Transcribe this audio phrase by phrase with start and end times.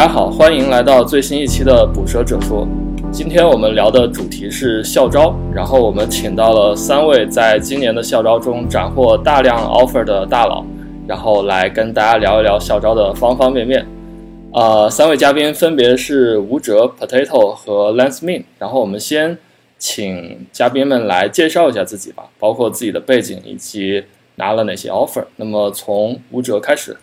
[0.00, 2.66] 大家好，欢迎来到最新一期的《捕蛇者说》。
[3.12, 10.64] 今天我们聊的主题是校招，然后我们请到了三位在今年的校招中斩获大量 offer 的大佬，
[11.06, 13.86] 然后来跟大家聊一聊校招的方方面面。
[14.54, 18.44] 呃，三位嘉宾分别是吴哲、Potato 和 Lance Min。
[18.58, 19.36] 然后我们先
[19.76, 24.04] 请嘉宾们来介绍一下自己吧，包括自己的背景以及
[24.36, 25.26] 拿了哪些 offer。
[25.36, 26.96] 那么从吴哲开始。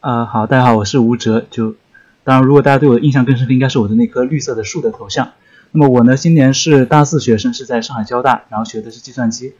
[0.00, 1.76] 啊，好，大家好，我是吴哲，就。
[2.24, 5.32] 当然，如果大家对我的印象更深刻，应该是我的那棵绿色的树的头像。
[5.72, 9.54] 那么我呢，今年是大四学生，是在上海交大，然后学的是计算机。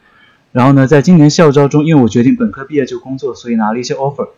[0.53, 4.31] 然后呢，在今年校招中，因为我决定本科毕业就工作，所以拿了一些 offer。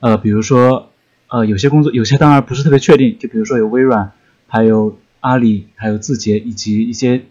[0.00, 0.90] 呃，比如说，
[1.28, 4.12] 呃，有些工作，有些当然不是特别确定，就比如说有微软，
[4.46, 7.22] 还有阿里，还有字节，以及一些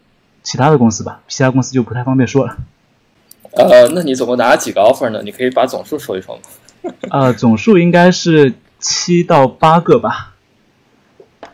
[0.42, 1.22] 其他的公司吧。
[1.28, 2.58] 其他公司就不太方便说了。
[3.52, 5.22] 呃，那你总共拿了几个 offer 呢？
[5.24, 6.42] 你可以把总数说一说吗？
[7.12, 10.33] 呃，总数应该是七到八个吧。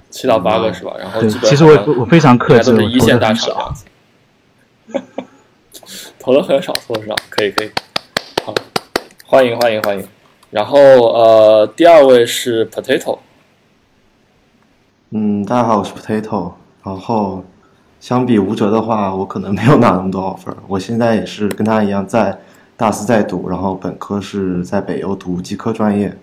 [0.10, 0.94] 七到八个是吧？
[1.00, 3.86] 然后其实我我非常克制，都是一线大厂这样子。
[6.20, 7.70] 投的很少，投的少，可以可以。
[8.44, 8.54] 好，
[9.26, 10.08] 欢迎欢迎欢迎。
[10.50, 13.20] 然后呃，第二位是 Potato。
[15.12, 16.54] 嗯，大家好，我是 Potato。
[16.84, 17.44] 然后
[18.00, 20.56] 相比吴哲的话，我可能没有拿那么多 offer。
[20.68, 22.38] 我现在也是跟他一样，在
[22.76, 26.18] 大四在读，然后本科是在北邮读机科专业，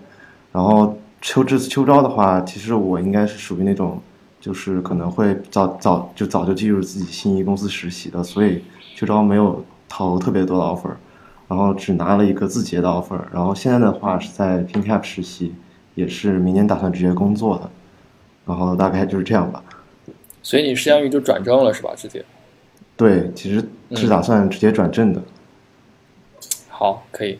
[0.51, 0.97] 然后。
[1.21, 4.01] 秋这次秋招的话，其实我应该是属于那种，
[4.39, 8.63] 就是可能会早早就早就进入自己心仪公司实习的，所以
[8.95, 10.95] 秋招没有投特别多的 offer，
[11.47, 15.53] 然后只拿了一个字节的 offer，然后现在的话是在 PinCap 实习，
[15.95, 17.69] 也是明年打算直接工作的，
[18.45, 19.63] 然后大概就是这样吧。
[20.43, 21.93] 所以你相当于就转正了是吧？
[21.95, 22.23] 直接？
[22.95, 25.21] 对，其实是打算直接转正的。
[26.69, 27.39] 好，可以。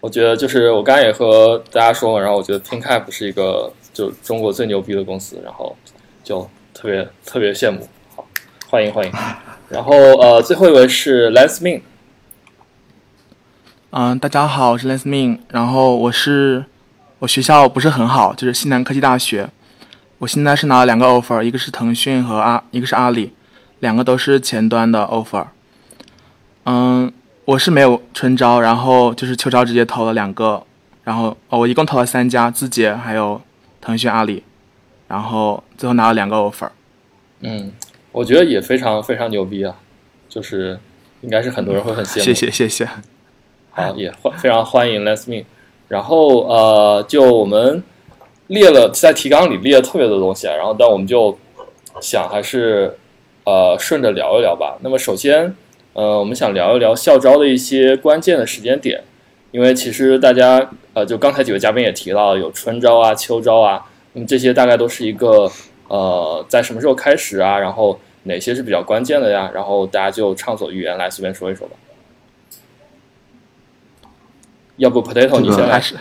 [0.00, 5.74] 我觉得就是我刚才也和大家说了，然后我觉得 ThinkCap 是一个就中国最牛逼的公司，然后
[6.22, 7.88] 就特别特别羡慕。
[8.14, 8.24] 好，
[8.68, 9.12] 欢迎欢迎。
[9.68, 11.80] 然后呃，最后一位是 Lance Min。
[13.90, 15.40] 嗯，大家好，我是 Lance Min。
[15.48, 16.66] 然后我是
[17.20, 19.48] 我学校不是很好，就是西南科技大学。
[20.18, 23.32] 我现在是拿了两个 offer，一个是腾讯和阿，一个是阿里，
[23.80, 25.46] 两个都是前端的 offer。
[26.64, 27.12] 嗯。
[27.46, 30.64] 我是没有春招，然后就是秋招直接投了两个，
[31.04, 33.40] 然后哦，我一共投了三家，字节还有
[33.80, 34.42] 腾讯、阿里，
[35.06, 36.68] 然后最后拿了两个 offer。
[37.42, 37.70] 嗯，
[38.10, 39.76] 我觉得也非常非常牛逼啊，
[40.28, 40.76] 就是
[41.20, 42.24] 应该是很多人会很羡慕。
[42.24, 42.88] 谢谢谢谢。
[43.70, 45.44] 好，也欢非常欢迎 Let's Me。
[45.86, 47.80] 然后呃，就我们
[48.48, 51.38] 列了在提纲里列了特别多东西啊，然后但我们就
[52.00, 52.98] 想还是
[53.44, 54.76] 呃顺着聊一聊吧。
[54.80, 55.54] 那么首先。
[55.96, 59.02] 呃，我们想聊一聊校招的一些关键的时间点，
[59.50, 65.50] 因为其实大家呃，就刚才几位嘉宾也提到有春招啊、秋招啊，那么这些大概都是一个
[65.88, 67.58] 呃，在什么时候开始啊？
[67.58, 69.50] 然后哪些是比较关键的呀？
[69.54, 71.76] 然后大家就畅所欲言来随便说一说吧。
[74.76, 75.94] 要不 Potato 你先开始。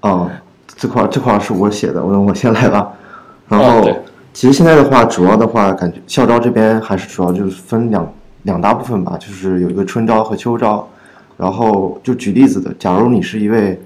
[0.00, 0.30] 哦，
[0.78, 2.94] 这块这块是我写的，我我先来吧。
[3.50, 3.86] 然后
[4.32, 8.10] 其实现在的话，主要的话感觉校招这边还是主要就是分两。
[8.42, 10.88] 两大部分吧，就是有一个春招和秋招，
[11.36, 13.78] 然后就举例子的，假如你是一位，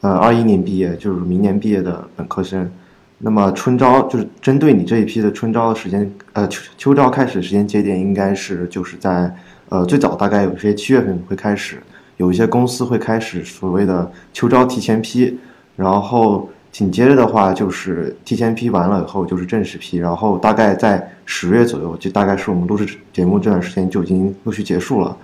[0.00, 2.70] 呃，二一年毕业，就是明年毕业的本科生，
[3.18, 9.34] 那么春招就是针对你这一批的春招的时间，呃，秋秋招开始时间节点应该是就是在，
[9.68, 11.82] 呃，最早大概有些七月份会开始，
[12.16, 15.38] 有一些公司会开始所谓的秋招提前批，
[15.76, 16.48] 然后。
[16.72, 25.14] 紧接着的话就是提前批完了以后就是正式批，然后大概在十月左右，就大概是我们录制节目这段时间就已经陆续结束了。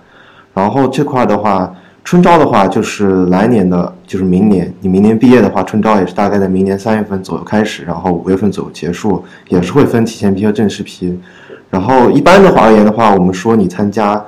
[0.53, 11.19] 然后这块的话，春招的话就是来年的，就是明年，你明年毕业的话，春招也是大概在明年三月份左右开始，然后五月份左右结束，也是会分提前批和正式批。
[11.71, 14.23] 然后一般的话而言的话，我们说你参加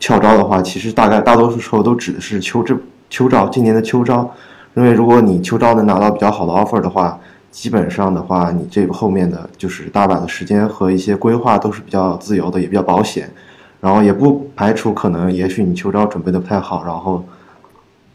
[0.00, 2.74] 校招的话，其实大概大多数时候都指的是秋招，
[3.10, 4.30] 秋招，今年的秋招。
[4.74, 7.18] 因为如果你秋招能拿到比较好的 offer 的话，
[7.52, 13.30] 基本上的话，你这个后面的就是大把的时间和一些规划都是比较自由的，也比较保险。
[13.80, 17.22] 然后也不排除可能，也许你秋招准备的不太好，然后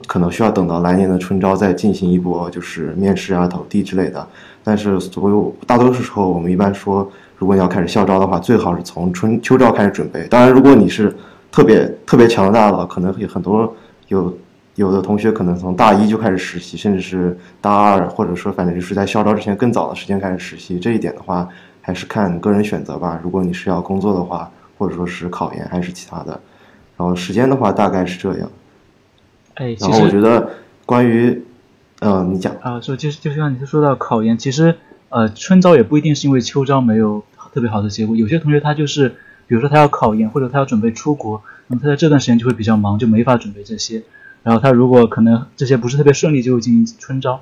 [0.08, 4.28] 可能需要等到来年的春招再进行一波就是面试啊、投递之类的。
[4.62, 10.28] 但是所有大多数时候，我们一般说，如果你要开始校招的话，最好是从春秋招开始准备。
[10.28, 11.16] 当然，如果你是
[11.50, 13.74] 特别特别强大的，可能有很多
[14.10, 14.36] 有。
[14.80, 20.80] 有的同学可能从大一就开始实习，甚至是大二，或者说反正就是在校招之前更早的时间开始实习。
[20.80, 21.50] 这一点的话，
[21.82, 23.20] 还是看个人选择吧。
[23.22, 26.40] 如果你是要工作的话，或者说是考研还是其他的，
[26.96, 28.50] 然后时间的话大概是这样。
[29.56, 30.50] 哎，然后我觉得
[30.86, 31.44] 关于，
[32.00, 34.76] 嗯，你讲啊，说就是就像你说到考研，其实
[35.10, 37.22] 呃，春招也不一定是因为秋招没有
[37.54, 39.10] 特别好的结果，有些同学他就是，
[39.46, 44.04] 比如说他要考研或者他要准备出国，那么他在这段时间就会比较忙，就没法准备这些。
[44.44, 47.42] 然后他如果可能这些不是特别顺利，就会进行春招。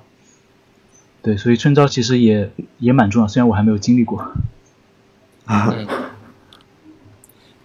[1.22, 4.32] 对，所以春招其实也也蛮重要，虽然我还没有经历过。
[5.46, 5.76] 啊。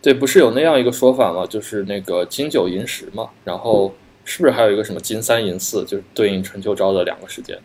[0.00, 1.46] 对，不是有那样一个说法吗？
[1.46, 3.94] 就是那个金九银十嘛，然后
[4.24, 7.56] 是不是还有一个什么金三银四，就是对应春秋招的两个时间？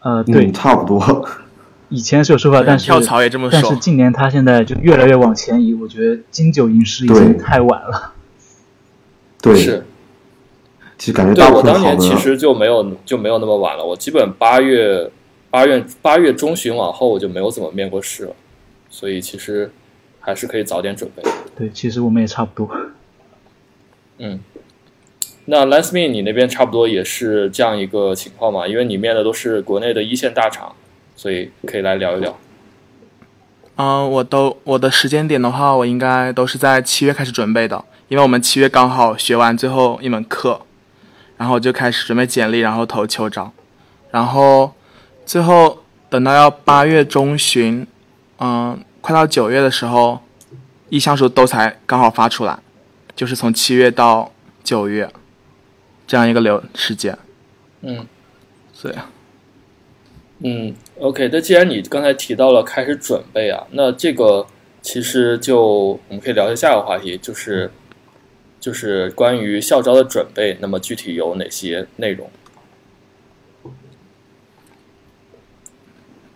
[0.00, 1.26] 呃，对，差不多。
[1.88, 3.58] 以前是有说法，但是跳槽也这么说。
[3.62, 8.12] 但是近年他现在就越来越往前移，我觉得金九银十已经太晚了。
[9.40, 9.86] 对，是。
[11.00, 15.10] 其实感觉对我当年其实就没有就没有那么晚了，我基本八月
[15.50, 18.32] 八月八月中旬往后我就没有怎么面过试了，
[18.88, 19.68] 所以其实。
[20.22, 21.22] 还是可以早点准备。
[21.56, 22.70] 对，其实我们也差不多。
[24.18, 24.38] 嗯，
[25.46, 28.68] 那 Last Me 你那边差不多也是这样一个情况嘛？
[28.68, 30.74] 因为你面的都是国内的一线大厂，
[31.16, 32.38] 所以可以来聊一聊。
[33.76, 40.60] 嗯，我都我的时间点的话，我应该都是在七月开始准备的，因为我们七月刚好学完最后一门课，
[41.40, 43.50] 然后就开始准备简历，然后投秋招，
[44.10, 44.74] 然后
[45.24, 47.86] 最后等到要八月中旬，
[48.38, 48.78] 嗯。
[49.02, 50.20] 快到九月的时候，
[50.90, 52.58] 意向书都才刚好发出来，
[53.16, 54.30] 就是从七月到
[54.62, 55.10] 九月
[56.06, 57.16] 这样一个流时间。
[57.80, 58.06] 嗯，
[58.82, 58.94] 对。
[60.40, 61.30] 嗯，OK。
[61.32, 64.46] 那既然你刚才提到了开始准备啊，那这个
[64.82, 67.72] 其实就我们可以聊一下下一个话题，就是
[68.60, 70.56] 就是关于校招的准备。
[70.60, 72.30] 那么具体有哪些内容？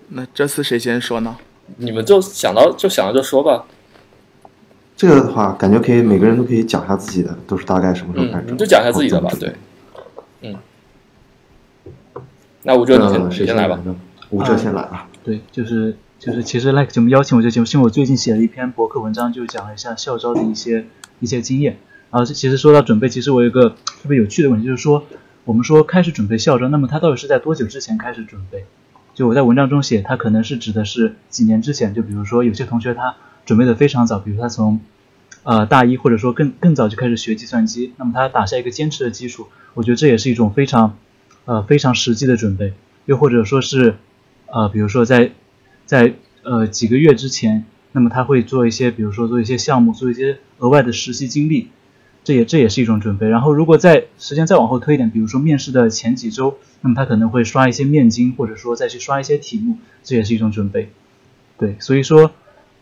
[0.08, 1.36] 那这次谁先说呢？
[1.76, 3.66] 你们就想到就想到就说吧。
[4.96, 8.52] 这个的话，感觉可以每个人都可以讲一下自己的，都是大概什么时候开始？
[8.52, 9.52] 你就讲一下自己的吧，对。
[10.42, 10.56] 嗯。
[12.62, 13.80] 那吴哲，你先先来吧。
[14.30, 15.08] 吴哲先来吧。
[15.24, 20.86] 对，就是就是，其实 like 节目邀请我这节目，是因为我最近写了一篇博客文章，就讲了一下校招的一些
[21.18, 21.78] 一些经验。
[22.14, 25.05] 啊其实说到准备，其实我有一个特别有趣的问题，就是说，
[25.44, 28.66] 我们说开始准备校招，那么他到底是在多久之前开始准备？
[29.14, 34.78] 就我在文章中写，他可能是指的是几年之前，就比如说有些同学他准备的非常早，比如他从
[35.43, 40.96] 呃大一或者说更更早就开始学计算机，那么他打下一个坚持的基础，我觉得这也是一种非常
[41.46, 42.75] 呃非常实际的准备。
[43.06, 43.96] 又或者说是
[44.46, 45.32] 呃比如说在
[45.84, 46.14] 在
[46.44, 51.70] 呃几个月之前，那么他会做一些比如说做一些项目，做一些额外的实习经历。
[52.24, 53.28] 这也这也是一种准备。
[53.28, 60.90] 然后，如果在时间再往后推一点，比如说面试的前几周，那么他可能会刷一些面经，或者说再去刷一些题目，这也是一种准备。
[61.58, 62.32] 对，所以说，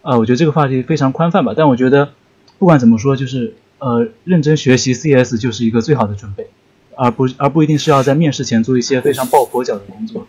[0.02, 1.52] 呃，我觉得这个话题非常宽泛吧。
[1.56, 2.12] 但我觉得，
[2.58, 6.46] 不管怎么说，就是呃，认真学习 CS 就是一个最好的准备，
[6.94, 10.26] 而不而不一定是要在面试前做一些非常抱佛脚的工作。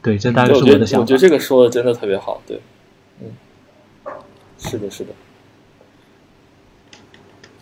[0.00, 1.02] 对，这大概是我的想法。
[1.02, 2.40] 我觉得这个说的真的特别好。
[2.46, 2.60] 对，
[3.20, 3.32] 嗯，
[4.58, 5.10] 是的，是的。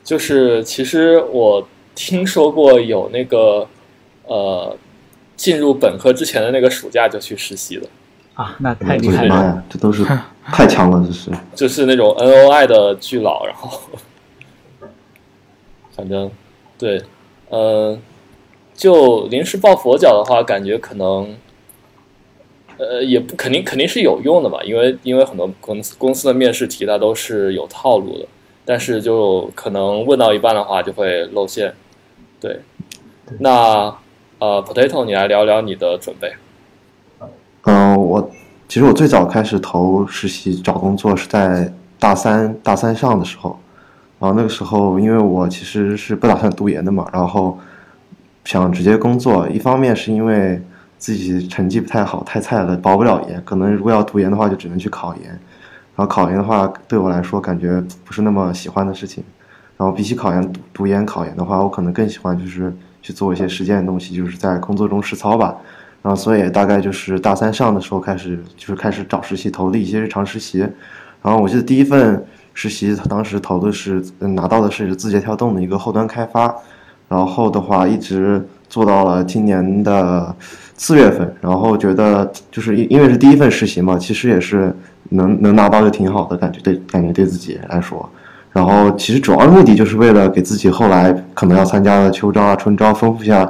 [0.04, 3.66] 就是其实我听说过有那个
[4.24, 4.76] 呃
[5.36, 7.88] 进入本科之前的那个暑假就去实习了
[8.34, 10.04] 啊，那太厉害了，这都是
[10.46, 13.80] 太强了，这是就是那种 N O I 的巨佬，然后
[15.94, 16.30] 反正
[16.78, 17.02] 对，
[17.50, 18.00] 嗯，
[18.74, 21.36] 就临时抱佛脚的话，感觉可能
[22.78, 28.26] 呃也不肯定肯定是有用的吧，因为因为很多公司公司的面试题它都是有套路的。
[28.64, 31.72] 但是就可能问到一半的话就会露馅，
[32.40, 32.60] 对。
[33.38, 33.94] 那
[34.38, 36.32] 呃，Potato，你来聊聊你的准备。
[37.64, 38.30] 嗯，我
[38.68, 43.58] 其实我最早开始投实习找工作是在大三大三上的时候，
[44.18, 47.58] 然后那个时候因为我其实是不打算读研的嘛，然后
[48.44, 49.48] 想直接工作。
[49.48, 50.60] 一方面是因为
[50.98, 53.42] 自己成绩不太好，太菜了，保不了研。
[53.44, 55.40] 可能如果要读研的话，就只能去考研。
[55.94, 59.22] 然后考研的话，对我来说感觉不是那么喜欢的事情。
[59.76, 62.72] 然后比起考研读研考研的话，我可能更喜欢就是
[63.02, 65.56] 去做一些实践的东西，就是在工作中实操吧。
[66.02, 70.60] 然后所以大概就是大三上的时候开始，就是开始找实习，投了一些日常实习。
[71.20, 76.54] 然后我记得第一份实习当时投的是拿到的是字节跳动的一个后端开发，
[77.08, 80.34] 然后的话一直做到了今年的
[80.76, 81.34] 四月份。
[81.40, 84.74] 然后觉得就是因因为是第一份实习嘛，其实也是。
[85.10, 88.08] 能能拿到就挺好的感觉，对感觉对自己来说，
[88.52, 93.44] 然后其实主要的目的就是为了给自己后来可能要参加的秋招啊、春招丰富一下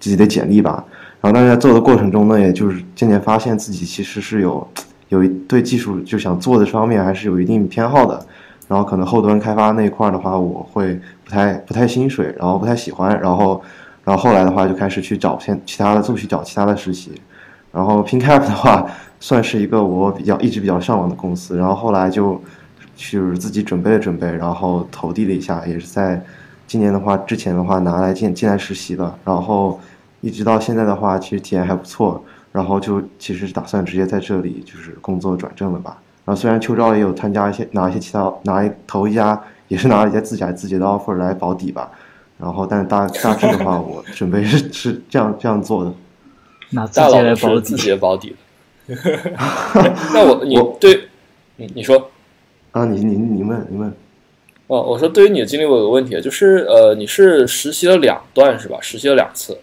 [0.00, 0.84] 自己的简历吧。
[1.20, 4.66] 然后但是在做的过程中呢，也就是渐渐发现自己其实是有
[5.08, 8.26] 有一对技术就想做的方面还是有一定偏好的。
[8.68, 13.20] 然后可能后端开发那一块的话，我会不太不太心水，然后不太喜欢。
[13.20, 13.60] 然后
[14.02, 17.12] 然后后来的话就开始去找先其他的，继续找其他的实习。
[17.72, 18.86] 然后 PinCap 的话，
[19.18, 21.56] 算是一个我比较一直比较向往的公司。
[21.56, 22.40] 然后后来就
[22.94, 26.22] 就是自己准备了准备，然后投递了一下，也是在
[26.66, 29.12] 今年的话之前的话拿来进进来实习的。
[29.24, 29.80] 然后
[30.20, 32.22] 一直到现在的话，其实体验还不错。
[32.52, 35.96] 然后就其实是打算直接在这里就是工作转正了吧。
[36.26, 41.90] 然后虽然秋招也有参加一些拿一些其他拿一投一家也是拿了一些自家自己的 offer 来保底吧。
[42.38, 45.92] 然后但大大致的话， 我准备是是这样这样做的。
[46.72, 48.36] 拿自己来保底，自己的保底。
[50.12, 51.04] 那我你对，
[51.56, 52.10] 你你说
[52.72, 53.92] 啊，你你你问你问。
[54.66, 58.78] 哦，我说对于你的经历，我有个问题，就是呃，你是实习了两段是吧？
[58.80, 59.56] 实习了两次。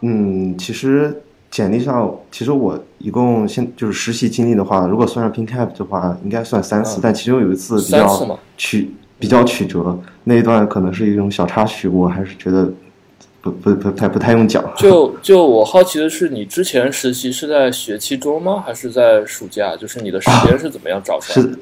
[0.00, 12.72] 嗯，其实简历上，其实我一共现就是实习经历的话，如果算上 PinCap 的话，应该算三次，但其中有一次比较曲比较曲折，那一段可能是一种小插曲，我还是觉得。
[13.50, 14.64] 不不不太不太用讲。
[14.76, 18.62] 就就我好奇的是，你之前实习是在学期中吗？
[18.66, 19.76] 还是在暑假？
[19.76, 21.52] 就是你的时间是怎么样找出来的？
[21.52, 21.58] 是，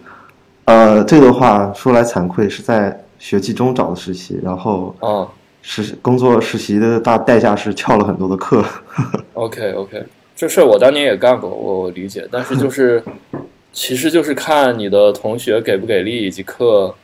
[0.65, 5.29] 呃，这个话说来惭愧，是在学期中找的实习，然后啊，
[5.63, 8.65] 实工作实习的大代价是翘了很多的课。
[9.35, 10.05] OK OK，
[10.37, 12.27] 这事儿我当年也干过，我理解。
[12.31, 13.03] 但是就是，
[13.73, 16.95] 其实就是看你的同学给不给力，以及课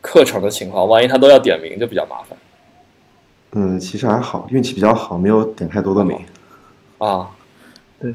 [0.00, 0.88] 课程的情况。
[0.88, 2.38] 万一他都要点名，就比较麻烦。
[3.52, 6.18] 嗯，其实还好，运气比较好，没有点太多的名。
[6.98, 7.30] 啊，
[8.00, 8.14] 对，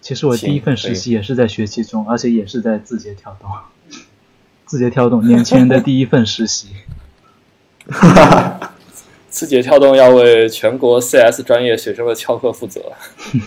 [0.00, 3.50] 其实我第一份实习也是在学期中，而且也是在字节跳动。
[4.66, 6.68] 字节跳动年轻人的第一份实习。
[7.88, 8.74] 哈哈，
[9.30, 12.92] 字节跳动要为全国 CS 专业学生的翘课负责。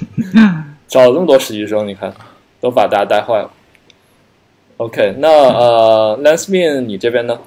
[0.87, 2.11] 找了那么多实习生，你看，
[2.59, 3.51] 都把大家带坏了。
[4.77, 7.39] OK，那呃，Lensmin，你这边呢？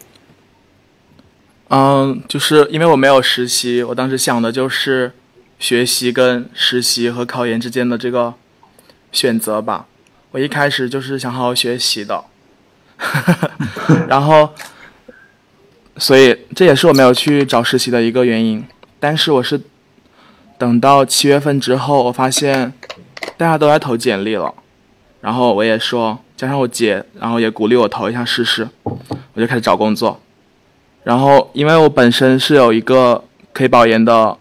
[1.68, 5.12] 嗯，就是因为我没有实习，我当时想的就是
[5.58, 8.34] 学习跟实习和考研之间的这个
[9.10, 9.86] 选择吧。
[10.32, 12.24] 我一开始就是想好好学习的，
[14.08, 14.52] 然后，
[15.96, 18.64] 所以这也是我没有去找实习的一个原因。
[19.00, 19.60] 但是我是
[20.58, 22.72] 等到七月份之后，我发现
[23.36, 24.52] 大家都在投简历了，
[25.20, 30.20] 然后我也说，加上我姐，然后也鼓励我投一下试试，我就开始找工作。
[31.04, 34.36] 然后，因为我本身是有一个可以保研的，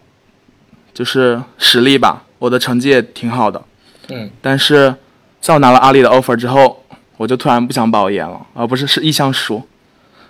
[0.94, 3.62] 就是实力吧，我的成绩也挺好的。
[4.08, 4.30] 嗯。
[4.40, 4.94] 但是，
[5.42, 6.82] 在我拿了阿里的 offer 之后，
[7.18, 9.62] 我就突然不想保研了，而不是是意向书。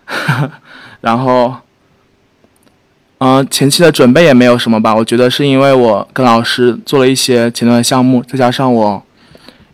[1.01, 1.55] 然后，
[3.19, 9.01] 嗯，前期的准备也没有什么吧，我觉得是因为我跟老师做了一些前端的项目，再加上我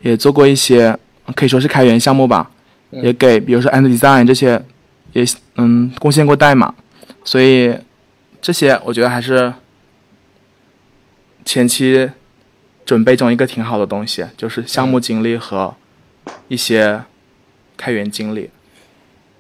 [0.02, 0.94] 也做过一些
[1.34, 2.50] 可以说是开源项目吧，
[2.90, 4.62] 也给比如说 and design 这些。
[5.12, 5.24] 也
[5.56, 6.74] 嗯，贡献过代码，
[7.24, 7.74] 所以
[8.40, 9.52] 这些我觉得还是
[11.44, 12.10] 前期
[12.84, 15.74] 准备中一个挺好的东西，就是项目经历和
[16.48, 17.02] 一些
[17.76, 18.50] 开源经历。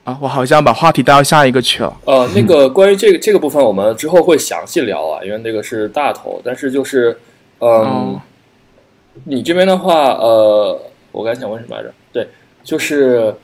[0.04, 1.96] 啊，我好像把话题带到下一个去了。
[2.04, 6.40] 呃，那个 关于这个这个部分，我们之后会详细聊啊，因为那个是大头。
[6.44, 7.18] 但是就是，
[7.60, 8.18] 嗯，
[9.24, 10.80] 你这边的话，呃，
[11.12, 11.92] 我刚才想问什么来着？
[12.12, 12.26] 对，
[12.64, 13.34] 就是。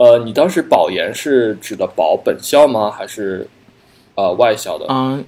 [0.00, 2.90] 呃，你当时保研是指的保本校吗？
[2.90, 3.46] 还是
[4.14, 4.86] 呃外校的？
[4.88, 5.22] 嗯，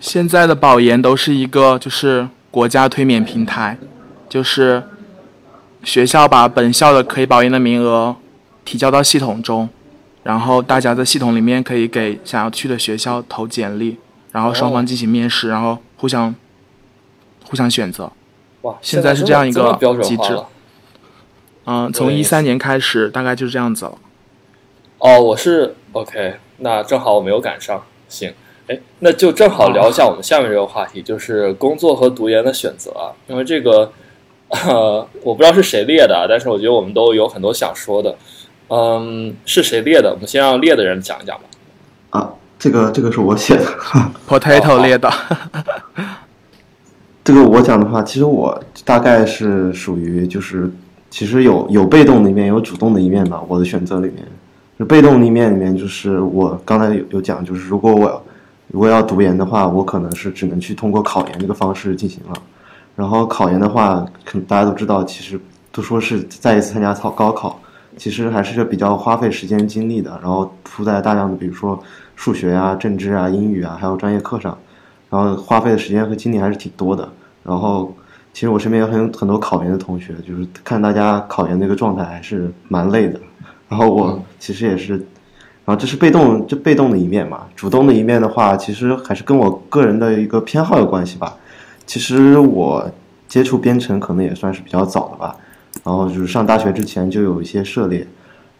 [0.00, 3.76] 现在的保研都是一个就是国家推免平台，
[4.30, 4.84] 就是
[5.82, 8.16] 学校把本校的可以保研的名额
[8.64, 9.68] 提交到系统中，
[10.22, 13.98] 然后大家在系统里面可以给想要去的学校投简历，
[14.32, 16.34] 然后双方进行面试，然后互相
[17.44, 18.10] 互相选择。
[18.62, 20.40] 哇，现在是这样一个机制。
[21.66, 23.98] 嗯，从一三年开始，大概就是这样子了。
[24.98, 27.82] 哦，我是 OK，那正好我没有赶上。
[28.08, 28.32] 行，
[28.68, 33.12] 哎，那就正好聊一下我们下面这个话题，就是工作和读研的选择啊。
[33.28, 33.90] 因为这个，
[34.48, 38.14] 呃，我不知道是谁列的，但是我觉得我们都有很多想说的。
[38.68, 40.10] 嗯，是谁列的？
[40.12, 41.44] 我们先让列的人讲一讲吧。
[42.10, 43.64] 啊，这个这个是我写的
[44.28, 45.10] ，Potato 列的。
[47.24, 50.70] 这个我讲的话，其实我大概是属于就是。
[51.14, 53.40] 其实有有被动的一面，有主动的一面吧。
[53.46, 54.26] 我的选择里面，
[54.76, 58.20] 就被动的一面里面，就是我刚才有有讲，就是如果我
[58.66, 62.32] 如果要读研的话，我可能是只能去通过考研这个方式进行了。
[62.96, 65.40] 然后考研的话，可大家都知道，其实
[65.70, 67.60] 都说是再一次参加考高考，
[67.96, 70.18] 其实还是比较花费时间精力的。
[70.20, 71.80] 然后铺在大量的比如说
[72.16, 74.58] 数学啊、政治啊、英语啊，还有专业课上，
[75.10, 77.08] 然后花费的时间和精力还是挺多的。
[77.44, 77.94] 然后。
[78.34, 83.18] 其实我身边有很很多考研的同学，就是看大家考研那个状态还是蛮累的。
[83.68, 84.94] 然后我其实也是，
[85.64, 87.46] 然后这是被动，这被动的一面嘛。
[87.54, 91.36] 主动的一面的话，其实还是跟我个人的一个偏好有关系吧。
[91.86, 92.90] 其实我
[93.28, 95.36] 接触编程可能也算是比较早的吧，
[95.84, 98.04] 然后就是上大学之前就有一些涉猎，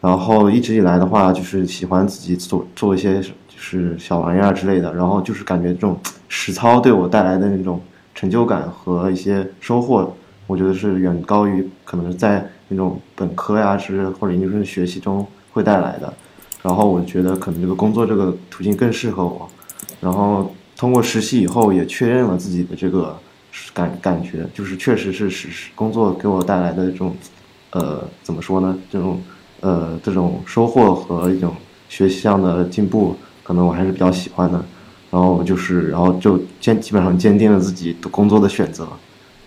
[0.00, 7.80] 然后一直以来的话就是喜欢自己做做一些就是小玩意儿之类的，然后就是感觉这种实操对我带来的那种
[8.14, 10.14] 成就感和一些收获，
[10.46, 16.12] 我觉得是远高于可能在那种本科呀是或者研究生学习中会带来的，
[16.62, 19.48] 然后我觉得可能这个工作这个途径更适合我，
[20.00, 20.54] 然后。
[20.76, 23.16] 通过实习以后，也确认了自己的这个
[23.72, 27.14] 感感觉，就是确实是实工作给我带来的这种，
[27.70, 28.76] 呃，怎么说呢？
[28.90, 29.22] 这种
[29.60, 31.54] 呃，这种收获和一种
[31.88, 34.62] 学习上的进步，可能我还是比较喜欢的。
[35.14, 38.88] 然后就是，然后就坚基本上坚定了自己的工作的选择，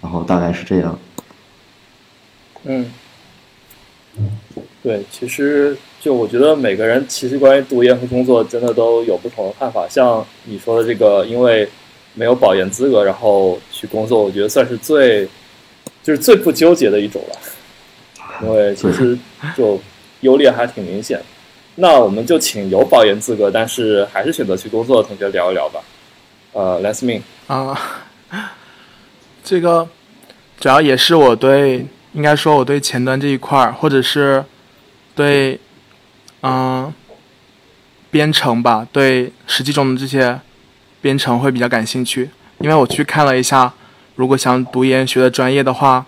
[0.01, 0.97] 然后大概是这样。
[2.63, 2.89] 嗯，
[4.81, 5.77] 对，其实。
[5.99, 9.85] 就我觉得每个人其实关于读研和工作真的都有不同的看法。
[9.89, 11.67] 像你说的这个，因为
[12.13, 15.27] 没有保研资格，然后去工作，我觉得算是最
[16.03, 17.35] 就是最不纠结的一种了。
[18.43, 19.17] 因为其实
[19.57, 19.81] 就
[20.21, 21.19] 优劣还挺明显。
[21.77, 25.79] 那我们就请有保研资格但是还是选择去工作的同学聊一聊吧。
[26.53, 27.79] 呃，Let's me 啊，
[29.43, 29.87] 这个
[30.59, 34.43] 主要也是我对应该说我对前端这一块儿，或者是
[35.15, 35.59] 对。
[36.43, 36.93] 嗯，
[38.11, 40.39] 编程吧，对实际中的这些
[41.01, 42.29] 编程会比较感兴趣。
[42.59, 43.73] 因为我去看了一下，
[44.15, 46.05] 如果想读研学的专业的话，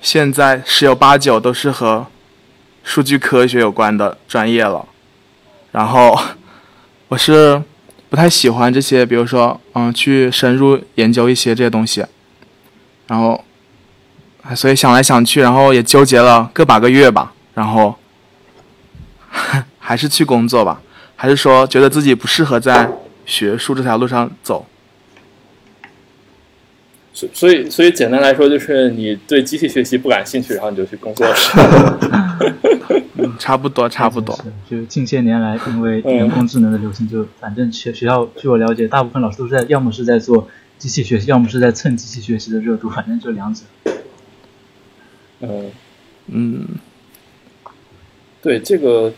[0.00, 2.06] 现在十有八九都是和
[2.82, 4.84] 数据科学有关的专业了。
[5.72, 6.16] 然后
[7.08, 7.60] 我是
[8.08, 12.04] 不太喜欢这些，比如说，嗯，去深入研究一些这些东西。
[13.08, 13.44] 然后，
[14.54, 17.32] 所以想来想去，然后也纠结了个把个月吧。
[17.54, 17.96] 然后。
[19.84, 20.80] 还是去工作吧，
[21.16, 22.88] 还是说觉得自己不适合在
[23.24, 24.66] 学术这条路上走？
[27.14, 31.34] 所所以所以简单来说，就是你对机器学习不感兴趣，然后你就去工作了。
[33.38, 34.38] 差不多，差不多。
[34.68, 43.62] 就近些年来，因为人工智能的流行，就反正学学校，据我了解，大部分老师都是在要么是在做机器学习，要么是在蹭机器学习的热度，反正就两者。
[45.40, 45.70] 嗯
[46.28, 46.66] 嗯。
[48.40, 49.12] 对这个，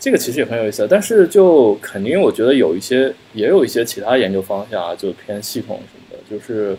[0.00, 6.18] 这个其实也很有意思，但是就肯定我觉得有一些，也有一些其他研究方向啊，就偏系统什么的。
[6.28, 6.76] 就是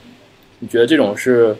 [0.60, 1.56] 你觉得这种是，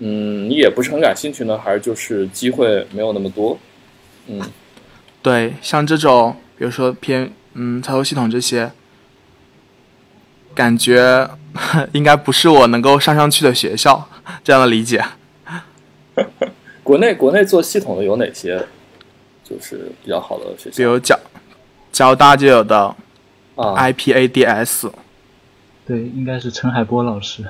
[0.00, 3.56] 嗯，你也不是很感兴趣呢，还是就是机会没有那么多？
[4.26, 4.40] 嗯，
[5.22, 8.72] 对，像这种，比如说偏嗯操作系统这些，
[10.54, 11.30] 感觉
[11.92, 14.08] 应该不是我能够上上去的学校，
[14.42, 15.04] 这样的理解。
[16.82, 18.66] 国内国内做系统的有哪些？
[19.44, 21.20] 就是比较好的学校，比如交
[21.92, 22.78] 交大就有的
[23.56, 24.90] 啊，IPADS，
[25.86, 27.44] 对，应该是陈海波老师。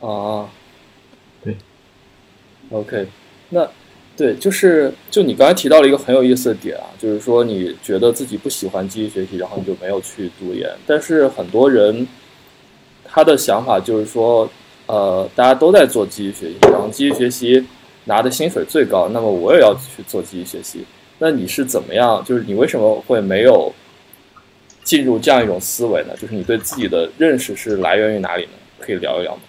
[0.00, 0.48] 啊，
[1.42, 1.56] 对
[2.70, 3.08] ，OK，
[3.48, 3.68] 那
[4.16, 10.68] 对，就是就你刚才提到了一个很有意思的点啊，就是说你觉得自己不喜欢机器学习，然后你就没有去读研。
[10.86, 12.06] 但是很多人
[13.04, 14.48] 他的想法就是说，
[14.86, 17.64] 呃，大家都在做机器学习，然后机器学习。
[18.04, 20.84] 拿的薪水最高，那么我也要去做机器学习。
[21.20, 22.20] 那你是怎么样？
[22.24, 23.72] 就是你为什么会没有
[24.82, 26.08] 进入这样一种思维呢？
[26.20, 28.50] 就是你对自己的认识是来源于哪里呢？
[28.80, 29.42] 可以聊一聊吗？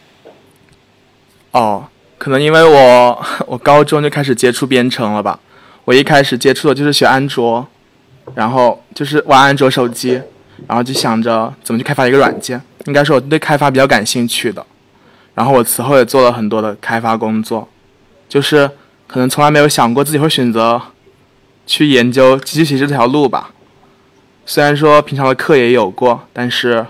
[1.53, 1.87] 哦，
[2.23, 5.37] 可能因为我 我高中就开始接触编程了吧。
[5.83, 7.67] 我一开始接触的就是学安卓，
[8.33, 10.21] 然后就是玩安卓手机，
[10.65, 12.61] 然后就想着怎么去开发一个软件。
[12.85, 14.65] 应该是我对开发比较感兴趣的。
[15.35, 17.67] 然后我此后也做了很多的开发工作。
[18.29, 18.71] 就是
[19.05, 20.81] 可能从来没有想过自己会选择
[21.67, 23.51] 去研究机器学习这条路吧。
[24.45, 26.85] 虽然说平常的课也有过，但是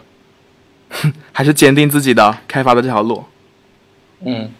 [1.33, 3.23] 还是坚定自己的开发的这条路。
[4.25, 4.51] 嗯，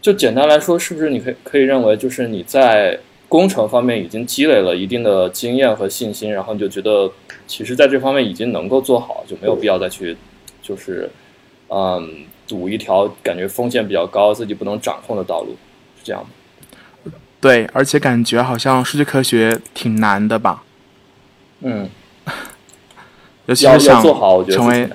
[0.00, 7.10] 就简单来说，是不是你可以可以认为，就是你在工程方面已经积累了一定的经验和信心，然后你就觉得
[7.46, 10.16] 其实在这方面已经能够做好，就没有必要再去
[10.62, 11.10] 就是
[11.68, 12.26] 嗯。
[12.50, 15.56] 赌一条感觉风险比较高、自己不能掌控的道路，
[15.96, 16.20] 是这样
[17.04, 17.12] 吗？
[17.40, 20.64] 对，而且感觉好像数据科学挺难的吧？
[21.60, 21.88] 嗯，
[23.46, 24.90] 尤其是想成为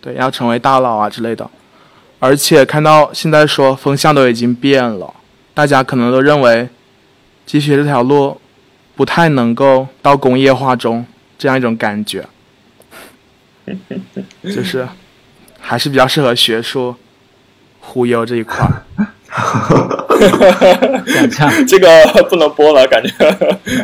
[0.00, 1.50] 对要成为大佬啊之类的。
[2.22, 5.12] 而且看到现在说风向都已经变了，
[5.54, 6.68] 大家可能都认为
[7.44, 8.40] 继续这条路
[8.94, 11.04] 不太能够到工业化中
[11.36, 12.24] 这样一种感觉，
[14.44, 14.86] 就是。
[15.64, 16.96] 还是比较适合学术
[17.78, 18.82] 忽悠这一块儿。
[21.68, 21.88] 这个
[22.28, 23.14] 不能播了，感觉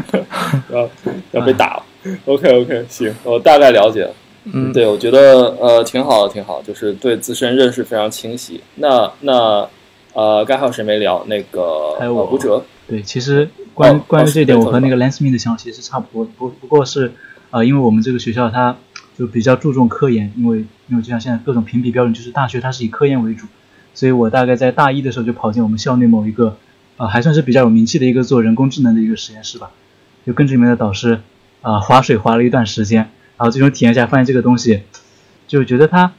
[0.73, 0.91] 要
[1.31, 1.83] 要被打了。
[2.25, 4.13] OK OK，行，我大概了解了。
[4.45, 8.61] 嗯，对，我觉得呃挺好的，挺好，就是对自身认识非常清晰。
[8.77, 9.69] 那那
[10.15, 11.25] 呃，刚还有谁没聊？
[11.29, 12.65] 那个还有我吴哲。
[12.87, 17.13] 对，其实关于关于这一点，我和那个 Lansme 的想法其实差不多，不不过是
[17.51, 18.75] 啊，因为我们这个学校它
[19.19, 23.47] 就比较注重科研，因为因为就像现在各种评比标准，就是大学它是以科研为主，
[23.93, 26.57] 所以我大概在大一的时候就跑进我们校内某一个
[26.97, 29.71] 啊还算是比较有名气的一个做人工智能的一个实验室吧，
[30.27, 31.21] 就跟着里面的导师
[31.61, 34.83] 啊划水划了一段时间，然后最终体验一下发现这个东西
[35.47, 36.13] 就觉得它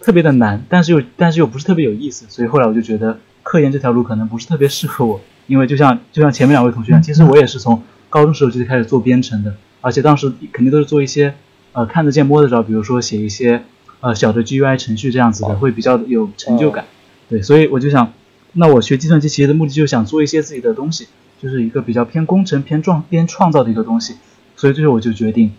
[0.00, 5.20] 特别的难，但是又但是又不是特别有意思，所以后来我就觉得科研这条路可能不是特别适合我。
[5.48, 11.34] 因为就像就像前面两位同学一样，其实我也是从高中时候就开始做编程的，而且当时肯定都是做一些
[11.72, 13.64] 呃看得见摸得着，比如说写一些
[14.00, 16.84] 呃小的 GUI 程序这样子的，会比较有成就感。
[17.28, 18.12] 对，所以我就想，
[18.52, 21.08] 那我学计算机其实的目的就是想做一些自己的东西，
[21.42, 24.14] 就是一个比较偏工程、偏创、偏创造的一个东西。
[24.56, 25.52] 所以最后我就决定，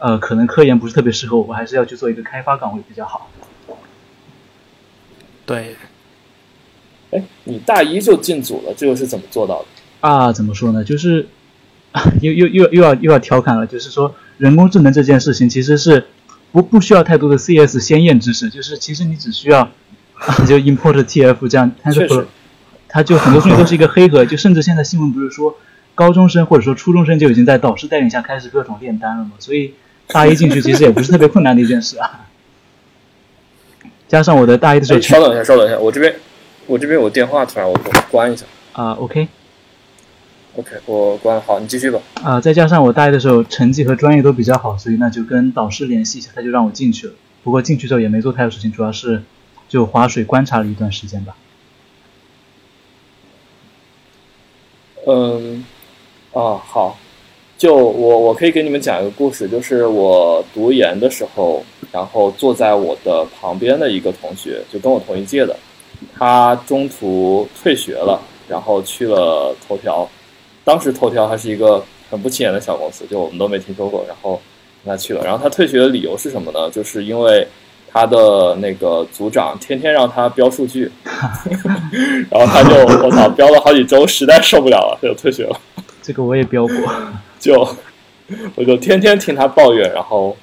[0.00, 3.30] 呃，可能科研不是特别适合我，我还是要去做一个开发岗位比较好。
[5.46, 5.76] 对。
[7.12, 9.66] 哎，你大一就进组了，这个是怎么做到的？
[10.08, 10.82] 啊，怎么说呢？
[10.84, 11.26] 就是
[12.22, 16.06] 又又又又要又要调侃了，就是说人工智能这件事情其实是
[16.52, 19.68] 不不需要太多的 CS 先验知识，就是其实你只需要
[20.46, 22.26] 就 import TF 这样，它就
[22.88, 25.56] 它就很多东西都是一个黑盒，就甚至现在新闻不是说
[25.96, 29.32] 高中生或者说初中生就已经在导师带领下开始各种炼丹了嘛？
[29.40, 29.74] 所以
[30.12, 32.26] 大一进去其实也不是特别困难的一件事啊。
[34.08, 36.14] 加上我的大一的时候，稍等一下，稍等一下，我这边。
[36.66, 41.98] 我这边有电话，突然我我关一下啊，OK，OK，我关了，好，你继续吧。
[42.22, 47.14] 啊，再加上我大一的时候成绩和专业都比较好，所以那就跟导师联系一下，他就让我进去了。
[47.42, 49.24] 不过进去之后也没做太多事情，主要是
[49.68, 51.34] 就划水观察了一段时间吧。
[55.08, 55.64] 嗯，
[56.32, 57.00] 啊，好，
[57.60, 65.54] 就我我可以给你们讲一个故事，就是我读研的时候，然后坐在我的旁边的一个同学，就跟我同一届的。
[66.18, 68.18] 他中途退学了，
[68.48, 70.08] 然后去了头条。
[70.64, 74.02] 当时头条还是一个很不起眼的小公司，就我们都没听说过。
[74.08, 74.40] 然后
[74.86, 76.70] 他去了，然后他退学的理由是什么呢？
[76.70, 77.46] 就是因为
[77.92, 80.90] 他的那个组长天天让他标数据，
[82.30, 85.60] 然后他就我操标了好几周，实在受不了了，他就退学了。
[86.00, 86.74] 这个我也标过，
[87.40, 87.66] 就
[88.54, 90.36] 我就天天听他抱怨，然后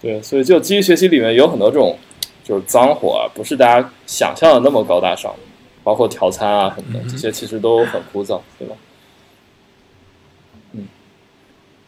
[0.00, 1.98] 对，所以就机器学习里面有很多这种。
[2.42, 5.32] 就是脏活啊，不是大家想象的那么高大上，
[5.84, 8.74] 包括调参啊什么的，这些其实都很枯燥，对吧？
[10.72, 10.88] 嗯，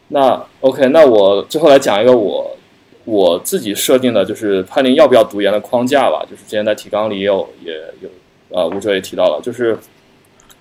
[0.07, 2.55] 那 OK，那我最后来讲一个我
[3.03, 6.23] 我自己设定的，就是判定要不要读研的框架吧。
[6.29, 8.09] 就是之前在提纲里也有也有，
[8.49, 9.77] 呃，吴哲也提到了，就是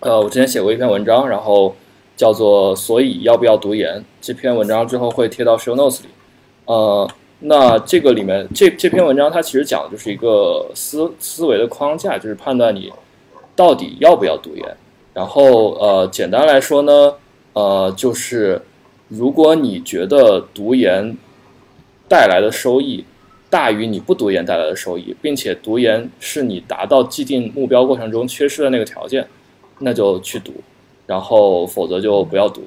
[0.00, 1.76] 呃，我之前写过一篇文章，然后
[2.16, 4.04] 叫做“所以要不要读研”。
[4.20, 6.08] 这篇文章之后会贴到 Show Notes 里，
[6.66, 7.08] 呃。
[7.44, 12.92] 那这个里面，这这篇文章它其实讲的就是一个思思维的框架，就是判断你
[13.56, 14.64] 到底要不要读研。
[15.12, 17.14] 然后呃，简单来说呢，
[17.54, 18.62] 呃，就是
[19.08, 21.16] 如果你觉得读研
[22.08, 23.04] 带来的收益
[23.50, 29.26] 大于你不读研带来的收益，并且读研是你达到既定目标过程中缺失的那个条件，
[29.80, 30.52] 那就去读，
[31.06, 32.62] 然后否则就不要读。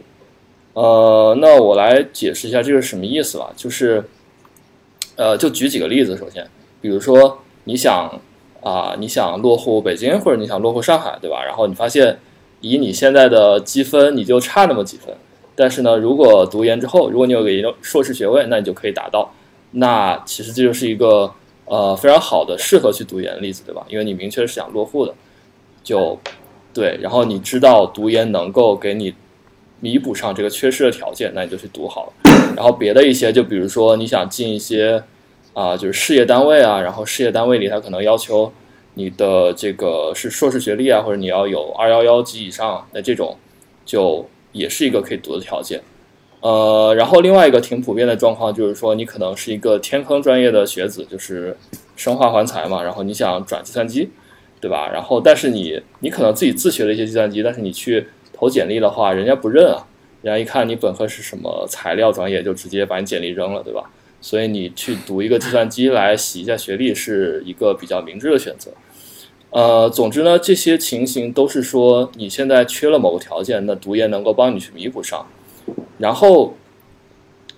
[0.74, 4.04] 呃，那我来解释一下这个什么意思吧，就是。
[5.18, 6.18] 呃，就举几个例子。
[6.18, 6.46] 首先，
[6.82, 8.20] 比如说你想
[8.62, 11.42] 啊，你想落户北京，或者你想落户上海，对吧？
[11.42, 12.20] 然后你发现，
[12.60, 15.16] 以你现在的积分，你就差那么几分。
[15.56, 19.32] 但是呢，如果读研之后，如果你有个研硕士学位，那你就可以达到。
[19.72, 21.32] 那其实这就是一个
[21.64, 23.86] 呃非常好的适合去读研的例子，对吧？
[23.88, 25.14] 因为你明确是想落户的，
[25.82, 26.20] 就
[26.76, 27.00] 对。
[27.02, 29.16] 然后你知道读研能够给你
[29.80, 32.14] 弥补上这个缺失的条件，那你就去读好了。
[32.56, 35.04] 然后别的一些，就比如说你想进一些
[35.54, 38.52] 啊，就是事业单位啊，然后事业单位里他可能要求
[38.96, 43.38] 你的这个是硕士学历啊，或者你要有二幺幺及以上，那这种
[43.86, 45.82] 就也是一个可以读的条件。
[46.42, 51.58] 呃，然后另外一个挺普遍的状况就是说，你可能是一个天坑专业的学子，就是
[51.96, 54.12] 生化环材嘛，然后你想转计算机，
[54.66, 54.90] 对吧？
[54.92, 59.86] 然后但是你你可能自己自学了一些计算机，但是你去投简历的话，人家不认啊。
[60.24, 63.92] 人家一看你本科是什么材料专业，就直接把你简历扔了，对吧？
[64.22, 68.72] 所以你去读一个计算机来洗一下学历，是一个比较明智的选择。
[69.52, 75.28] 呃，总之呢，这些情形都是说你现在缺了某个条件，那读研能够帮你去弥补上。
[76.00, 76.56] 然后，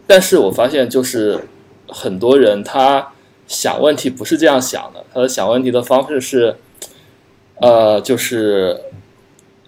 [0.06, 1.46] 但是我发现就是
[1.88, 3.14] 很多人他
[3.48, 6.58] 想问题不是这样想的，他的想问题的方式是，
[7.62, 8.80] 呃，就是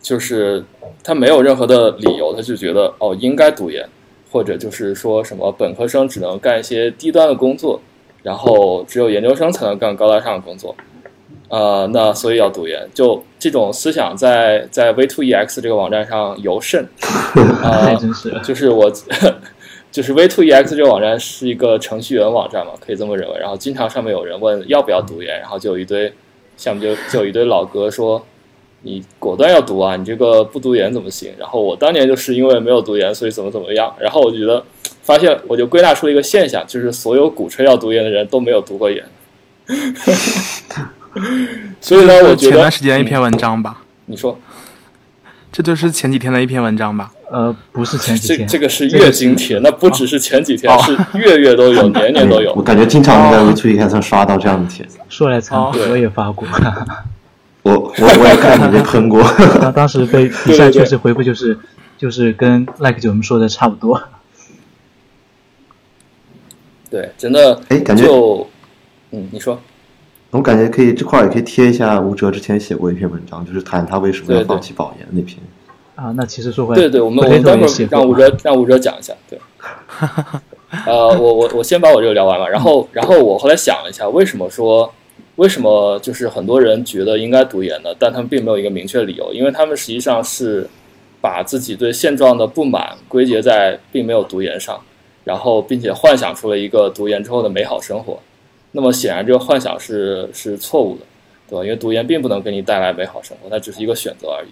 [0.01, 0.63] 就是。
[1.01, 3.87] 他没有任何的理由，他就觉得哦应该读研，
[4.31, 7.79] 或者就是说什么本科生只能干一些低端的工作，
[8.21, 10.75] 然后只有研究生才能干高大上的工作，
[11.47, 16.85] 呃，那所以要读研，就这种思想在在 V Two E X 这个网站上尤甚，
[17.63, 17.95] 啊，
[18.43, 18.91] 就是我。
[19.91, 23.39] 就是 V Two E X 这个网站是一个程序员网站嘛，可以这么认为。
[23.39, 26.13] 然后经常上面有人问要不要读研，然后就有一堆
[26.59, 28.21] 下面就就有一堆老哥说
[28.81, 31.31] 你果断要读啊，你这个不读研怎么行？
[31.37, 33.95] 然后我当年就是因为没有读研，所以怎么怎么样。
[33.97, 34.61] 然后我觉得
[35.01, 39.01] 发现我就归纳出了一个现象，就是所有鼓吹要读研的人都没有读过研。
[41.79, 44.37] 所以呢，我觉得前段时间一篇文章吧，你说。
[45.51, 47.11] 这就是前几天的一篇文章吧？
[47.31, 52.53] 呃，不是前几天，这这个是月经帖，那不只是前几天，是月月都有，年年都有。
[52.57, 54.97] 我感觉经常在 YouTube 开上刷到这样的帖子。
[55.09, 56.47] 说来惭愧，我也发过。
[57.63, 59.23] 我我我也看你被喷过。
[59.59, 61.57] 当 当时被底下确实回复就是
[61.97, 64.01] 就是跟 Like 九们说的差不多。
[66.89, 67.61] 对，真的。
[67.69, 68.47] 哎，感觉就
[69.11, 69.59] 嗯，你说。
[70.31, 75.37] 我感觉可以这块也可以贴一下吴哲之前写过一篇文章，就是谈他为什么要放弃保研那篇。
[75.95, 79.13] 啊，那其实说回来，对对，我们我们待会儿让吴哲让吴哲讲一下。
[79.29, 79.39] 对，
[80.85, 84.93] 呃，我我我先把我这个聊完了，然后然后我后来想了一下，为什么说
[85.35, 87.89] 为什么就是很多人觉得应该读研呢？
[87.97, 90.69] 但他们并没有一个明确理由，因为他们实际上是
[91.19, 94.79] 把自己对现状的不满归结在并没有读研上，
[95.25, 98.19] 然后并且幻想出了一个读研之后的美好生活。
[98.71, 101.01] 那么显然，这个幻想是是错误的，
[101.49, 101.63] 对吧？
[101.63, 104.49] 因为读研并不能给你带来美好生活，它只是一个选择而已。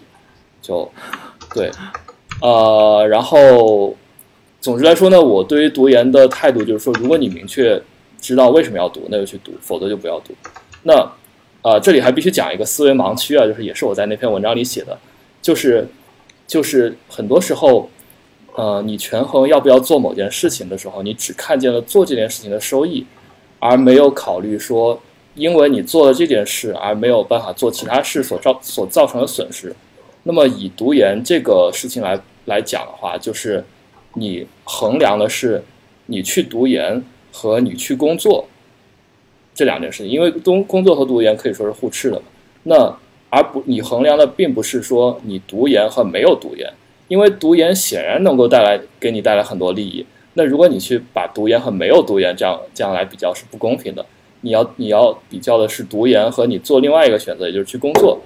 [0.60, 0.92] 就，
[1.54, 1.70] 对，
[2.42, 3.96] 呃，然后，
[4.60, 7.80] 总之来说呢，我对于读研的态度就是说，如果你明确
[8.20, 10.34] 知道为什么要读，那就去读，否则就不要读。
[10.82, 11.12] 那，
[11.62, 14.98] 呃，这里还必须讲一个思维盲区啊，就是也是我在那篇文章里写的，
[15.44, 15.88] 就是，
[16.48, 17.88] 就是很多时候，
[18.56, 23.06] 呃，你权衡要不要做某件事情的时候，你只看见了做这件事情的收益。
[23.60, 25.00] 而没有考虑说，
[25.36, 29.76] 因为你做了这件事而没有办法做其他事所造所造成的损失。
[30.24, 33.64] 那么以读研这个事情来来讲的话，就是
[34.16, 35.64] 你衡量的是
[36.08, 38.48] 你去读研和你去工作
[39.56, 42.24] 这两件事情，因为工工作和读研可以说是互斥的嘛。
[42.64, 42.98] 那
[43.30, 46.72] 而不你衡量的并不是说你读研和没有读研，
[47.08, 50.06] 因为读研显然能够带来给你带来很多利益。
[50.38, 54.06] 那如果你去把读研和没有读研这样这样来比较是不公平的，
[54.42, 58.22] 你要你要比较的是读研和你做另外一个选择，也就是去工作，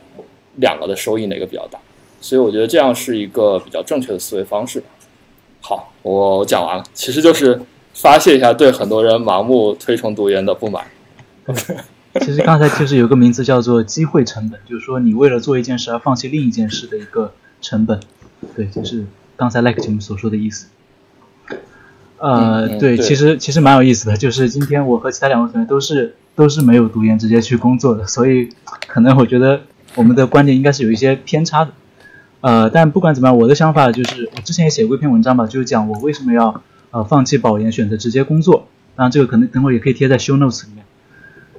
[0.58, 1.80] 两个的收益哪个比较大？
[2.20, 4.84] 所以我觉得这样是一个比较正确的思维方式。
[5.62, 7.62] 好，我讲完了，其实就是
[7.94, 10.86] 发泄一下对很多人盲目推崇读研的不满。
[12.20, 18.02] 其实刚才就是有个名字叫做机会成本，就是说你为了做一件事而放弃另一件事的一个成本。
[18.54, 19.06] 对，就是
[19.38, 20.68] 刚才 Like 节目所说的意思。
[22.22, 28.50] 呃，对，其实其实蛮有意思的，就是今天我和其他两位同学都是都是没有读研直接去工作的，所以
[28.88, 29.62] 可能我觉得
[29.96, 31.72] 我们的观点应该是有一些偏差的。
[32.42, 38.68] 呃，但不管怎么样，我的想法就是，我之前也写过一篇文章吧，就是讲我为什么要呃放弃保研，选择直接工作。
[38.96, 40.86] 当然，这个可能等会也可以贴在 show notes 里面。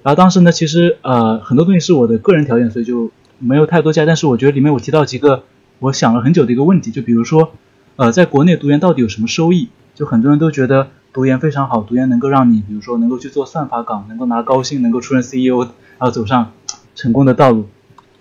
[0.04, 4.06] 然后当时呢，其实呃很多东西是我的个人条件，所以就没有太多加。
[4.06, 5.42] 但是我觉得里面我提到几个
[5.80, 7.52] 我想了很久的一个问题，就比如说
[7.96, 9.68] 呃在国内读研到底有什么收益？
[9.94, 15.60] 就很多人都觉得读研非常好，读研能够让你，比如说能够去做算法岗，能够拿高薪，能够出任 CEO，
[15.98, 16.52] 然后走上
[16.94, 17.68] 成功的道路。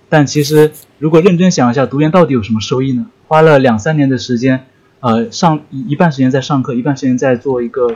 [0.09, 3.05] 但其实如果认真想一下，读研到底有什么收益呢？
[3.27, 4.65] 花了两三年的时间，
[4.99, 7.95] 呃，上一一半时间在上课，一半时间在做一个，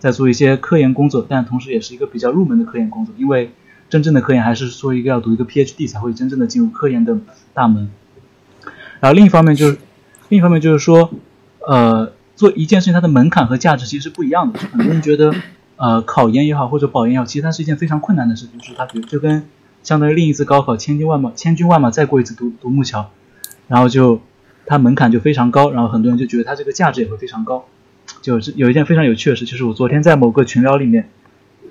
[0.00, 3.52] 在做一些科研工作，但同时也是一个比较入门的科研工作，因为
[3.88, 7.16] 真正的科研还是说一个要读一个 PhD 才会真正的进入科研的
[7.52, 7.88] 大门。
[8.98, 9.78] 然后另一方面就是，
[10.30, 11.10] 另一方面就是说，
[11.68, 12.10] 呃。
[12.36, 14.58] 做一件事情，它的门槛和价值其实是不一样的。
[14.58, 15.32] 很多人觉得，
[15.76, 18.58] 呃，考研也好，或者保研也好，其实它是一件非常困难的事情。
[18.58, 19.46] 就是它，比如就跟
[19.82, 23.10] 相当于另一次高考，千军万马，千军万马再过一次独独木桥，
[23.68, 24.20] 然后就
[24.66, 27.66] 它门槛就非常高，然后很多人就觉得它这个价值也会非常高。
[28.20, 31.08] 就是有一件非常有趣的事，就是我昨天在某个群聊里面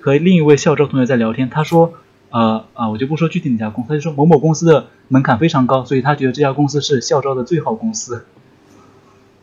[0.00, 1.92] 和另一位校招同学在聊天，他说，
[2.30, 8.24] 呃啊，我就不说具体哪家公司，他就说某某公司的门槛非常高，所以他觉得这家公司是校招的最好公司。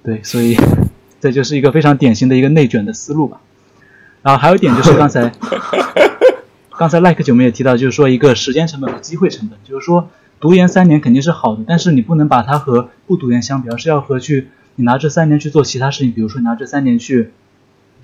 [0.04, 0.56] 对，所以。
[1.22, 3.40] 这就是一个非常典型的一个内卷的思路吧。
[4.24, 5.32] 然后还有一点就是刚才，
[6.78, 17.32] 刚才 Like 九们也提到，就是说一个时间成本和机会成本，就是说读研三年肯定是好的，但是你不能把它和不读研相比，而是要和去你拿这三年去做其他事情，比如说拿这三年去，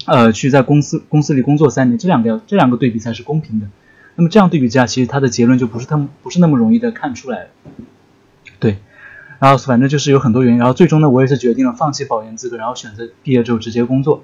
[0.05, 3.67] 呃，去在公司公司里工作三年，这两个这两个对比才是公平的。
[4.15, 7.47] 那么这样对比之下，其实它的结论就不是他们不是那么容易的看出来。
[8.59, 8.77] 对。
[9.39, 14.23] 然后反正就是有很多原因，然后最终呢，我也是决定了放弃保研资格，然后选择毕业之后直接工作。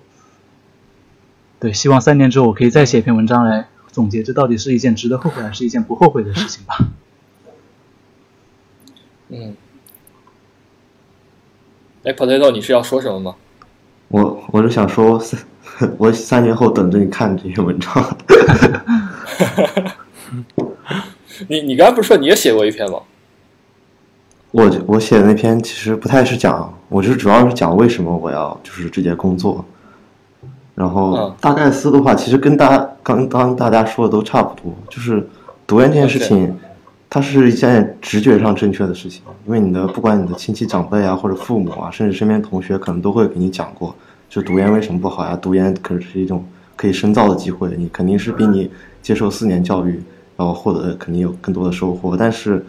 [1.60, 6.78] 对，希望三年之后我可以再写一篇文章来总结，这到底是一件值得后悔，还是一件不后悔的事情吧。
[9.30, 9.56] 嗯。
[12.04, 13.36] 哎，Potato，你是要说什么吗？
[14.10, 15.22] 我我是想说，
[15.98, 18.18] 我三年后等着你看这篇文章。
[21.48, 23.00] 你你刚才不是说你也写过一篇吗？
[24.54, 29.66] 我我写的那篇其实不太是讲，我就主要是讲为什么我要就是直接工作。
[30.76, 35.28] 然后大概思的话，其实跟大家刚刚大家说的都差不多，就是
[35.66, 36.56] 读研这件事情，
[37.10, 43.96] 它是一件直觉上正确的事情，因为你的不管你的亲戚长辈啊，或者父母啊，甚至身边同学，可能都会给你讲过，
[44.30, 45.36] 就读研为什么不好呀？
[45.42, 48.70] 读研可是一种可以深造的机会，你肯定是比你
[49.02, 50.00] 接受四年教育，
[50.38, 52.16] 然后获得肯定有更多的收获。
[52.16, 52.64] 但是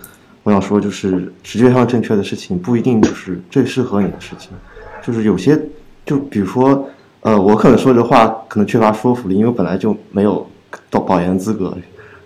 [0.45, 4.53] 我想说，就是直觉上正确的事情不一定就是最适合你的事情，
[5.03, 5.61] 就是有些，
[6.07, 6.89] 就比如说。
[7.25, 10.47] 呃，我可能说这话可能缺乏说服力，因为本来就没有
[10.91, 11.75] 保保研资格。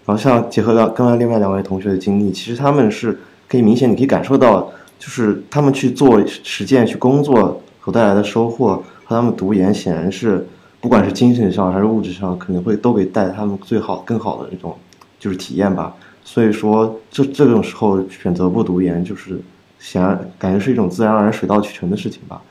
[0.04, 3.16] 然后像结合到刚刚另外两位同学的经历，其实他们是
[3.48, 10.44] 可以明显，你可以感受到，就是他们去做实践、去工作所带来的收获，和他们读研显然是，
[10.80, 14.76] 不管是精神上还是物质上，肯定会都给带他们最好、更好的一种
[15.20, 15.94] 就是体验吧。
[16.28, 19.40] 所以说，这这种时候选择不读研，就是
[19.78, 22.42] 显然感觉是一种自然而然、水到渠成的事情吧。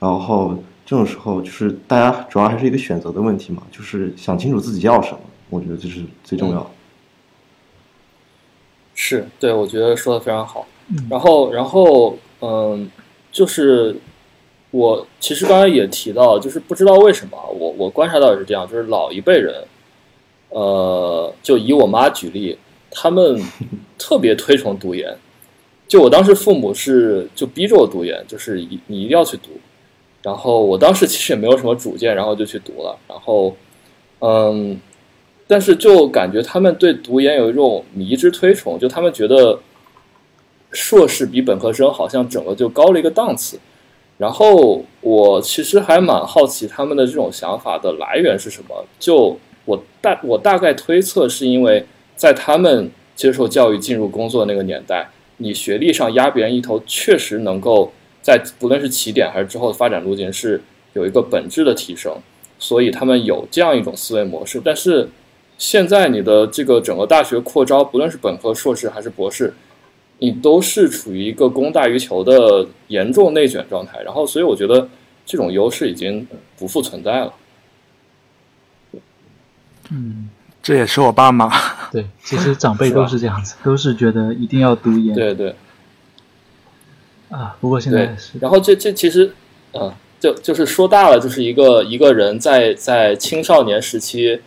[0.00, 0.56] 然后。
[0.88, 5.18] 这种时候，就是大家主要还是一个选择的问题嘛，就是想清楚自己要什么，
[5.50, 6.70] 我觉得这是最重要的。
[8.94, 10.66] 是对，我觉得说的非常好。
[11.10, 12.90] 然后，然后，嗯，
[13.30, 13.94] 就是
[14.70, 19.62] 我其实刚才也提到，就是不知道为什么，我我观察到也是这样，就是老一辈人，
[20.48, 22.56] 呃，就以我妈举例，
[22.90, 23.42] 他们
[23.98, 25.16] 特别推崇读研。
[25.86, 29.50] 就我当时父母是就逼着我读研，就是你一定要去读。
[30.22, 32.98] 然后我当时其实也没有什么主见，然后就去读了。
[33.08, 33.56] 然后，
[34.18, 34.78] 嗯，
[35.46, 39.58] 但是就感觉他们对读研有一种迷之推崇，就他们觉得
[40.72, 43.58] 硕士比本科生好像整个就高了一个档次。
[44.18, 48.84] 然后我其实还蛮好奇他们的这种想法的来源是什么。
[48.98, 51.86] 就我大我大概推测是因为
[52.18, 57.90] 在他们接受教育、进入工作那个年代，你学历上压别人一头，确实能够。
[58.20, 60.60] 在不论是起点还是之后的发展路径是
[60.92, 62.14] 有一个本质的提升，
[62.58, 64.60] 所以他们有这样一种思维模式。
[64.62, 65.08] 但是
[65.56, 69.54] 现在你的这个整个大学扩招，不论是本科、硕士还是博士，
[70.18, 74.02] 你都是处于一个供大于求的严重内卷状态。
[74.02, 74.86] 然后，所以我觉得
[75.24, 76.26] 这种优势已经
[76.58, 77.32] 不复存在了。
[79.90, 80.28] 嗯，
[80.62, 81.50] 这也是我爸妈。
[81.90, 85.14] 对，其实长辈都是这样子，都是觉得一定要读研。
[85.14, 85.54] 对对。
[87.30, 89.30] 啊，不过现在是，然后这这其实，
[89.74, 94.40] 嗯，就就是说大了，就是一个一个人在在青少年时期，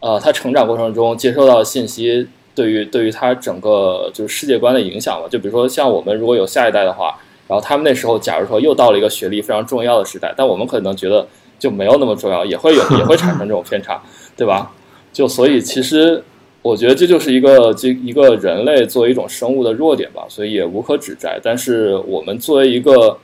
[0.00, 5.28] 呃，他成长过程中接受到的信息，对于对于他整个就是世界观的影响嘛。
[5.28, 11.24] 就比如说像我们如果有下一代的话，然后他们那时候假如说又到了一个学历非常重要的时代，但我们可能觉得
[11.60, 14.02] 就没有那么重要，也会有也会产生这种偏差，
[14.36, 14.72] 对吧？
[15.12, 16.24] 就所以其实。
[16.66, 21.38] 我觉得这就是一个这一个人类作为一种生物的弱点吧，所以也无可指摘。
[21.40, 23.18] 但是我们作为一个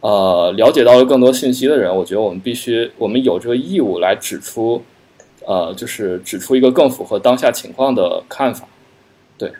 [0.00, 4.84] 呃了解到了更多信息的人，我觉得我们必须，我们有这个义务来指出，
[5.44, 8.68] 呃，就是指出一个更符合当下情况的看法。
[9.36, 9.52] 对，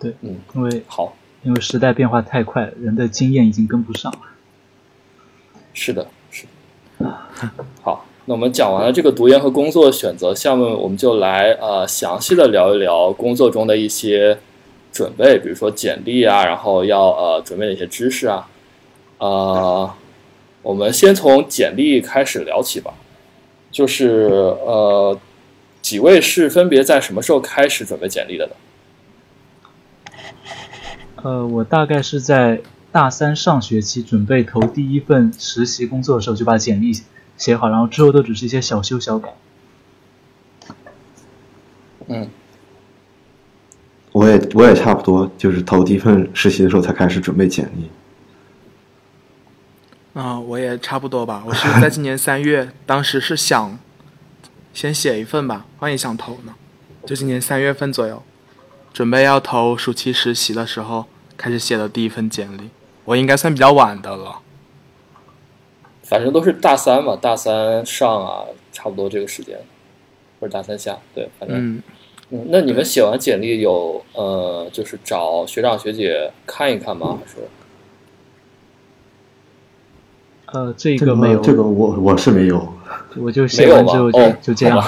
[0.00, 4.18] 对，嗯，因为好，因为时代变化太快，人的经验已经跟不上了。
[5.72, 6.44] 是的，是
[6.98, 7.16] 的，
[7.82, 8.04] 好。
[8.28, 14.36] 那我们讲完了这个读研和工作选择项目，我们就来呃详细的聊一聊工作中的一些
[14.92, 18.48] 准备，比如说简历啊，然后要呃准备哪些知识啊，
[19.18, 19.88] 呃，
[20.62, 22.94] 我们先从简历开始聊起吧。
[23.70, 25.16] 就是呃，
[25.80, 28.52] 几位是分别在什么时候开始准备简历的呢？
[31.22, 32.60] 呃，我大概是在
[32.90, 36.90] 大三上学期准备投第一份实习工作的时候就把简历。
[37.36, 39.34] 写好，然后之后都只是一些小修小改。
[42.08, 42.30] 嗯，
[44.12, 47.90] 我也我也差不多，就是投第一份实习的时候才开始准备简历。
[50.20, 51.42] 啊，我也差不多吧。
[51.44, 53.78] 我是在今年三月，当时是想
[54.72, 56.54] 先写一份吧，万一想投呢，
[57.04, 58.22] 就今年三月份左右，
[58.94, 61.04] 准备要投暑期实习的时候
[61.36, 62.70] 开始写的第一份简历。
[63.04, 64.40] 我应该算比较晚的了。
[66.08, 69.58] 反正都是大三嘛，大三上啊，差不多这个时间，
[70.38, 71.82] 或者大三下，对，反正，
[72.30, 77.18] 嗯，那你们写完简历有呃，就是找学长学姐看一看吗？
[77.20, 77.48] 还是？
[80.52, 82.72] 呃，这个没有，这个我我是没有，
[83.20, 84.80] 我就写完之后就就这样。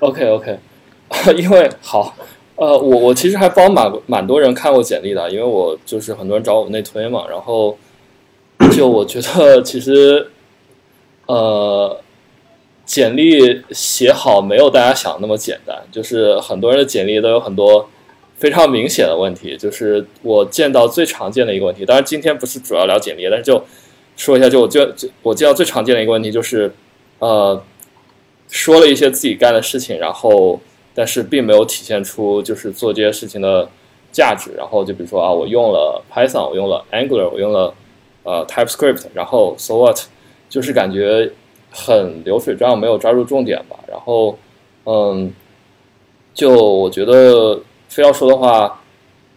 [0.00, 0.58] OK OK，
[1.38, 2.12] 因为好，
[2.56, 7.78] 呃，我我其实还帮蛮蛮多人看过简历的，因为我就是很多人找我内推嘛，然后
[8.72, 10.30] 就我觉得其实，
[11.26, 12.00] 呃，
[12.84, 17.88] 简历写好没有大家想那么简单，就是很多人的简历都有很多
[18.36, 21.84] 非常明显的问题，就是我见到最常见的一个问题。
[21.84, 23.64] 当然今天不是主要聊简历，但是就
[24.16, 24.88] 说一下，就我就
[25.22, 26.72] 我见到最常见的一个问题就是，
[27.18, 27.62] 呃。
[28.48, 30.60] 说了一些自己干的事情，然后
[30.94, 33.68] 但是并没有体现出就是做这些事情的
[34.12, 34.52] 价值。
[34.56, 37.74] 然后就比如说啊，我用了 Python，我用了 Angular，我用了
[38.26, 39.98] 呃 TypeScript，然后 So what，
[40.50, 41.30] 就是感觉
[41.70, 43.78] 很流水账，没有抓住重点吧。
[43.88, 44.36] 然后
[44.84, 45.32] 嗯，
[46.34, 48.82] 就我觉得非要说的话，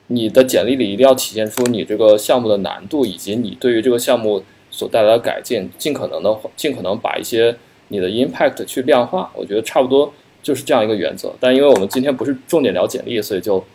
[0.08, 7.56] 你的简历里一定要体现出你这个项目的难度，以及你对于这个项目所带来的改进，尽可能的尽可能把一些。
[7.92, 10.14] 你的 impact 去量化，我觉得差不多
[10.44, 11.34] 就是这样一个原则。
[11.40, 13.66] 但因为我们今天不是重点聊简历，所以就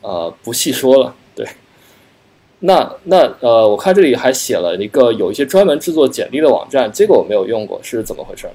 [0.00, 1.12] 呃不细说了。
[2.64, 8.52] 对，那那呃，我看这里还写了一个有一些专门制作简历的网站，这个我没有用过，是怎么回事呢？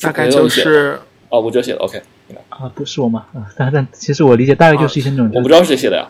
[0.00, 0.98] 大概就是
[1.28, 2.00] 哦，吴哲写的，OK。
[2.48, 3.26] 啊，不是我吗？
[3.34, 6.08] 啊，但但其实我理解大概就是一些那种，我不知道谁写的呀。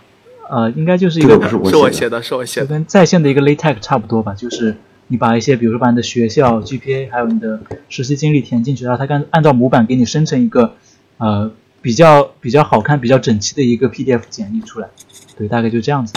[0.48, 4.76] 呃，应该就是一个是我写的，是我写的，跟在线的一个 LaTeX 差不多吧，就是。
[5.12, 10.74] 你把一些，比如说把你的学校 GPA，还有你的实习经历填进去，然后它按按照模板给你生成一个，
[11.18, 11.50] 呃，
[11.82, 14.88] 比较比较好看、比较整齐的一个 PDF 简历出来。
[15.36, 16.14] 对，大概就这样子。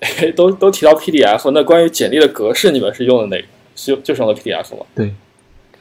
[0.34, 3.48] 都都提到 PDF，那关于简历的格式，你们是用的哪个？
[3.74, 4.86] 就就是用的 PDF 吗？
[4.94, 5.14] 对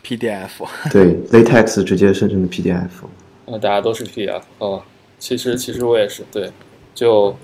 [0.04, 0.50] ，PDF。
[0.92, 2.90] 对，LaTeX 直接生成的 PDF。
[3.46, 4.84] 那大家都是 PDF 哦。
[5.18, 6.50] 其实其实我也是，对，
[6.94, 7.36] 就。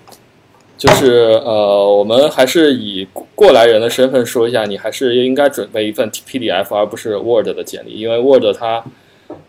[0.77, 8.83] 就是呃，我们还是以过来人的身份说一下，你还是应该准备一份 PDF 而不是 Word 的简历，因为 Word 它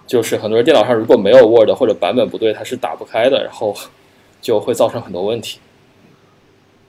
[0.07, 3.75] 就是很多人电脑上如果没有 Word 或者版本不对，它是打不开的，然后
[4.41, 5.59] 就会造成很多问题。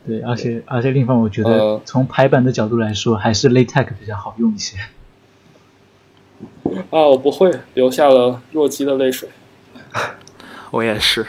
[0.06, 4.78] 对，而且而且另一方面，我觉得从排版的角度来说，还是 LaTeX 比较好用一些。
[6.92, 9.30] 啊，我不会，留下了弱鸡的泪水。
[10.72, 11.26] 我也是。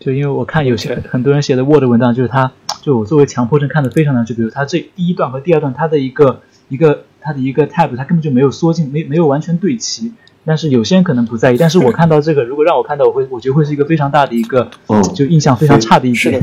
[0.00, 2.52] 就因为我看有些很多人写的 Word 文档，就是他，
[2.82, 4.26] 就我作为强迫症看的非常难。
[4.26, 10.12] 就比如他这第一段和第二段，他的一个一个它的一个 tab，它根本就没有缩进，没没有完全对齐。
[10.44, 14.70] 但是有些人可能不在意，但是我看到这个，如果让我看到，我会我觉得会是一个非常大的一个，
[15.14, 16.40] 就印象非常差的一点。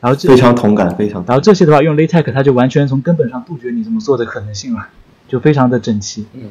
[0.00, 1.24] 然后这非常同感，非常。
[1.26, 4.88] 然后这些的话，用 LaTeX，它就完全从根本上杜绝你这么做的可能性了，
[5.28, 6.26] 就非常的整齐。
[6.34, 6.50] 嗯。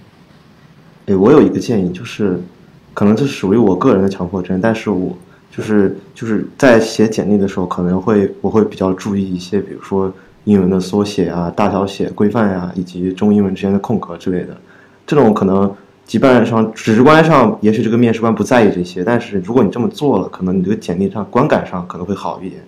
[1.08, 2.42] 哎，我有一个建议，就是
[2.94, 5.18] 可能这是属于我个人的强迫症，但是我。
[5.50, 10.14] 就是就是在写简历的时候，可能会我会比较注意一些，比如说
[10.48, 14.58] 英文的缩写啊、大小写规范呀，以及中英文之间的空格之类的。
[15.06, 15.72] 这种可能
[16.06, 22.62] 基本上直观上，也许这个面试官不在意这些，但是如果你这么做了，可能你这个简历上观感上可能会好一点。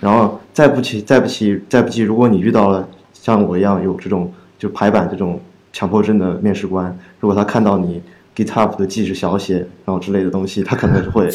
[0.00, 5.40] 然后再不济再不济再不济，如果你遇到了像我一样有这种就排版这种
[5.72, 8.00] 强迫症的面试官，如果他看到你。
[8.36, 11.30] GitHub 的记是小写，然后之类的东西，他可能就会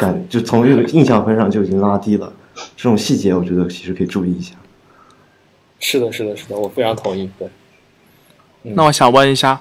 [0.00, 2.32] 感就从这个印象分上就已经拉低了。
[2.76, 4.56] 这种细节，我觉得其实可以注意一下。
[5.80, 7.28] 是的，是的，是的，我非常同意。
[7.38, 7.50] 对。
[8.62, 9.60] 那我想问一下，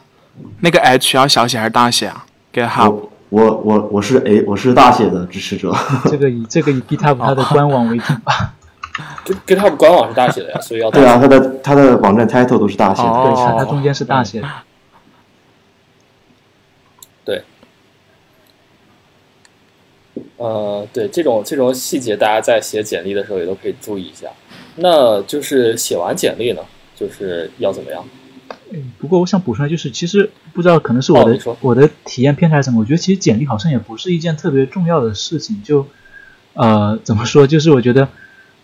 [0.60, 5.74] 那个 H 要小写还是大写啊？GitHub，我我我是 A，我是大写的支持者。
[6.06, 8.54] 这个以这个以 GitHub 它的官网为准吧。
[9.48, 14.48] GitHub 官网是大写的呀，所以要对啊，它的它的网站 title 都是大写的，对，它中间是大写的。
[20.38, 24.28] 呃，对这种这种细节，大家在写简历的时候也都可以注意一下。
[24.82, 26.62] 那就是写完简历呢，
[26.96, 28.04] 就是要怎么样？
[28.72, 35.62] 嗯，不过我想补充，就是其实不知道可能是我的我的体验偏差什么，我觉得其实简历好像也不是一件特别重要的事情。
[35.64, 35.88] 就
[36.54, 37.46] 呃，怎么说？
[37.46, 38.08] 就是我觉得，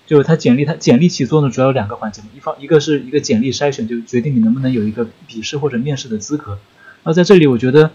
[0.05, 6.57] 就是他简历，他简历起作用主要有两个环节嘛，一方一个是一个简历筛选，就决定你能不能有一个笔试或者面试的资格。
[7.03, 7.91] 那在这里，我觉得。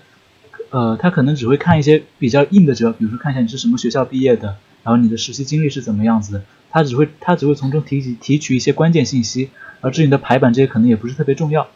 [0.73, 4.55] 呃，他可能只会看一些比较硬的指标，比如说看一下你是什么学校毕业的，
[4.85, 6.45] 然后你的实习经历是怎么样子的。
[6.71, 9.51] 他只会它只会从中提取提取一些关键信息，
[9.81, 11.69] 而至于你的排版这些可能也不是特别重要。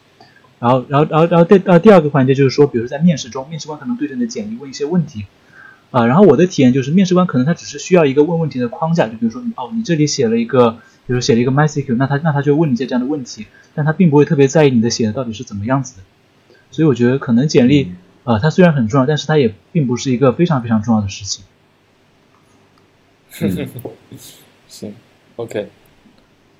[0.59, 5.25] 然后，然后，然后，然后第呃第二个环节就是说，比如在面试中，面试官可能对着你的简历问一些问题，
[5.91, 16.03] 啊，然后我的体验就是面试官可能他只是需要一个问问题的框架，就比如说哦，你这里写了一个，比如写了一个 MySQL，那他那他就问你一些这样的问题，但他并不会特别在意你的写的到底是怎么样子的。
[16.71, 17.93] 所以我觉得可能简历。
[18.25, 21.45] 啊，它虽然很重要，但是它也并不是一个非常非常重要的事情。
[24.75, 24.93] 行
[25.37, 25.69] ，OK，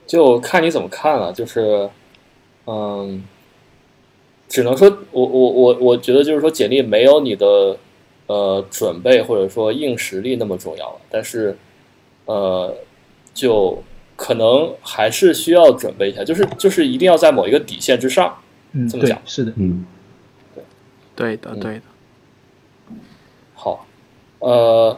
[0.08, 1.90] 就看你怎么看了，就是，
[2.66, 3.22] 嗯，
[4.48, 7.78] 只能说，我我我我觉得就是说，简历没有你的
[8.28, 11.58] 呃准备或者说硬实力那么重要了，但是，
[12.24, 12.74] 呃，
[13.34, 13.84] 就
[14.16, 18.38] 可能还是需要准备一下，就是就是一定要在某一个底线之上，
[18.72, 19.86] 嗯，这么讲是的，嗯，
[20.56, 20.64] 对，
[21.14, 21.82] 对的，对的，
[23.56, 23.86] 好，
[24.40, 24.98] 呃。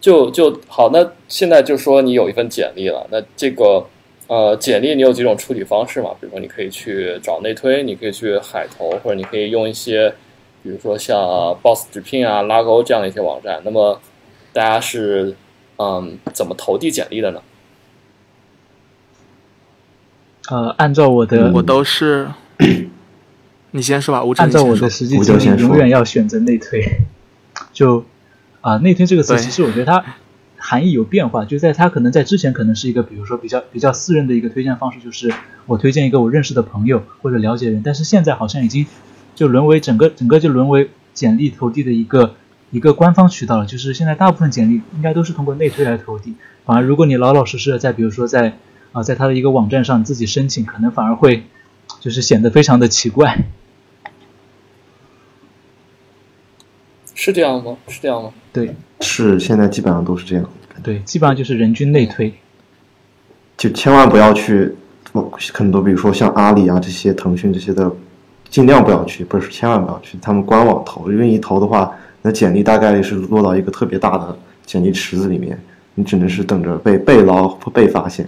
[0.00, 3.84] 就就好，那现在就说你有一份简历了，那这个
[4.28, 6.10] 呃简历你有几种处理方式嘛？
[6.20, 10.14] 比如说你可以去找内推，你可以去海投，或者你可以用一些，
[10.62, 11.18] 比如说像
[11.60, 13.60] Boss 直聘啊、拉勾这样的一些网站。
[13.64, 14.00] 那么
[14.52, 15.34] 大家是
[15.78, 17.42] 嗯怎么投递简历的呢？
[20.50, 22.28] 呃，按照我的，我都是，
[23.72, 24.24] 你先说吧。
[24.36, 26.84] 按照我的实际经历，永远要选择内推，
[27.72, 28.04] 就。
[28.68, 30.04] 啊，内推这个词其实我觉得它
[30.58, 35.32] 含义有变化，就在它可能在之前可能是一个，比如说比较比较私人的一个推荐方式，就是
[35.64, 38.84] 我推荐一个我认识的朋友或者了解人，但是现在好像已经
[39.34, 42.34] 就沦为整个整个就沦为简历投递的一个
[42.70, 46.34] 一个官方渠道了，就是现在大部分简历应该都是通过内推来投递，
[46.66, 48.58] 反而如果你老老实实的在比如说在
[48.92, 51.44] 啊在他的一个网站上自己申请，可能反而会
[52.00, 53.46] 就是显得非常的奇怪。
[57.20, 57.76] 是这样吗？
[57.88, 58.30] 是这样吗？
[58.52, 60.50] 对，是现在基本上都是这样。
[60.84, 62.32] 对，基本上就是人均内推，
[63.56, 64.72] 就千万不要去，
[65.52, 67.90] 很多比如说像阿里啊这些、腾讯这些的，
[68.48, 71.92] 尽量不要去，不是千万不要去他们官网投，因为一投的话，
[72.22, 75.60] 那简历大概率是落到一个特别大的简历池子里面，
[75.96, 78.24] 你只能是等着被被捞或被发现。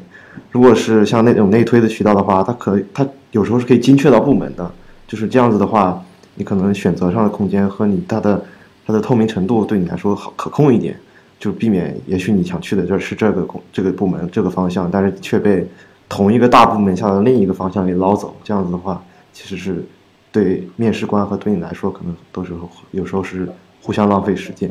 [0.50, 4.68] 如果是像那种内推的渠道的话，它可它有时候是可以精确到部门的，
[5.06, 6.02] 就是这样子的话，
[6.34, 8.44] 你可能选择上的空间和你它的。
[8.86, 10.98] 它的透明程度对你来说好可控一点，
[11.38, 15.66] 就避免也许你想去的这是这个工这个部门这个方向，但是却被
[16.08, 18.34] 同一个大部门下的另一个方向给捞走。
[18.42, 19.02] 这样子的话，
[19.32, 19.84] 其实是
[20.32, 22.52] 对面试官和对你来说可能都是
[22.90, 23.48] 有时候是
[23.82, 24.70] 互相浪费时间。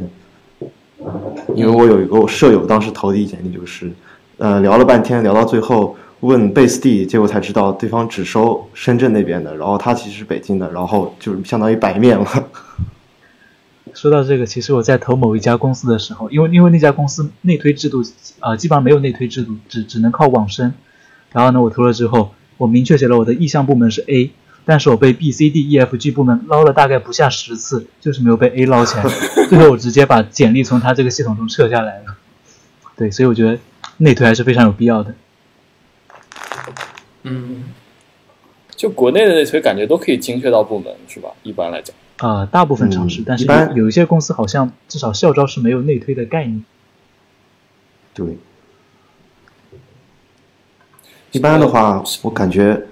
[1.55, 3.89] 因为我有一个舍友，当时投递简历就是，
[4.37, 12.25] 呃，聊了半天，聊到最后问 base 地，结果才知道对方只收深圳那边的，然后他其实是北京的，然后就是相当于白面了。
[13.93, 18.03] 说到这个，其实我在投某一家公司的时候，因为因为那家公司内推制度，
[18.39, 20.73] 呃，基本上没有内推制度，只只能靠网申。
[21.31, 24.31] 然后呢，我投了之后，我明确写了我的意向部门是 A，
[24.65, 29.03] 但是我被 B、C、D、E、F、G 部门捞了大概不下十次，就是没有被 A 捞起来。
[29.49, 32.15] 最后我直接把简历从他这个系统中撤下来了。
[32.95, 33.59] 对，所以我觉得
[33.97, 35.13] 内推还是非常有必要的。
[37.23, 37.63] 嗯，
[38.75, 41.29] 就国内的内推感觉都可以精确到部门，是吧？
[41.43, 41.95] 一般来讲。
[42.19, 43.45] 啊，大部分尝试，但是
[43.75, 46.63] 有一些公司好像至少校招是没有内推的概念。
[48.13, 48.37] 对，
[51.31, 52.85] 一般的话，我感觉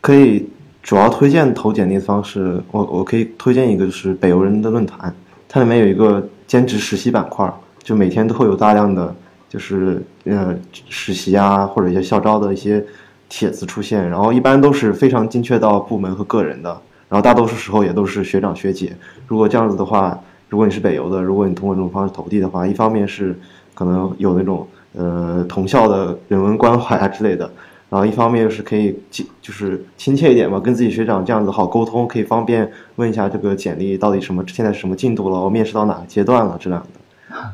[0.00, 0.48] 可以
[0.82, 5.14] 主要推荐投简历的方式，我我可以推荐一个就是北邮人的论坛，
[5.48, 7.48] 它里面有一个兼职实习板块，
[7.82, 9.14] 就每天都会有大量的
[9.48, 10.52] 就是呃
[10.90, 12.84] 实习啊或者一些校招的一些
[13.28, 16.82] 帖子出现，然后一般都是非常精确到部门和个人的。
[17.08, 18.96] 然后大多数时候也都是学长学姐。
[19.28, 23.38] 如果这样子的话，如果你是北邮的，如果你通过这种方式投递的话，一方面是
[23.74, 27.50] 可能有那种呃同校的人文关怀啊之类的，
[27.90, 37.00] 然后一方面又是可以就是亲切一点嘛，跟自己学长这样子好沟通，可以方便问一下这个简历到底什么现在什么进度了，我面试到哪个阶段了这样的。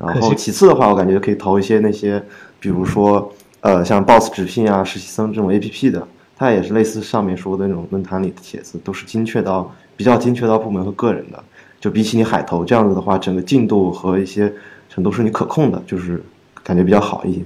[0.07, 2.23] 然后其次的话，我感觉可以投一些那些，
[2.59, 6.07] 比如说呃像 Boss 直聘啊、实习生这种 APP 的。
[6.41, 11.45] 它也是类似上面说的那种论坛里的帖子，都是精确到比较精确到部门和个人的，
[11.79, 14.51] 就比起你海投这样子的话，整个进度和一些
[14.89, 16.25] 程度是你可控的，就是
[16.65, 17.41] 感觉比较好一些。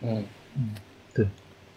[0.00, 0.24] 嗯
[0.56, 0.74] 嗯，
[1.14, 1.24] 对，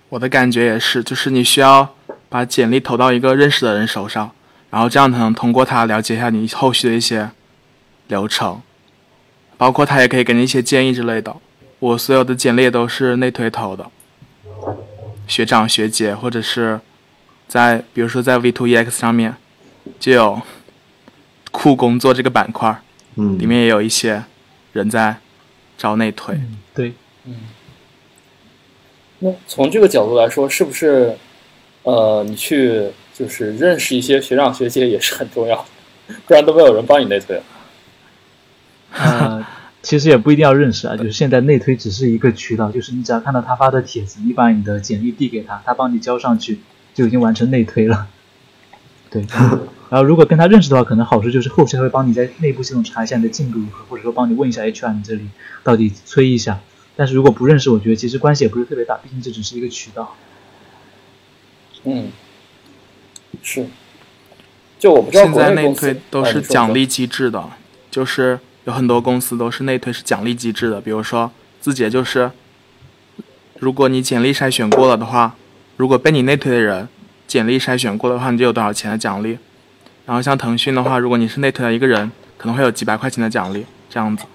[0.09, 1.93] 我的感觉也是，就是你需要
[2.29, 4.31] 把简历投到一个认识的人手上，
[4.71, 7.29] 然后这样才能通过他了解一下你后续的一些
[8.07, 8.59] 流程，
[9.55, 11.35] 包括他也可以给你一些建议之类的。
[11.77, 13.91] 我所有的简历都是内推投的。
[15.29, 16.81] 学长学姐，或者是
[17.47, 19.35] 在比如说在 V2EX 上面
[19.99, 20.41] 就有
[21.51, 22.81] 酷工作这个板块，
[23.15, 24.23] 嗯，里面也有一些
[24.73, 25.17] 人在
[25.77, 26.37] 招内推，
[26.73, 26.93] 对，
[27.25, 27.35] 嗯。
[29.19, 31.15] 那从这个角度来说，是不是
[31.83, 35.65] 呃，你去就是认识一些学长学姐也是很重要，
[36.25, 37.41] 不然都没有人帮你内推。
[38.91, 39.55] 啊。
[39.81, 46.59] 其实也不一定要认识啊，就是现在内推只是一个渠道，就是你只要看到他发的帖子，你把你的简历递给他，他帮你交上去，
[46.93, 48.07] 就已经完成内推了。
[49.09, 49.25] 对，
[49.89, 55.29] 然后如果跟他认识的话，可能好处就是后续他会帮你在内部系统查一下你的进度如何，或者说帮你问一下 HR 你这里
[55.63, 56.59] 到底催一下。
[56.95, 60.15] 但是如果不认识，我觉得其实关系也不是特别大，毕竟这只是一个渠道。
[61.85, 62.11] 嗯，
[63.41, 63.65] 是。
[64.77, 67.49] 就我不知道现在内推都是奖励机制的，
[67.89, 70.79] 就是有很多公司都是内推是奖励机制的。
[70.79, 72.31] 比如说字节就是，
[73.59, 75.35] 如果你简历筛选过了的话，
[75.77, 76.87] 如果被你内推的人
[77.27, 79.37] 简历筛选过的话，你就有多少钱的奖励。
[80.05, 84.25] 然后像腾讯的话，如果你是内推的一个人，可能会有几百块钱的奖励，这样子。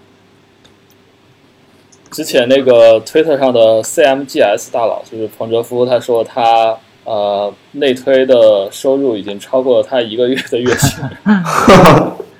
[2.10, 6.76] 之前那个推特上的 CMGS 大佬就是彭哲夫，他说他。
[7.06, 11.04] 呃，内推的收入已经超过了他一个月的月薪。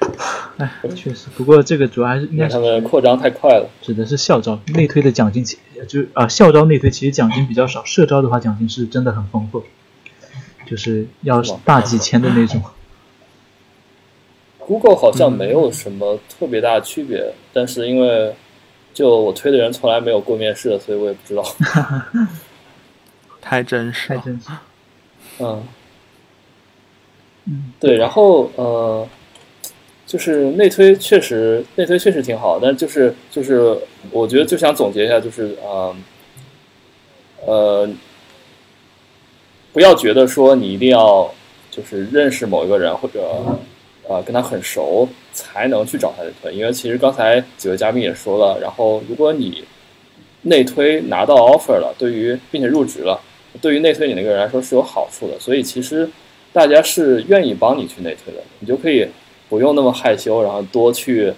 [0.59, 3.69] 哎，确实，不过这个主要还是应该他们扩张太快了。
[3.83, 5.59] 指的是校招内推的奖金，其
[5.89, 9.65] 就啊校招内推其实奖金比较少，社招的话奖金是真的很丰富，
[10.67, 12.62] 就是要大几千的那种。
[14.59, 18.35] Google 好像没有什么特别大的区别，但是因为
[18.95, 21.45] 就我推的人从来没有过面试，所以我也不知道。
[23.43, 24.49] 太真实，太真实。
[25.41, 25.62] 嗯，
[27.45, 29.07] 嗯，对，然后呃，
[30.07, 33.77] 就是内推确实内推确实挺好，但就是就是
[34.11, 35.97] 我觉得就想总结一下，就是呃
[37.47, 37.89] 呃，
[39.73, 41.33] 不要觉得说你一定要
[41.71, 43.21] 就是认识某一个人或者
[44.09, 49.65] 呃跟他很熟才能去找他内推，因为其实刚才几位嘉宾也说了，然后如果你
[50.43, 53.21] 内推拿到 offer 了，对于并且入职了。
[53.61, 56.11] 对于内推你那个人来说是有好处的，所以其实
[56.53, 59.07] 大家是愿意帮你去内推的，你就可以
[59.55, 61.33] 不用那么害羞，然后多去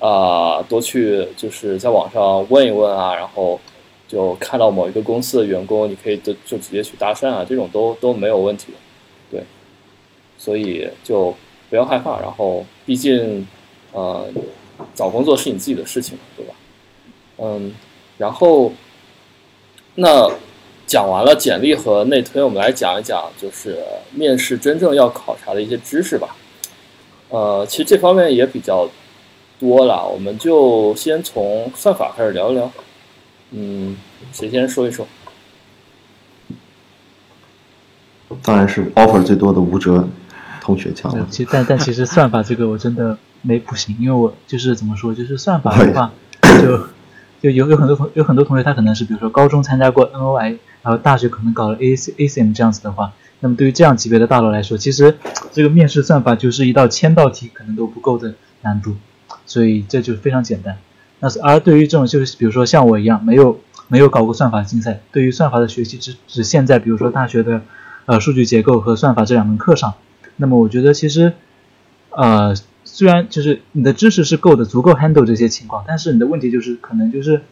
[0.00, 3.60] 啊多去就是在网上问一问啊，然后
[4.08, 8.72] 就看到某一个公司的员工，你可以就就直接去搭讪啊，这种都都没有问题，
[9.30, 9.44] 对，
[10.36, 11.32] 所以就
[11.70, 13.46] 不要害怕，然后毕竟
[13.92, 14.26] 呃
[14.92, 16.54] 找工作是你自己的事情，对吧？
[17.38, 17.72] 嗯，
[18.18, 18.72] 然后
[19.94, 20.28] 那。
[20.84, 23.78] 讲完了简历和内推，我们来讲一讲就是
[24.10, 26.36] 面试真正要考察的一些知识吧。
[27.32, 28.86] 呃，其实这方面也比较
[29.58, 32.70] 多了，我们就先从算法开始聊一聊。
[33.52, 33.96] 嗯，
[34.34, 35.06] 谁先说一说？
[38.42, 40.06] 当然是 offer 最多的吴哲
[40.60, 41.26] 同学讲了。
[41.30, 46.12] 其但但其实算法这个我真的没不行，因为我就是怎么说，就是算法的话，
[46.60, 46.78] 就
[47.40, 50.58] 就有有很多同有很多同学他可能是比如说高中参加过 NOI。
[50.82, 55.16] 然后大学可能搞了 A C A C M 这样子的话，那么对于这样级别的大佬来说，其实
[55.52, 58.96] 这个面试算法就是一道千道题可能都不够的难度，
[59.46, 60.78] 所以这就非常简单。
[61.20, 67.62] 那而对于这种就是比如说像我一样没有没有搞过算法竞赛，对于算法的学习只只限在比如说大学的
[68.06, 69.94] 呃数据结构和算法这两门课上，
[70.36, 71.34] 那么我觉得其实
[72.10, 77.42] 呃虽然就是你的知识是够的，足够 handle 这些情况，但是你的问题就是可能就是。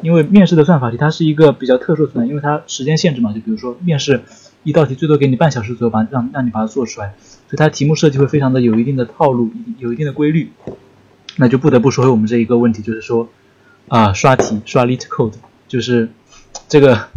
[0.00, 4.22] 因为面试的算法题它是一个比较特殊存在，因为它时间限制嘛，就比如说面试
[4.64, 7.14] 一道题最多给你半小时左右，把让让你把它做出来，
[7.52, 10.50] 所以它题目设计会非常的有一定的套路，有一定的规律，
[11.36, 13.28] 那就不得不说回我们这一个问题，就是说
[13.88, 15.34] 啊刷题刷 lit code，
[15.68, 16.08] 就是
[16.66, 17.08] 这个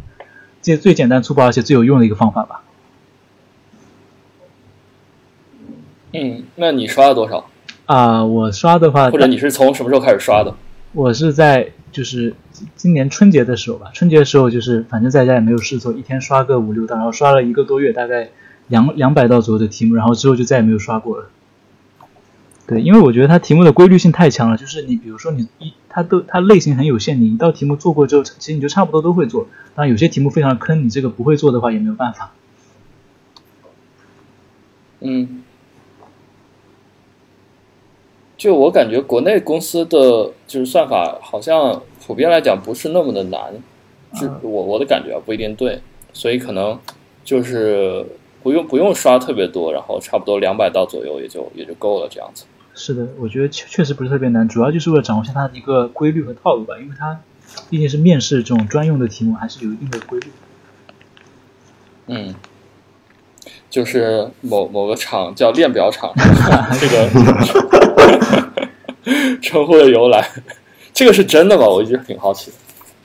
[0.61, 2.63] 这最简单粗暴而且最有用的一个方法吧。
[6.11, 7.49] 嗯，那你刷了多少？
[7.85, 10.53] 啊，我刷的话，或者你是从什么时候开始刷的？
[10.91, 12.35] 我是在就是。
[12.77, 18.29] 今年春节的时候吧，春节的时候就是反正在家也没有事做，一天刷个五六道，然后刷了一个多月，大概
[18.67, 21.29] 两两百道左右的题目，然后之后就再也没有刷过了。
[22.67, 29.47] 对，因为我觉得它题目的规律性太强了，就是你比如说你一它都它类型很有限，你一道题目做过之后，其实你就差不多都会做。
[29.75, 32.31] 当然有些题目非常坑，你这个不会做的话也没有办法。
[35.01, 35.43] 嗯。
[38.37, 43.53] 就我感觉，国内公司的就是算法，好像普遍来讲不是那么的难，
[44.13, 45.81] 是我我的感觉不一定对，
[46.13, 46.77] 所以可能
[47.23, 48.05] 就是
[48.45, 52.45] 不用不用刷特别多，然后差不多两百道左右也就也就够了这样子。
[52.75, 57.19] 是的，我觉得确确实不是特别难，主要就是为了掌握一下它的一个规律和套路吧，因为它
[57.71, 60.27] 毕竟是面试这种专用的题目，还是有一定的规律。
[62.05, 62.35] 嗯。
[63.67, 66.13] 就是某某个厂叫链表厂，
[66.79, 67.09] 这个
[69.41, 70.29] 称呼的由来，
[70.93, 71.65] 这个是真的吗？
[71.67, 72.57] 我一直挺好奇的。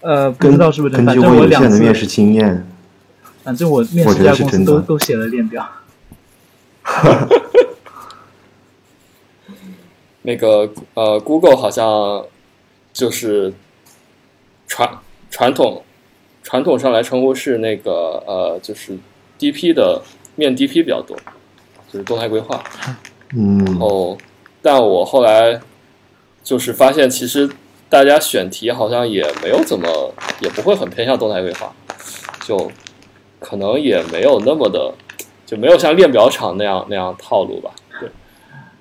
[0.03, 1.15] 呃，不知道是不是真的。
[1.15, 2.67] 根据我有限的面试经验，
[3.43, 5.69] 反正我面试这家公司都都写了链表。
[10.23, 12.25] 那个呃，Google 好像
[12.93, 13.53] 就是
[14.67, 14.99] 传
[15.31, 15.83] 传统
[16.43, 18.99] 传统上来称呼是那个呃，就是
[19.39, 20.03] DP 的。
[20.37, 21.15] 面 DP 比较多，
[21.93, 22.63] 就是动态规划。
[23.37, 24.17] 嗯，然后，
[24.63, 25.61] 但我后来
[26.43, 27.51] 就是发现，其实
[27.91, 31.71] 大家选题好像也没有怎么，也不会很偏向动态规划，
[32.47, 32.73] 就
[33.41, 34.95] 可能也没有那么的，
[35.45, 37.71] 就没有像练表场那样那样套路吧。
[37.99, 38.09] 对，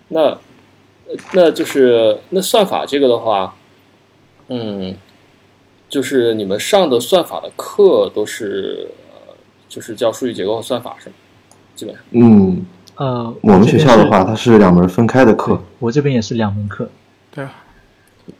[0.09, 0.37] 那
[1.33, 3.55] 那就是那算法这个的话，
[4.49, 4.95] 嗯，
[5.89, 9.33] 就是你们上的算法的课都是，呃，
[9.67, 11.15] 就是叫数据结构和算法是吗？
[11.75, 12.03] 基本上。
[12.11, 12.65] 嗯，
[12.97, 15.63] 呃，我们学校的话，它是两门分开的课。
[15.79, 16.89] 我这边也是两门课。
[17.31, 17.47] 对，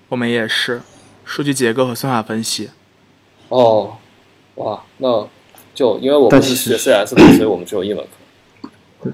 [0.09, 0.81] 我们也是
[1.23, 2.69] 数据结构和算法分析。
[3.47, 3.93] 哦，
[4.55, 5.27] 哇，那
[5.79, 8.03] 就因为我们但是学其实 CS 的，所以我们只有一门
[8.99, 9.09] 课。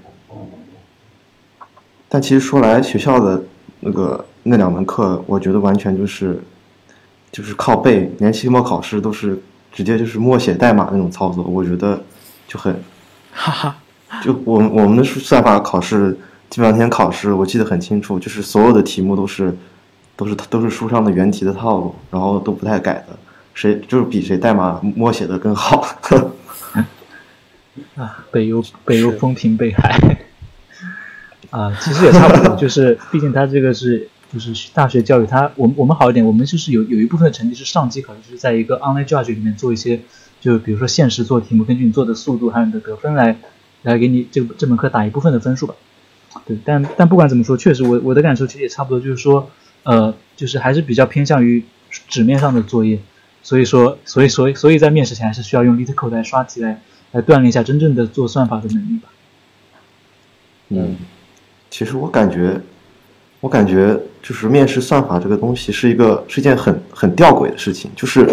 [2.09, 3.43] 但其实说来，学校的
[3.81, 6.41] 那个那两门课，我觉得完全就是
[7.31, 9.39] 就是靠背，连期末考试都是
[9.71, 12.01] 直接就是默写代码那种操作，我觉得
[12.47, 12.73] 就很
[13.31, 13.75] 哈哈，
[14.25, 16.17] 就我们我们的算法考试，
[16.49, 19.55] 基本上天考试，我记得很清楚，就是所有的题目都是
[20.15, 23.15] 都是都是书上的原题的套路，然后都不太改的，
[23.53, 25.85] 谁就是比谁代码默写的更好。
[27.95, 30.17] 啊，北邮北邮风评被害。
[31.51, 40.01] 啊，其实也差不多， 就是毕竟他这个是就是大学教育，他我们我们好一点，我们就是有有一部分的成绩是上机考试，就是在一个 online judge 里面做一些，
[40.41, 43.37] 就比如说限时做题目，根据你做的速度还有你的得分来
[43.83, 45.75] 来给你这这门课打一部分的分数吧。
[46.45, 49.49] 对，但但不管怎么说，确实我我的感受其实也差不多，就是说，
[49.83, 51.63] 呃，就是还是比较偏向于
[52.09, 52.99] 纸面上的作业，
[53.41, 56.81] 所以说，所以所以所以在面试前还是需要用 LeetCode 来刷题来
[57.15, 59.09] 来锻炼一下真正的做算法的能力吧。
[60.69, 60.97] 嗯，
[61.69, 62.59] 其实我感觉，
[63.39, 68.29] 我感觉就是面试算法这个东西是一个是一件很很吊诡的事情，就是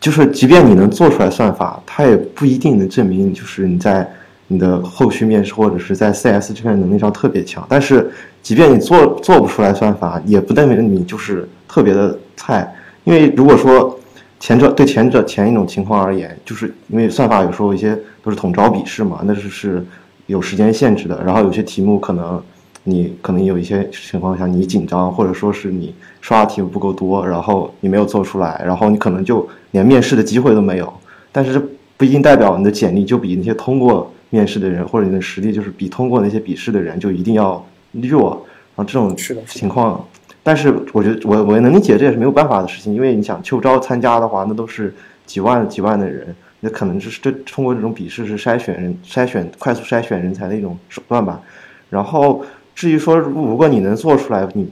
[0.00, 4.08] 就是即便你能做出来算法，它也不一定能证明就是你在
[4.46, 7.66] 你的后续面试或者是在 CS 这边能力上特别强。
[7.68, 8.08] 但是
[8.40, 13.98] 即便你做做不出来算法，也不代表你就是特别的菜，因为如果说
[14.38, 19.84] 前者对前者前一种情况而言，就是因为算法有时候一些都是统招笔试嘛，那是是
[20.26, 22.42] 有时间限制的，然后有些题目可能
[22.84, 30.92] 你可能有一些情况下你紧张，或者说是你刷的题目不够多，然后你没有做出来，然后你可能就连面试的机会都没有。
[31.32, 31.62] 但是这
[31.96, 38.46] 不一定代表你的简历就比那些通过面试的人，或者你的实力就是比通过那些笔试的人就一定要弱。
[38.74, 39.16] 然后这种
[39.46, 40.04] 情况，
[40.46, 44.94] 但是我觉得我我也能理解，这也是没有办法的事情，因为你想秋招参加的话，那都是
[45.24, 51.40] 几万几万的人，那可能就是这通过这种笔试是筛选人、筛选快速筛选人才的一种手段吧。
[51.90, 52.44] 然后
[52.76, 54.68] 至于说，如果你能做出来，你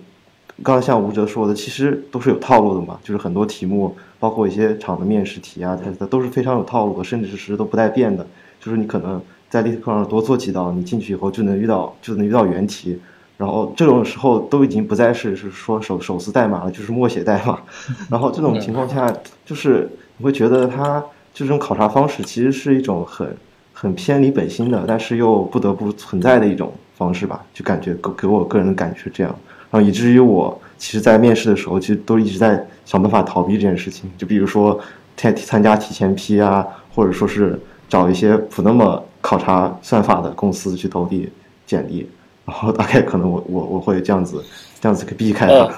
[0.62, 8.24] 刚刚像吴哲说的，其实都是有套路的嘛，就是很多题目，包括一些场的面试题啊，它都是非常有套路的，甚至是都不带变的。
[8.60, 9.20] 就是你可能
[9.50, 12.96] 在例课上多做几道，你进去以后就能遇到就能遇到原题。
[13.36, 17.58] 然后这种时候都已经不再是是说手手撕代码了，就是默写代码。
[18.08, 19.12] 然后这种情况下，
[19.44, 23.36] 就是你会觉得它这种考察方式其实是一种很
[23.72, 27.44] 很偏离本心的，但是又不得不存在的一种方式吧？
[27.52, 29.34] 就感觉给给我个人的感觉是这样。
[29.70, 34.08] 然后以至于我其实，在面试的时候，其实都一直在想办法逃避这件事情。
[34.16, 34.78] 就比如说
[35.16, 36.64] 参参加提前批啊，
[36.94, 41.28] 或者说是找一些不那么考察算法的公司去投递
[41.66, 42.08] 简历。
[42.46, 44.44] 然后大概可能我我我会这样子
[44.80, 45.54] 这样子给避开它。
[45.54, 45.74] 嗯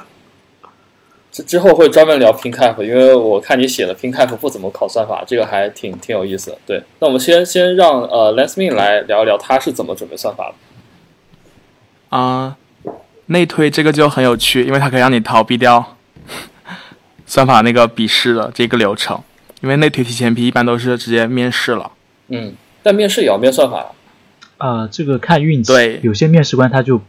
[1.33, 6.59] 之之后会专门聊 PinCap，因为我看你写的 PinCap 不怎么考算法，这个还挺挺有意思的。
[6.64, 12.17] 对，那我们先先让呃 Lesmin 来聊一聊他是怎么准备算法的。
[12.17, 12.57] 啊、
[13.27, 15.97] 内推这个就很有趣，因为它可以让你逃避掉
[17.27, 19.21] 算法那个笔试的这个流程，
[19.61, 21.93] 因为内推提前批一般都是直接面试了。
[22.29, 23.93] 嗯，但面试也要面算法
[24.59, 24.67] 呀。
[24.67, 25.73] 啊、这个看运气。
[25.73, 27.01] 对有些面试官他就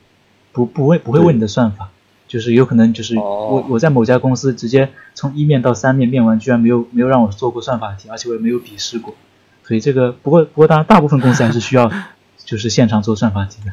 [0.51, 1.89] 不不会不会问你的算法，
[2.27, 9.15] 就是有可能就是哦我我在某家公司直接从一面到三面面完，居然没有没有让我做过算法题，而且我也没有笔试过，
[9.63, 11.91] 所以这个不过不过当然大部分公司还是需要
[12.43, 13.71] 就是现场做算法题的。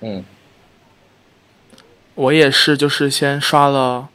[0.00, 0.24] 嗯
[2.16, 4.08] 我也是，就是先刷了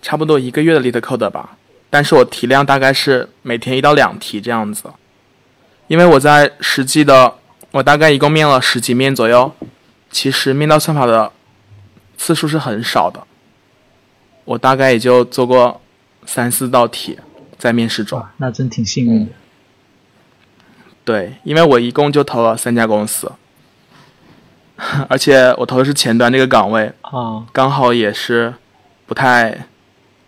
[0.00, 1.58] 差不多一个月的 LeetCode 吧，
[1.90, 4.84] 但是我题量大概是每天一到两题这样子，
[5.88, 7.34] 因为我在实际的，
[7.76, 9.52] 我大概一共面了十几面左右，
[10.10, 11.30] 其实面到算法的
[12.16, 13.22] 次数是很少的，
[14.46, 15.78] 我大概也就做过
[16.24, 17.18] 三四道题
[17.58, 18.24] 在面试中。
[18.38, 19.32] 那真挺幸运的。
[21.04, 23.30] 对，因为我一共就投了三家公司，
[25.10, 28.54] 而且我投的是前端这个岗位，啊，刚好也是
[29.04, 29.66] 不太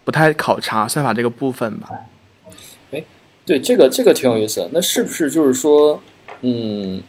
[0.04, 1.88] 不太考察算法这个部分吧。
[3.46, 4.68] 对，这个这个挺有意思的。
[4.74, 6.02] 那是不是就是说，
[6.42, 7.02] 嗯，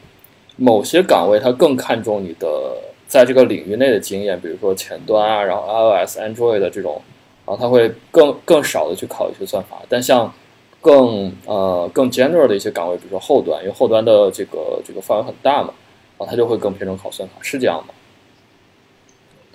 [0.60, 2.76] 某些岗位它更看重你的
[3.08, 7.02] 在这个领域内的经验，比如说前端啊，然后 iOS、Android 的这种，
[7.46, 9.78] 然后它会更更少的去考一些算法。
[9.88, 10.34] 但像
[10.82, 15.74] 更呃更 general 的一些岗位，比如说后端，因为后端的这个这个范围很大嘛，
[16.18, 17.94] 然后它就会更偏重考算法，是这样吗？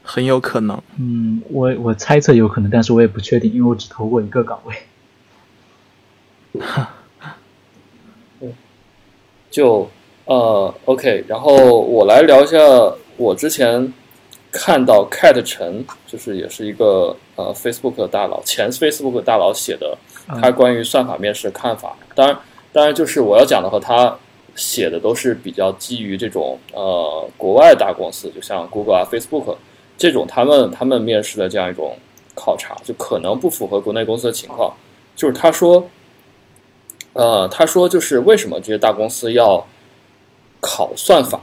[0.02, 0.82] 很有可能。
[0.98, 4.74] 嗯，我我猜测有可能，但是我也不确定，因为我只投过一个岗位。
[6.60, 6.94] 哈，
[9.50, 9.88] 就
[10.26, 12.58] 呃，OK，然后我来聊一下
[13.16, 13.92] 我之前
[14.50, 19.96] 看到 Cat 陈，就是也是一个呃 Facebook 大佬，前 Facebook 大佬写的
[20.40, 21.96] 他关于算法面试的看法。
[22.14, 22.38] 当然，
[22.72, 24.16] 当然就是我要讲的和他
[24.54, 29.56] 写的都是比较基于这种呃国外大公司，就像 Google 啊、Facebook
[29.98, 31.96] 这种他们他们面试的这样一种
[32.34, 34.72] 考察，就可能不符合国内公司的情况。
[35.14, 35.86] 就是他说。
[37.16, 39.64] 呃，他说就是为什么这些大公司要
[40.66, 41.38] 考算法，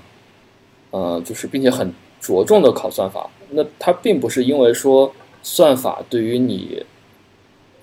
[0.90, 3.30] 呃，就是并且很着重的考算法。
[3.52, 5.14] 那他并不是因为说
[5.44, 6.84] 算法对于你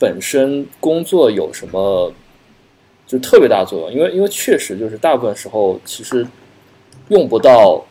[0.00, 2.12] 本身工作有什么
[3.06, 6.26] 就特别大作用，因为因为确实就是大部分时候其实
[7.08, 7.84] 用不到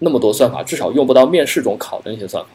[0.00, 2.50] 那么多算法，至少用不到面试中考的那些算法。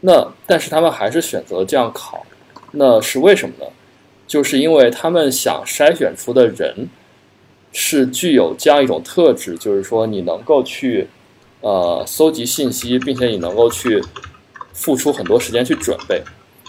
[0.00, 2.24] 那但是他们还是选择这样考，
[2.72, 3.66] 那是为什么呢？
[4.26, 6.88] 就是因为他们想筛选出的人
[7.74, 11.06] 是具有这样一种特质，就是说你能够去
[11.60, 14.02] 呃搜集信息，并且你能够去
[14.72, 16.22] 付出很多时间去准备。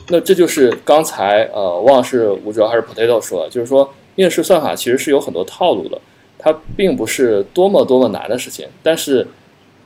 [0.10, 6.01] 那这就是刚才呃忘了是吴哲还是 Potato 说的，就是说面试算法其实是有很多套路的，
[6.38, 9.26] 它并不是多么多么难的事情，但是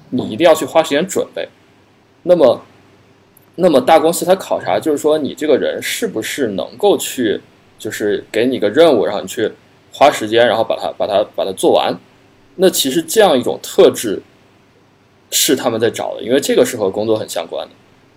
[0.09, 1.47] 你一定要去花时间准备。
[2.23, 2.61] 那么，
[3.55, 7.39] 那么大公司它考察就是说你这个人是不是能够去。
[7.79, 9.49] 就是给你个任务，然后你去
[9.99, 11.93] 花时间，然后把它把它把它做完。
[12.55, 14.21] 那其实这样一种特质
[15.29, 17.73] 是他们在找的，因为这个是和工作很相关的。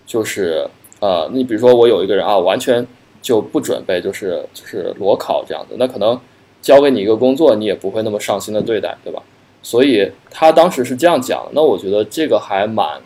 [0.06, 0.64] 就是
[1.00, 2.86] 呃，你比如说我有一个人啊，完全
[3.20, 6.16] 就不准备，就是就是裸考这样子，那可能
[6.60, 9.20] 交给你一个工作，你也不会那么上心的对待，对吧？
[9.60, 13.00] 所以他当时是这样讲，那我觉得这个还蛮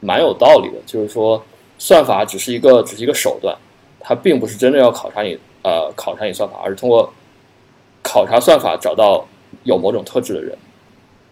[0.00, 1.42] 蛮有道理的，就是说
[1.78, 3.56] 算法只是一个只是一个手段，
[3.98, 5.38] 它并不是真正要考察你。
[5.62, 7.12] 呃，考察你算法，而是通过
[8.02, 9.26] 考察算法找到
[9.64, 10.56] 有某种特质的人。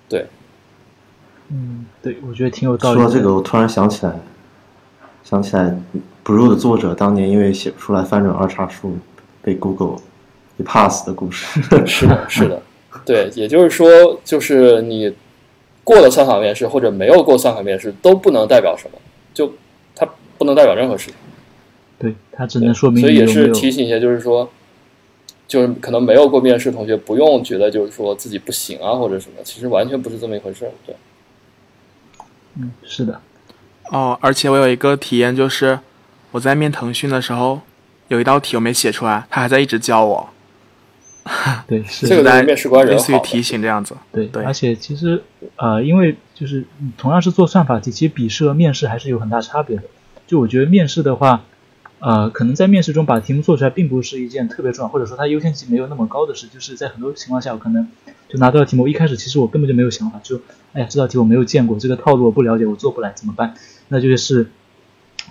[0.09, 0.27] 对，
[1.49, 3.01] 嗯，对，我觉得挺有道理。
[3.01, 4.13] 说到这个，我突然想起来，
[5.23, 5.77] 想起来
[6.25, 8.97] ，Blue 的作者当年因为写不出来翻转二叉树，
[9.43, 9.99] 被 Google
[10.57, 11.61] 被 pass 的故事。
[11.87, 12.63] 是的，是的，
[13.05, 15.15] 对，也就是说，就是你
[15.85, 18.99] 过了算法面试或者没有过算法面试，都不能代表什么，
[19.35, 19.53] 就
[19.95, 20.07] 它
[20.37, 21.15] 不能代表任何事情。
[21.99, 24.49] 对它只能说明，所以也是提醒一下，就是说，
[25.49, 30.71] 就是可能没有过面试同学不用觉得就是说自己不行啊或者什么，其实完全不是这么一回事儿。
[30.85, 30.95] 对，
[32.59, 33.19] 嗯，是的。
[33.91, 35.79] 哦，而且我有一个体验，就是
[36.33, 37.63] 我在面腾讯的时候，
[38.09, 40.29] 有一道题我没写出来，他还在一直教我。
[41.67, 43.97] 对，是这个在面试官人类似于提醒这样子。
[44.13, 45.23] 对对，而且其实
[45.57, 46.65] 呃，因为就是
[46.99, 49.85] 同样是做算法题，其实笔试和面试还是有很大差别的。
[50.27, 51.43] 就我觉得面试的话。
[52.01, 56.47] 呃，可能在面试中把题目做出来，并不是一件特别重要，或者说它优先级没有那么高的事。
[56.47, 57.89] 就是在很多情况下，我可能
[58.29, 60.41] 就拿到题目，一开始其实我根本就没有想法，就
[60.75, 63.55] 哎呀，这道题我没有见过，这个套路我不了解，我做不来怎么办？
[63.89, 64.49] 那就是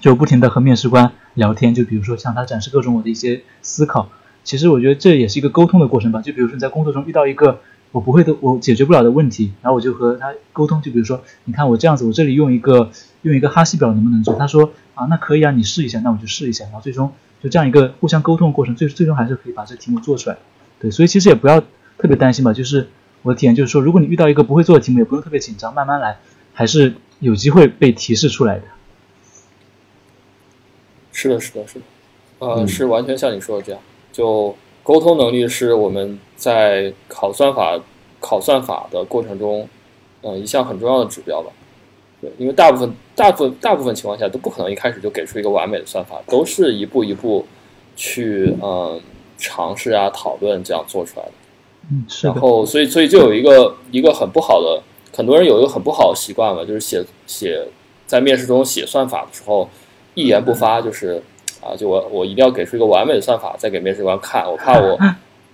[0.01, 4.09] 就不停的和面试官聊天，就比如说向他展示各种我的一些思考。
[4.43, 6.21] 其实我觉得这也是一个沟通的过程吧。
[6.21, 7.61] 就比如说你在工作中遇到一个
[7.93, 10.81] 我不会的、我解决不了的问题，然后我就和他沟通。
[10.81, 12.91] 就比如说，你看我这样子，我这里用一个
[13.21, 14.33] 用一个哈希表能不能做？
[14.35, 14.73] 他说。
[14.97, 20.37] 啊，那可以啊，你试一下，那我就试一下，然后最终就这样一个互相沟通的过程，最最终还是可以把这题目做出来。
[20.79, 21.61] 对，所以其实也不要
[21.97, 22.89] 特别担心吧，就是
[23.21, 26.17] 我的体验就是说，如果你遇到一个不会做的题目，也不用特别紧张，慢慢来，
[26.53, 28.63] 还是有机会被提示出来的。
[31.11, 31.85] 是的，是的，是的，
[32.39, 33.81] 呃，是完全像你说的这样，
[34.11, 37.79] 就沟通能力是我们在考算法
[38.19, 39.67] 考算法的过程中，
[40.21, 41.51] 嗯，一项很重要的指标吧。
[42.27, 47.45] 对，因为大部分、大部分、大部分情况下都不可能一开始就给出一个完美的算法，都是一步一步
[47.95, 48.99] 去嗯
[49.37, 51.31] 尝试啊、讨论这样做出来的。
[51.89, 54.81] 嗯，是然后，所以，所以就有一个一个很不好的，
[55.15, 57.65] 很多人有一个很不好的习惯嘛，就是写写
[58.05, 59.69] 在面试中写算法的时候
[60.13, 61.21] 一言不发，就是
[61.61, 64.97] 啊，就我我一定要给出一个完美的算法再给面试官看，我怕我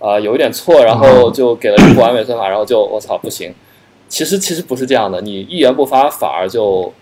[0.04, 3.54] 啊有一点错，然后就给了一个不完美算法，然后就我操不行。
[4.08, 6.92] 其实其实不是这样的，你一言不发反而就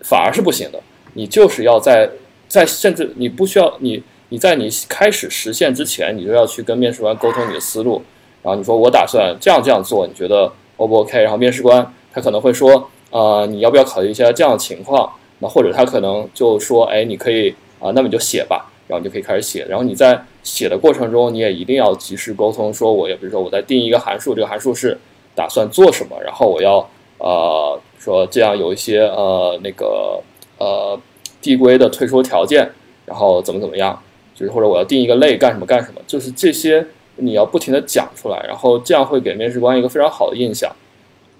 [0.00, 0.80] 反而是不行的。
[1.14, 2.08] 你就是要在
[2.48, 8.02] 在甚至你不需要你你在你开始实现之前，你就要去跟面试官沟通你的思路。
[8.42, 11.20] 然后你说我打算这样这样做，你觉得 O 不 OK？
[11.20, 15.12] 然后面试官他可能会说，呃，你要不要考虑一下这样的情况？
[15.40, 17.50] 那或者他可能就说，哎，你可以
[17.80, 19.64] 啊，那么你就写吧，然后你就可以开始写。
[19.68, 24.96] 然后你在写的过程中，你也一定要及时沟通，说我也比如说我在定义一个函数，这个函数是
[25.38, 26.84] 打算做什么，然后我要
[27.18, 30.20] 呃说这样有一些呃那个
[30.58, 30.98] 呃
[31.40, 32.68] 递归的退出条件，
[33.06, 34.02] 然后怎么怎么样，
[34.34, 36.84] 就是或者我要定一个类干什么干什么，就是这些
[37.14, 40.74] 你要不停的讲出来，然后这样会给面试官一个非常好的印象，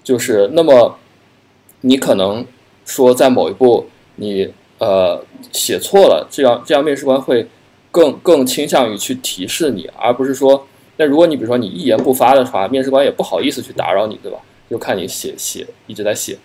[0.01, 0.97] 就是那么
[1.81, 2.45] 你可能
[2.85, 5.21] 说在某一步你呃
[5.51, 7.47] 写错了，这样这样面试官会
[7.91, 10.65] 更更倾向于去提示你，而不是说
[10.99, 14.37] 那如果你比如说你一言不发的话，面试官也不好意思去打扰你，对吧？
[14.69, 16.37] 就看你写写一直在写，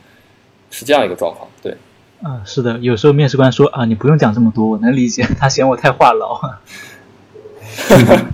[0.71, 1.77] 是这样一个状况，对。
[2.23, 6.55] 啊，是的，有时候面试官说啊，你不用讲这么多，我能理解，他嫌我太话痨。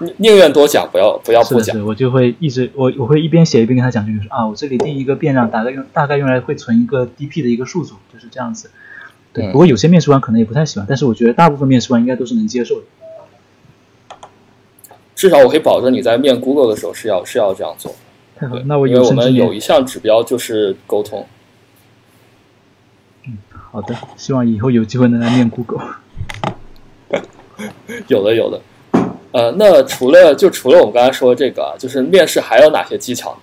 [0.00, 1.84] 宁宁愿多讲，不要不要不讲。
[1.84, 8.70] 我就会一直我我会一边写一边跟他讲，就是啊，我这里定一个变量，大概用大概用来会存一个 DP 的一个数组，就是这样子。
[9.34, 12.86] 对，不过有些面试官可能也不太喜欢，但是我觉得大部分面试官应该都是能接受的。
[15.18, 17.92] 至少我可以保证你在面 Google 的时候是要是要这样做。
[18.36, 21.26] 太好，那我因为我们有一项指标就是沟通。
[23.26, 25.80] 嗯，好的，希望以后有机会能来面 Google。
[28.06, 28.60] 有的，有的。
[29.32, 33.36] 呃，那除了就除了我们刚才说的这个，就是面试还有哪些技巧？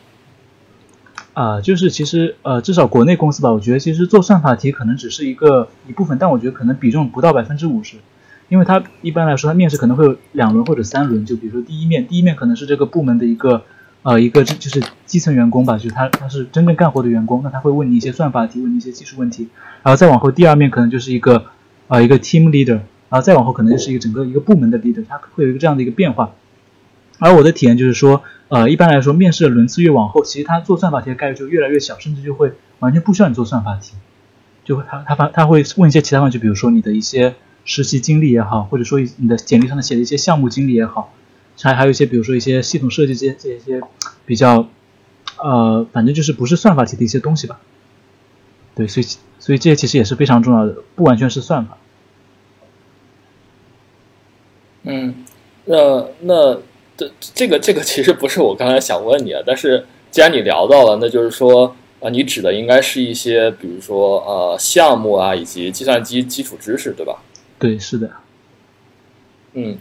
[1.33, 7.97] 啊，就是其实呃，至少国内公司吧，我觉得其实做算法题可能只是一个一部分，但我觉得可能比重不到百分之五十，
[8.49, 13.63] 因为它一般来说，它面试可能会有两轮或者三轮，就比如说第一面，第一面可能是这个部门的一个
[14.03, 19.49] 呃一个就是基层员工吧，就是他他是真正干活的员工，那他会问你一些算法题，问你一些技术问题，
[19.83, 21.45] 然后再往后第二面可能就是一个
[21.87, 22.79] 呃一个 team leader，
[23.09, 26.31] 然后再往后可能就是一个整个一个部门的 leader，他会有一个这样的一个变化，
[27.19, 28.23] 而我的体验就是说。
[28.47, 33.95] 呃，一般来说，面试的轮次越往后，其实他做算法题的概率就越来越小，甚至就会完全不需要你做算法题，
[34.63, 37.33] 就会他他发他会问一些其他问题，比如说你的一些
[37.65, 41.13] 实习经历也好，或者说你的简历上的写的一些项目经历也好，
[41.61, 43.81] 还还有一些比如说一些系统设计这些这些
[44.25, 44.69] 比较，
[45.43, 47.59] 呃，反正就是不是算法题的一些东西吧。
[48.75, 49.05] 对，所以
[49.39, 51.77] 所以这些其实也是非常重要的，不完全是算法。
[54.83, 55.25] 嗯，
[55.65, 56.61] 那那。
[56.97, 67.21] 这这个这个其实不是我刚才想问你啊，但是既然你聊到了，那就是说啊，你指的应该是一些，比如说呃项目啊，以及计算机基础知识，对吧？
[67.57, 68.09] 对，是的。
[69.53, 69.77] 嗯，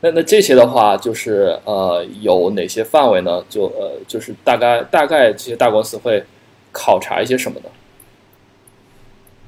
[0.00, 3.44] 那那这些的话，就是呃有哪些范围呢？
[3.48, 6.24] 就呃就是大概大概这些大公司会
[6.72, 7.66] 考察一些什么呢？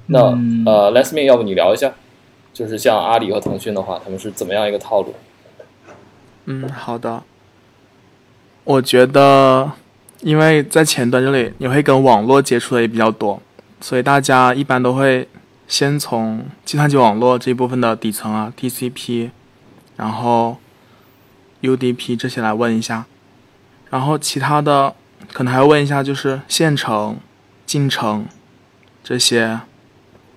[0.06, 0.20] 那
[0.70, 1.92] 呃，Let's me，要不你聊一下，
[2.54, 5.14] 就是像阿里和腾讯的话，他们是怎么样一个套路？
[6.46, 7.22] 嗯，好的。
[8.64, 9.70] 我觉得，
[10.20, 13.40] 因为在前端这里，你会跟网络接触的也比较多，
[13.80, 15.28] 所以大家一般都会
[15.68, 19.30] 先从计算机网络这一部分的底层啊，TCP，
[19.96, 20.56] 然后
[21.60, 23.04] UDP 这些来问一下，
[23.90, 24.94] 然后其他的
[25.32, 27.18] 可能还要问一下，就是线程、
[27.66, 28.26] 进程
[29.04, 29.60] 这些，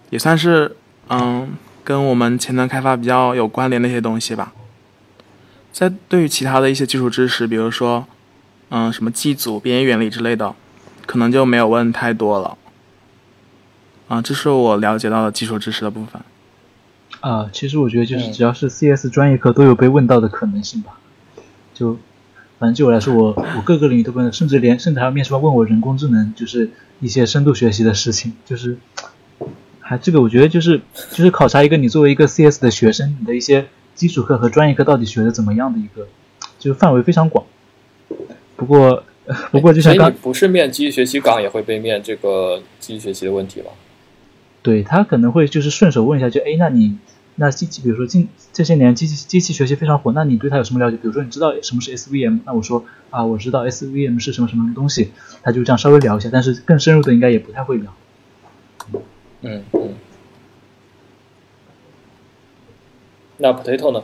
[0.09, 0.75] 也算是
[1.07, 1.53] 嗯
[1.83, 4.51] 跟我们前端开发比较有关联的一些东西吧。
[5.71, 8.05] 在对于其他的一些基础知识，比如说，
[8.69, 10.53] 嗯，什么机组、编译原理之类的，
[11.05, 12.57] 可能就没有问太多了。
[14.11, 16.21] 啊，这是我了解到的基础知识的部分。
[17.21, 20.99] 啊，其实我觉得就是只要是 CS 专业课都有被问到的可能性吧。
[21.73, 21.97] 就，
[22.59, 28.77] 反正就我来说，我我各个领域都问，甚至连甚至还有面试官问我人工智能，就是一些深度学习的事情，就是，
[29.79, 30.81] 还这个我觉得就是
[31.11, 33.67] 就是考察一个你作为一个 CS 的学生，你的一些。
[33.93, 36.07] 基础课和专业课到底学的怎么样的一个，
[36.57, 37.45] 就是范围非常广。
[38.55, 39.03] 不过，
[39.51, 43.69] 不过就像刚不是面机器学习岗也会被面这个机器学习的问题吧？
[44.61, 46.97] 对他可能会就是顺手问一下，就哎，那你
[47.35, 50.97] 那机器，比如说近这些年机器机器学习非常火，那你对它有什么了解？
[50.97, 52.41] 比如说你知道什么是 SVM？
[52.45, 57.93] 那我说啊，我知道 SVM 是什么什么东西，他就这样稍微聊一下，但是更深入的应该也不太会聊。
[59.41, 59.89] 嗯嗯。
[63.37, 64.03] 那 potato 呢？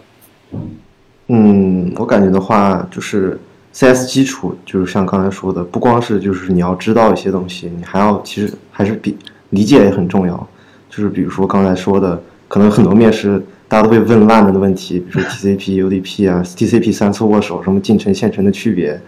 [1.27, 3.37] 嗯，我感觉的话，就是
[3.73, 9.15] CS 基础，就是像刚才说的，不光是就是你要知道一些东西，你还要其实还是比
[9.51, 10.47] 理解也很重要。
[10.89, 18.99] 就是比如说刚才说的，可能很多面试大家都会问烂了的问题，比如说 TCP、UDP 啊，TCP 三次握手，什么进程、线程的区别，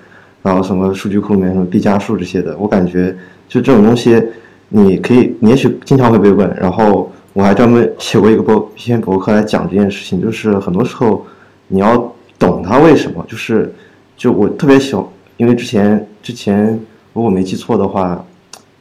[0.42, 3.16] 然后什么数据库里面什么毕加数这些的，我感觉
[3.48, 4.22] 就这种东西，
[4.70, 7.12] 你可以，你也许经常会被问，然后。
[7.32, 11.24] 我还专门写过一个博一篇博客来讲这件事情，就是很多时候
[11.68, 11.96] 你要
[12.40, 13.72] 懂它为什么，就是
[14.18, 15.06] 就我特别喜欢，
[15.38, 16.78] 因为之前之前
[17.14, 18.26] 如果没记错的话，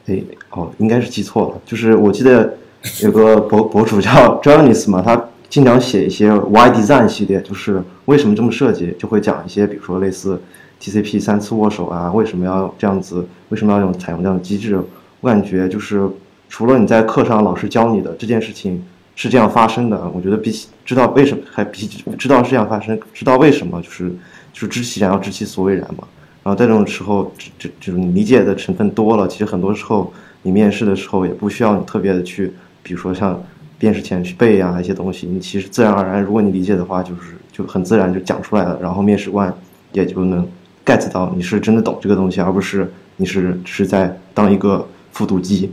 [0.09, 1.61] 哎，哦，应该是记错了。
[1.65, 2.57] 就是我记得
[3.01, 10.41] 有个博博主叫 Jonas 嘛，他经常写一些 Why Design 系列，就是为什么这么设计，就会讲一些，比如说类似
[10.81, 14.79] TCP 三次握手啊，为什么要这样子，为什么要用采用这样的机制？
[15.21, 16.07] 我感觉就是
[16.47, 18.81] 除了你在课上老师教你的这件事情
[19.15, 21.87] 是这样发生的，我觉得比起知道为什么，还比
[22.17, 24.09] 知道是这样发生，知道为什么，就是
[24.53, 26.07] 就是知其然要知其所以然嘛。
[26.49, 33.39] 然后在这种时候，这就是你理解的成分多了，其实很多时候你面试的时候也不需要你特别的去，比如说像
[33.79, 39.55] 面试前去背啊一些东西，你其实自然而然，如果你理解的话，就是就很自然就讲出来了，然后面试官
[39.91, 40.43] 也就能
[40.83, 45.71] get 到你是真的懂这个东西，而不是你是只是在当一个复读机。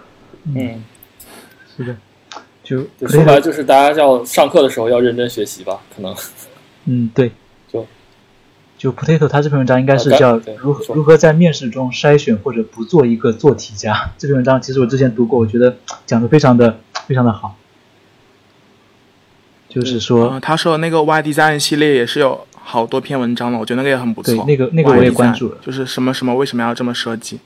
[0.54, 0.84] 嗯，
[1.74, 1.96] 是的，
[2.62, 2.76] 就
[3.08, 6.14] 说白了就是大家要上课的时候要认真学习吧，可能。
[6.84, 7.32] 嗯，对。
[8.78, 14.10] 就 Potato，他这篇文章应该是叫如何如何在面试中筛选或者不做一个做题家。
[14.16, 15.76] 这篇文章其实我之前读过，我觉得
[16.06, 17.56] 讲的非常的非常的好。
[19.68, 24.32] 就是说，他说那个 Y Design 系列也是有好多篇文章了，我觉得那个也很不错。
[24.32, 25.58] 对，那个那个我也关注了。
[25.60, 27.40] 就是什么什么为什么要这么设计？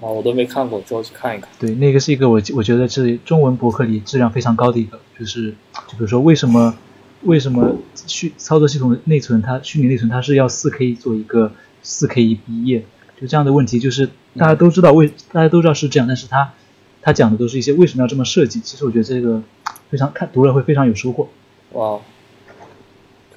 [0.00, 1.48] 啊，我都没看过，之后去看一看。
[1.60, 5.54] 对，那个是一个我我觉得是中文博客里质量非常高的一个，就是
[5.86, 6.74] 就比如说为什么。
[7.24, 11.52] 为什么虚操作系统的内存它虚拟内存它是要四 K 做一个
[11.82, 12.84] 四 K 一页？
[13.20, 16.52] 就这样的问题，就是大家都知道为大家都知道是这样，但是他
[17.00, 18.60] 他讲的都是一些为什么要这么设计？
[18.60, 19.42] 其实我觉得这个
[19.90, 21.28] 非常看读了会非常有收获。
[21.72, 22.00] 哇，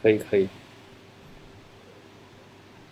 [0.01, 0.47] 可以可以。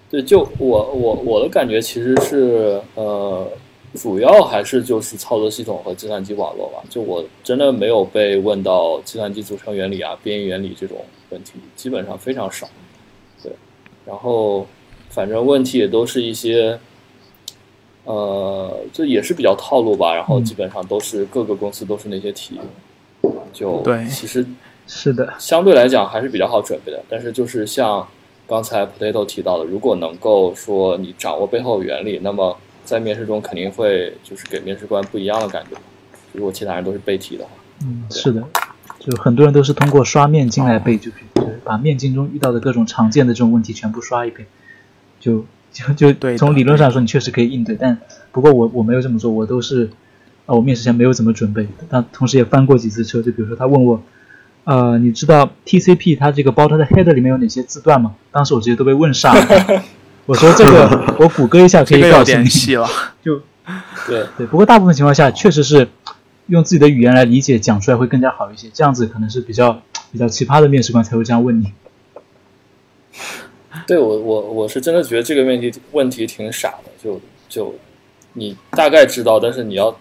[0.10, 3.48] 对，就我我我的感觉其实是呃。
[3.96, 6.84] 主要还是就是操作系统和计算机网络吧。
[6.90, 10.98] 就我真的没有被问到计算机组成原理啊、编译原理这种
[11.30, 12.68] 问题，基本上非常少。
[13.44, 13.52] 对，
[14.06, 14.66] 然后
[15.10, 16.80] 反正问题也都是一些，
[18.06, 20.16] 呃，这也是比较套路吧。
[20.16, 22.60] 然后基本上都是各个公司都是那些题，
[23.54, 24.46] 就对，其实
[24.88, 27.04] 是的，相对来讲还是比较好准备的。
[27.08, 28.08] 但是就是像
[28.48, 35.78] 刚才 Potato 提到的，如果能够说你掌握背后原理，那么在面试中肯定会就是给面试官不一样的感觉，
[36.34, 37.52] 如果其他人都是背题的话。
[37.86, 38.44] 嗯，是的，
[39.00, 44.48] 就很多人都是通过刷面经来背，就就是把面经中遇到的各种常见的这种问题全部刷一遍，
[45.20, 47.98] 就就就从理论上说你确实可以应对，但
[48.32, 49.90] 不过我我没有这么做，我都是
[50.46, 54.02] 啊我面试前没有怎么准备，但同时也翻过几次车，就比如说他问我，
[54.66, 58.16] 呃你知道 TCP 它这个包它的 header 里面有哪些字段吗？
[58.32, 59.84] 当时我直接都被问傻了。
[60.26, 62.88] 我说这个， 我谷歌一下可以告诉你了。
[63.24, 63.42] 就
[64.08, 65.88] 对对，不过大部分情况下确实是
[66.48, 68.70] 用自己的语言来理解讲出来会更加好一些。
[68.74, 71.72] 这样子可能是比较比较奇葩的面试官才会这样问你。
[73.88, 77.20] 对我我我是真的觉得这个问题问题挺傻的，就
[77.50, 77.76] 就
[78.34, 79.98] 你大概知道，但是你要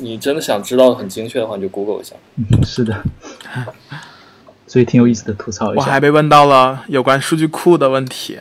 [0.00, 2.14] 你真的想知道很精确的话，你就 Google 一下。
[2.36, 3.02] 嗯，是的，
[4.66, 5.80] 所以挺有意思的，吐槽一下。
[5.80, 8.38] 我还被问到了有关数据库的问题。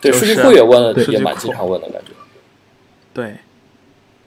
[0.00, 2.12] 对数据库也问了，也蛮经常问的感觉。
[3.12, 3.36] 对，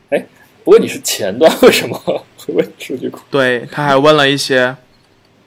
[0.10, 0.26] 哎，
[0.64, 1.98] 不过你是前端，为什么
[2.38, 3.22] 会问数据库？
[3.32, 4.76] 对，他还问了一些，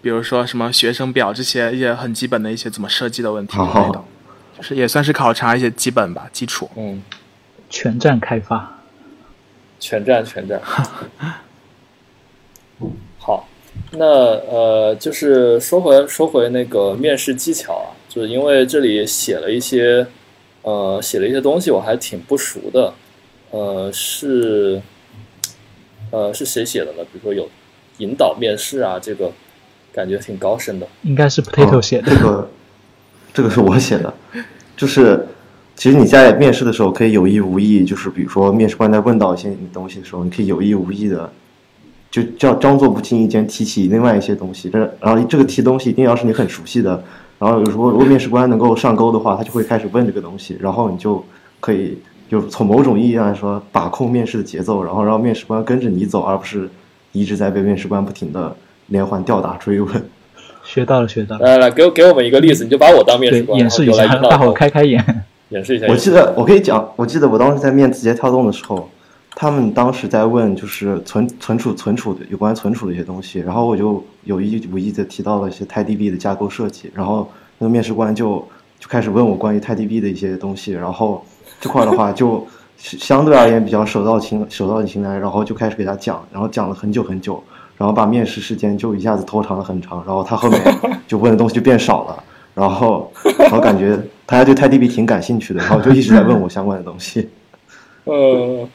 [0.01, 3.59] 比如说什么学生表这些一些很基本的一些怎么设计的问题
[4.57, 6.71] 就是也算是考察一些基本吧，基础。
[6.77, 7.03] 嗯，
[7.69, 8.79] 全站开发，
[9.79, 10.61] 全站全站。
[13.19, 13.47] 好，
[13.91, 17.89] 那呃，就是说回说回那个面试技巧啊。
[18.15, 20.07] 就是因为这里写了一些，
[20.63, 22.95] 呃，写了一些东西，我还挺不熟的，
[23.51, 24.81] 呃，是，
[26.13, 27.03] 呃，是谁写的呢？
[27.13, 27.49] 比如说有
[27.99, 29.33] 引导面试啊，这个
[29.93, 30.87] 感觉挺高深的。
[31.03, 32.15] 应该是 Potato 写的。
[32.15, 32.49] 这个，
[33.33, 34.15] 这个是我写的。
[34.77, 35.27] 就是，
[35.75, 41.33] 其实你在面试的时候可以有意无意，就是比如说面试官在问到一些你东西的时候，你可以有意无意的，
[42.13, 44.71] 就叫装作不经意间提起另外一些东西。
[44.71, 47.03] 这然后这个提东西一定要是你很熟悉的。
[47.45, 51.23] 然后，如果如果面试官能够上钩的话，他就会开始问这个东西，然后你就
[51.61, 56.71] 可以就从某种意义上来说把控面试的节奏，然后让面试官跟着你走，而不是
[57.13, 58.57] 一直在被面试官不停的
[58.87, 59.93] 连环吊打追问。
[60.65, 61.45] 学到了，学到了。
[61.45, 65.05] 来来，给我给我们一个例子，你就把我当面试官，演示一下，大伙开开眼，
[65.51, 65.87] 演示一下。
[65.91, 68.89] 我记得我可以讲，我记得我当时在面字节跳动的时候。
[69.37, 78.39] 他们当时在问，就是存存储存储的有关存储的一些东西，然后我就有意无意的提到了一些 TiDB 的架构设计，然后那个面试官就
[78.79, 81.25] 就开始问我关于 TiDB 的一些东西，然后
[81.61, 82.47] 这块的话就
[82.77, 87.43] 相对而言比较手到擒手到擒来，然后就开始给他讲，然后讲了很久很久，
[87.77, 90.61] 然后把面试时间就一下子拖长了很长，然后他后面
[91.07, 92.25] 就问的东西就变少了，
[92.55, 93.11] 然后
[93.53, 93.97] 我感觉
[94.27, 97.29] 大家对 TiDB 挺感兴趣的，然后就一直在问我相关的东西。
[98.05, 98.69] 呃，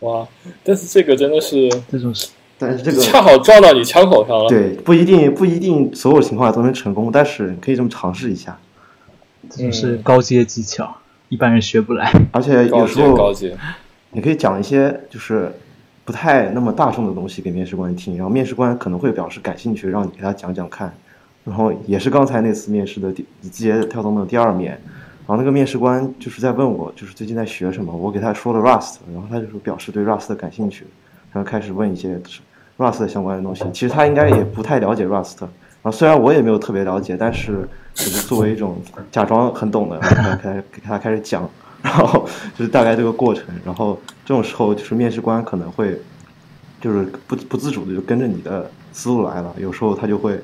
[0.00, 0.26] 哇！
[0.62, 2.28] 但是这个真的是，这种是，
[2.66, 4.48] 但是这个恰好撞到你枪口上了。
[4.48, 8.58] 对，不一定不一定所有情况下都能成功，但是可以这么尝试一下。
[9.50, 10.96] 这就是高阶技巧，
[11.28, 12.10] 一般人学不来。
[12.32, 13.56] 而且有时候高阶，
[14.12, 15.52] 你可以讲一些就是
[16.04, 20.92] 不太那么大众的东西给面试官听，然后面试官可能会表示感兴趣，让你给他讲讲看。
[21.44, 24.80] 然后也是刚才那次面试的第字节跳动的第二面。
[25.26, 27.94] 然后那个面试官就是在问我，就是最近在学什么。
[27.94, 30.86] 我给他说了 Rust，然后他就说表示对 Rust 感兴趣，
[31.32, 32.20] 然后开始问一些
[32.76, 33.64] Rust 相关的东西。
[33.72, 35.50] 其实他应该也不太了解 Rust，然
[35.82, 38.76] 后虽然我也没有特别了解，但是就是作为一种
[39.10, 41.48] 假装很懂的，然后开给他开始讲，
[41.82, 42.26] 然后
[42.56, 43.44] 就是大概这个过程。
[43.64, 46.00] 然后这种时候就是面试官可能会
[46.80, 49.54] 就是不不自主的就跟着你的思路来了。
[49.58, 50.40] 有时候他就会，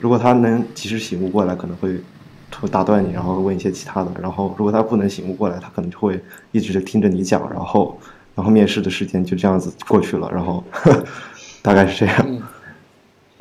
[0.00, 2.00] 如果他能及时醒悟过来，可能会。
[2.60, 4.10] 会打断你，然后问一些其他的。
[4.20, 7.40] 然后如果他不能醒悟过来，他可能就会一直听着你讲。
[7.50, 7.98] 然后，
[8.34, 10.30] 然后面试的时间就这样子过去了。
[10.30, 10.62] 然后，
[11.62, 12.42] 大概是这样。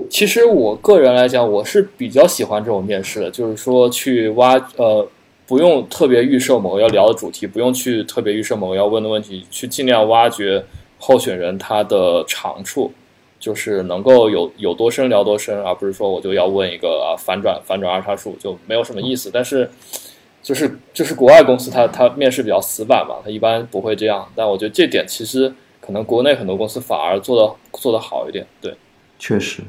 [0.10, 5.08] 其实我个人来讲，我是比较喜欢这种面试的，就是说去挖呃，
[5.48, 10.64] 不用特别预设某个要聊的主题，不用去特别预设某个要问的问题，去尽量挖掘
[11.00, 12.92] 候选人他的长处。
[13.40, 19.32] 就是能够有有多深聊多深，而不是说我就要问一个啊反转反转二叉树就没有什么意思。
[19.34, 19.68] 但是，
[20.44, 24.28] 就是就是国外公司他他面试比较死板嘛，他一般不会这样。
[24.36, 25.52] 但我觉得这点其实
[25.82, 28.48] 可能国内很多公司反而做的做的好一点。
[28.62, 28.74] 对，
[29.20, 29.62] 确实，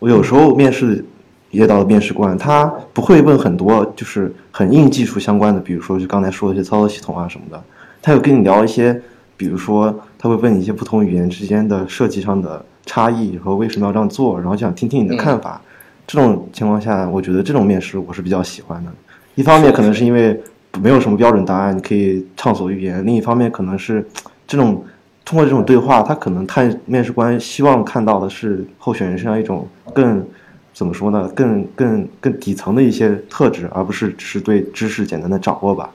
[0.00, 1.04] 我有时候面试
[1.52, 7.62] 遇到的面试官，他不会问很多就是很硬技术相关的，比如说就刚才说的一些操作系统啊什么的，
[8.02, 9.00] 他有跟你聊一些，
[9.36, 12.64] 比如说他会问你一些不同语言之间的设计上的。
[12.88, 15.60] 差异和为什么要这样做，然后想听听你的看法。
[16.06, 18.92] 这种情况下，我觉得这种面试我是比较喜欢的。
[19.34, 20.40] 一方面可能是因为
[20.80, 24.08] 没有什么标准答案，你可以畅所欲言；另一方面可能是
[24.46, 24.84] 这种
[25.26, 30.26] 通过这种对话，他可能看面试官希望看到的是候选人身上一种更
[30.72, 35.92] 怎么说呢，更更更底层的一些特质，而不是只是对知识简单的掌握吧。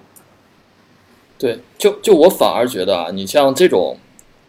[1.39, 3.97] 对，就就我反而觉得啊，你像这种。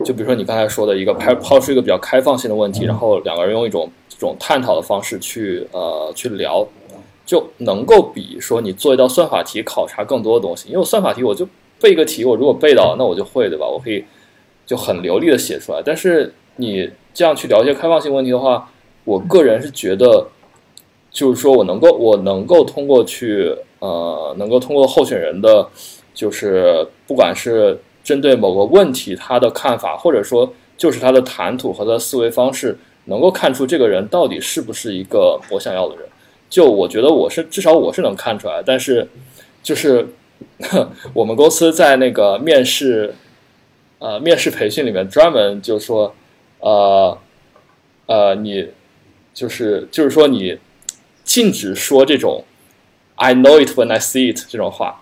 [0.05, 6.67] 就比如说你刚才说的一个抛抛出一个比较开放性的问题，然后两个人用一种这种探讨的方式去呃去聊，
[7.25, 10.69] 就能够比说你做一道算法题考察更多的东西。
[10.71, 11.47] 因为算法题我就
[11.81, 13.65] 背一个题，我如果背到那我就会对吧？
[13.65, 14.05] 我可以
[14.73, 15.83] 就很流利的写出来。
[15.85, 18.71] 但是你这样去聊一些开放性问题的话，
[19.05, 20.27] 我个人是觉得，
[21.11, 25.69] 就是说我能够我能够通过去呃能够通过候选人的，
[26.15, 27.79] 就是不管是。
[28.05, 36.05] 针对某个问题，他的看法，或者说就是他的谈吐和他思维方式，能够看出这个人到底是不是一个我想要的人。
[36.51, 39.09] 就我觉得我是至少我是能看出来，但是
[39.63, 40.05] 就是
[41.15, 43.15] 我们公司在那个面试，
[44.03, 46.13] 呃，面试培训里面专门就说，
[46.59, 47.17] 呃，
[48.07, 48.69] 呃，你
[49.33, 50.59] 就是就是说你
[51.25, 52.45] 禁止说这种
[53.15, 55.01] “I know it when I see it” 这种话，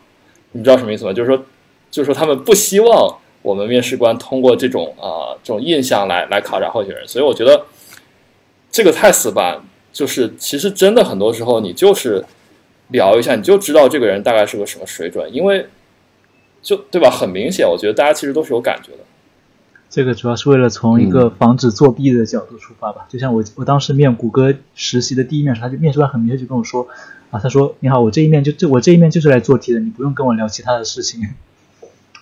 [0.53, 1.13] 你知道什么意思吗？
[1.13, 1.45] 就是说。
[1.91, 7.67] 就是说，他们不希望我们面试官通过这种啊这种印象来来考察候选人，所以我觉得
[8.71, 9.61] 这个太死板。
[9.93, 12.25] 就是其实真的很多时候，你就是
[12.91, 15.67] 聊一下，你就知道这个人大概是个什么水准，因为
[16.63, 17.11] 就对吧？
[17.11, 18.99] 很明显，我觉得大家其实都是有感觉的。
[19.89, 23.07] 这个主要是为了从一个防止作弊的角度出发吧。
[23.09, 26.87] 就像我我当时面谷歌实习的第一面时，他就面试官很明确就跟我说
[27.31, 31.21] 啊，他说你好，我这一面就就我这一面就是来做题的，你不用跟我聊其他的事情。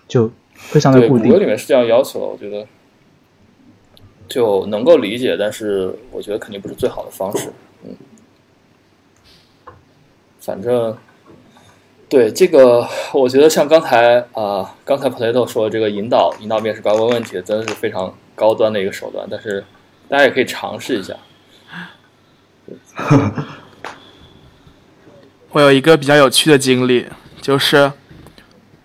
[0.08, 1.26] 就非常的固定。
[1.26, 2.66] 谷歌里面是这样要求的，我觉得
[4.26, 7.52] 就能够理解，但是我觉得肯定不是最好的方式。
[7.84, 7.94] 嗯，
[10.40, 10.96] 反正
[12.08, 19.26] 对这个，我觉得像刚才啊，刚才 Potato 说的这个引导引导面试官问问题，真的是非常高端的一个手段。
[19.30, 19.64] 但是
[20.08, 21.14] 大家也可以尝试一下。
[25.52, 27.06] 我有一个比较有趣的经历，
[27.40, 27.92] 就是。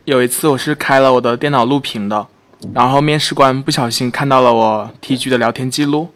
[0.06, 2.28] 有一次，我是开了我的电脑录屏的，
[2.74, 6.10] 然后面试官不小心看到了我 T G 的聊天记录，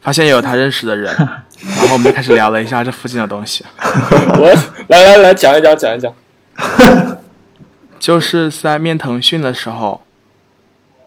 [0.00, 3.64] 发现有他认识的人， 然后我们就开始聊了一下这附近的东西。
[4.38, 4.54] 我
[4.86, 6.14] 来来来讲一讲，讲一讲。
[7.98, 10.02] 就是在面腾讯的时候，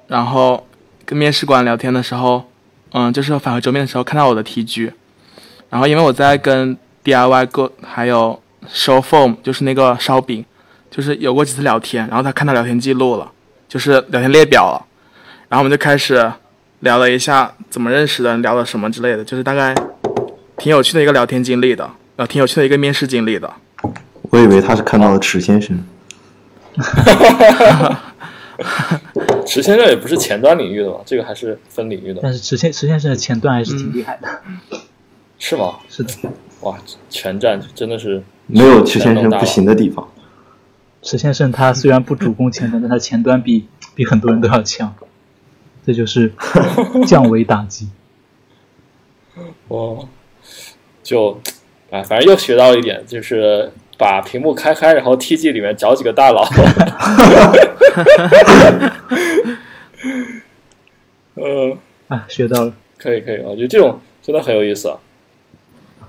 [0.07, 0.65] 然后
[1.06, 2.49] 跟面试官聊天的时候，
[2.91, 4.91] 嗯，就是返回桌面的时候看到我的 T G，
[5.69, 10.45] 然后因为我在跟 D I Y 哥还有 Show Form，就是那个烧饼。
[10.90, 13.32] 就是有过几次聊天，然后他看到聊天记录了，
[13.68, 14.82] 就是聊天列表了，
[15.49, 16.32] 然后我们就开始
[16.80, 19.76] 聊了一下怎么认识的，聊了什么之类的，就是大概
[20.57, 23.53] 挺有趣的一个聊天经历的，呃，挺有趣的一个面试经历的。
[24.30, 25.84] 我以为他是看到了池先生。
[29.45, 32.20] 池先生也不是前端领域的吧，这个还是分领域的。
[32.22, 34.28] 但是池先池先生的前端还是挺厉害的，
[35.40, 35.76] 是吗？
[35.90, 36.14] 是的，
[36.62, 36.78] 哇，
[37.10, 40.10] 全站真的是没有池先生不行的地方。
[41.02, 44.94] 池先生他虽然不主攻前端，但他前端比 比很多人都要强，
[45.86, 46.34] 这就是
[47.06, 47.88] 降维打击。
[49.70, 50.08] 哦，
[51.04, 51.40] 就，
[51.91, 56.48] 哎，反正又学到了一点，就是把屏幕开开，然后 TG 里面找几个大佬。
[61.36, 64.95] 嗯， 啊，学到了，可以可以，我觉得这种真的很有意思。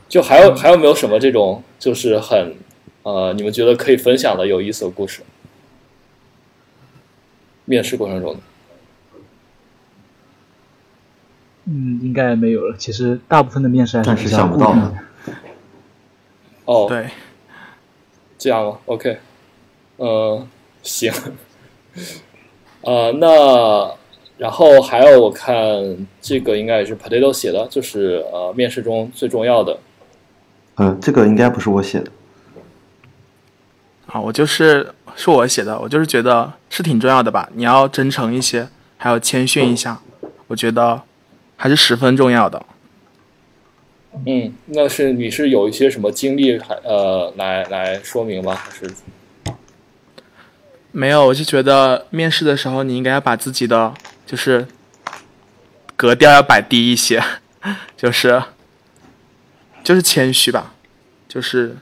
[0.08, 2.54] 就还有还有没有什么这种就是很
[3.02, 5.22] 呃，你们觉得可以分享的有意思的故事？
[7.66, 8.40] 面试过程中的。
[11.66, 12.74] 嗯，应该没有了。
[12.78, 14.94] 其实大部分的面试还是比较想不到的。
[16.64, 17.10] 哦，对，
[18.38, 19.18] 这样吗？OK，
[19.96, 20.46] 呃，
[20.82, 21.12] 行。
[22.82, 23.92] 呃，那
[24.38, 29.76] 然后还有我看这个应该也是 Potato 写的，就是呃，面试中最重要的。
[30.76, 32.10] 嗯，这个应该不是我写的。
[34.06, 37.50] 啊，我就是是我写的，我就是觉得是挺重要的吧。
[37.54, 40.00] 你要真诚一些，还要谦逊一下，
[40.46, 41.02] 我觉得
[41.56, 42.64] 还是十分重要的。
[44.26, 48.54] 嗯，那是你是有一些什么经历还呃来来说明吗？
[48.54, 48.92] 还是
[50.92, 51.26] 没有？
[51.26, 53.92] 我就觉得面试的时候你应该要把自己的
[54.26, 54.66] 就是
[55.96, 57.22] 格调要摆低一些，
[57.96, 58.42] 就是
[59.84, 60.74] 就是谦虚吧，
[61.28, 61.76] 就是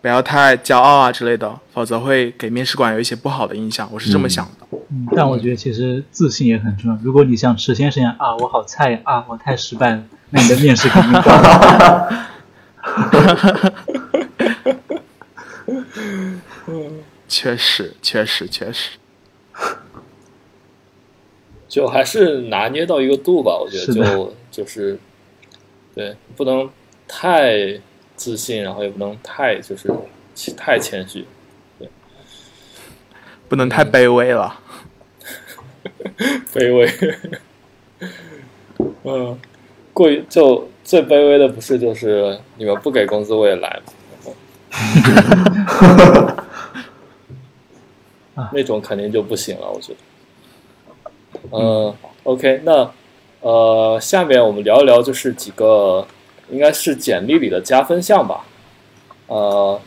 [0.00, 3.88] 不要太骄傲啊之类的，否则会给面试官有一些不好的印象。
[3.92, 4.66] 我是这么想的。
[4.90, 6.98] 嗯，但我觉得其实自信也很重要。
[7.02, 12.08] 如果你像池先生一样啊，我好菜呀啊，我太失败了，那你的面试肯定不好。
[17.28, 18.90] 确实，确实，确实，
[21.68, 23.58] 就还是拿捏到一个度吧？
[23.58, 24.98] 我觉得是就就是
[25.94, 26.70] 对，不能
[27.08, 27.80] 太
[28.16, 29.92] 自信，然后也不能太就是
[30.56, 31.26] 太谦虚。
[31.78, 31.88] 对
[33.48, 34.60] 不能太卑微了。
[36.54, 36.88] 卑微，
[39.04, 39.38] 嗯，
[39.94, 43.92] 过于就最卑微的不是就是你们不给工资我也来吗？
[48.52, 49.98] 那种肯定就不行了，我觉得。
[51.52, 51.94] 嗯
[52.24, 52.90] ，OK，那
[53.40, 56.04] 呃，下面我们聊一聊就是几个
[56.50, 58.44] 应该是简历里的加分项吧，
[59.28, 59.80] 呃，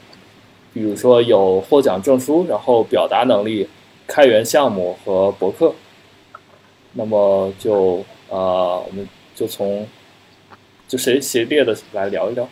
[0.73, 3.67] 比如说有获奖证书，然后表达能力、
[4.07, 5.73] 开源项目和博客。
[6.93, 9.85] 那么就呃，我们就从
[10.87, 12.47] 就谁谁列的来聊一聊。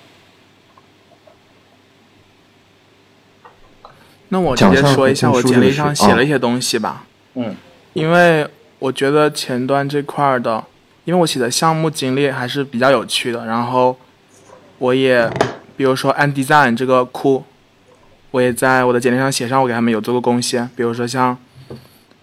[4.30, 7.06] 那我直接说一下我简历上写了一些东西吧。
[7.36, 7.56] 嗯，
[7.94, 8.48] 因为
[8.80, 10.64] 我觉得前端这块儿的，
[11.06, 13.98] 因为我写的项目经历还是比较有趣的，然后
[14.80, 15.30] 我也
[15.78, 17.44] 比如说 Andesign 这个库，
[18.32, 21.38] 我也在我的简历上写上我给他们有做过贡献，比如说像。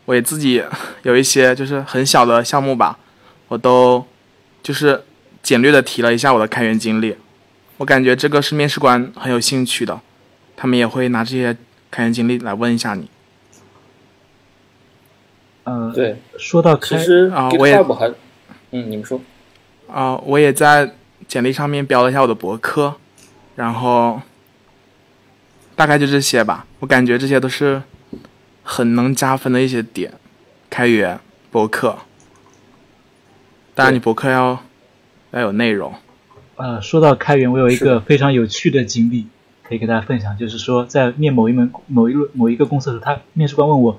[0.05, 0.61] 我也自己
[1.05, 2.99] 有一些就是很小的项目吧，
[3.47, 4.05] 我都
[4.61, 5.01] 就是
[5.43, 7.17] 简略的提了一下我的开源经历，
[7.79, 10.01] 我感觉这个是面试官很有兴趣的，
[10.57, 11.57] 他们也会拿这些
[11.91, 13.09] 开源经历来问一下你。
[15.65, 18.09] 呃，对，说到开其实啊我也还，
[18.71, 19.21] 嗯，你们说
[19.89, 20.95] 啊、我也在
[21.29, 22.95] 简历上面标了一下我的博客，
[23.57, 24.23] 然后
[25.75, 27.83] 大概就这些吧，我感觉这些都是。
[28.65, 30.13] 很能加分的一些点，
[30.71, 31.19] 开源
[31.51, 31.99] 博客，
[33.75, 34.63] 当然你博客要
[35.33, 35.95] 要有内容。
[36.57, 39.27] 呃，说到开源，我有一个非常有趣的经历
[39.63, 43.99] 可以给大家分享，就是说在面某一门某一某一个公司的时候，他面试官问我，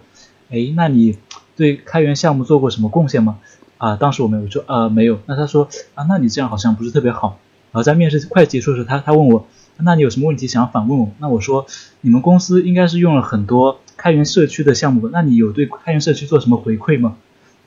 [0.49, 1.17] 哎，那你
[1.55, 3.39] 对开源项目做过什么贡献吗？
[3.77, 5.19] 啊，当时我没有说，呃，没有。
[5.25, 7.39] 那他说，啊，那你这样好像不是特别好。
[7.71, 9.47] 然后在面试快结束的时候，他他问我，
[9.77, 11.09] 那你有什么问题想要反问我？
[11.17, 11.65] 那我说，
[12.01, 13.79] 你们公司应该是用了很多。
[13.95, 17.15] 开源社区的项目，那你有对开源社区做什么回馈吗？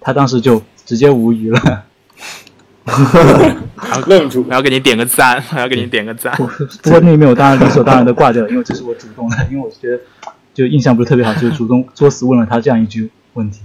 [0.01, 1.85] 他当时就直接无语了，
[4.07, 6.33] 愣住，我要给你点个赞， 我要给你点个赞。
[6.37, 10.01] 不过那一面我当然理所当然的挂掉了，因为这是我主动的，因为我觉得
[10.55, 13.61] 就印象不是特别好，就主动作死问了他这样一句问题。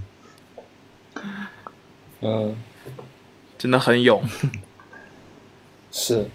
[2.20, 2.54] 嗯，
[3.56, 4.22] 真的很勇，
[5.90, 6.26] 是。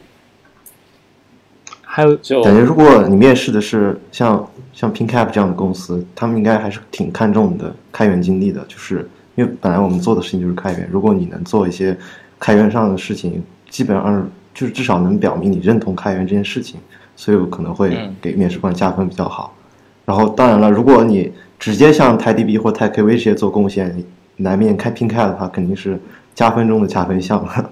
[1.81, 8.63] 还有，感觉如果你面试的是像像 PinCap 这样的公司，他们应该还是挺看重你的开源经历的。
[8.67, 11.97] 就是因为本来我们做的事情就是开源，如果你能做一些
[12.39, 16.79] 开源上的事情，基本上就是至少能表明你认同开源这件事情，
[17.15, 19.53] 所以我可能会给面试官加分比较好。
[20.05, 24.03] 然后当然了，如果你直接向 TiDB 或 TiKV 这些做贡献，
[24.37, 25.99] 难免开 PinCap 的话，肯定是
[26.33, 27.71] 加分中的加分项了。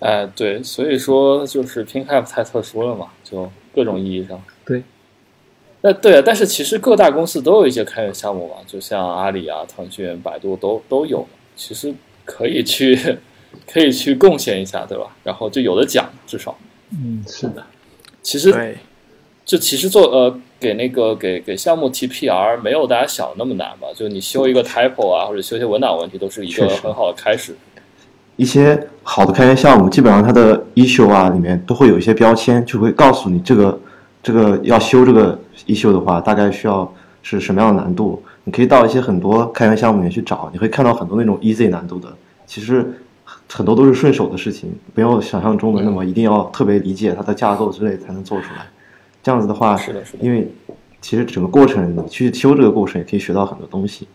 [0.00, 4.40] 哎， 对，所以说就是 PinCap 太特殊了嘛，就各种意义上。
[4.64, 4.82] 对。
[5.82, 11.24] 那对啊，但是其实各大公司都有一些开源项目嘛，就像阿里啊、腾讯、百度都都有，
[11.54, 11.94] 其实
[12.24, 13.18] 可以去
[13.70, 15.06] 可以去贡献一下，对吧？
[15.24, 16.56] 然后就有的讲，至少。
[16.92, 17.64] 嗯，是的。
[18.22, 18.76] 其实，
[19.44, 20.38] 就其实做呃。
[20.58, 23.86] 给那个给给项目提 PR 没有大家想的那么难吧？
[23.94, 27.54] 就你修一个 typo 啊，或者修一些文档问题，都是一个很好的开始。
[28.36, 33.78] 一些好的开源项目，基本上它的 issue 啊里面都会有一些标签，就会告诉你这个
[34.22, 36.90] 这个要修这个 issue 的话，大概需要
[37.22, 38.22] 是什么样的难度。
[38.44, 42.08] 你可以到一些很多开源项目里面去找，你会看到很多那种 easy 难度的，
[42.46, 42.98] 其实
[43.48, 48.66] 很多都是顺手的事情，没有想象中的那么一定要特别理解它的架构之类才能做出来。
[49.22, 50.18] 这样子的话，是的，是的。
[50.24, 50.48] 因为
[51.00, 54.08] 其实整个过程，你去修这个过程，也可以学到很多东西。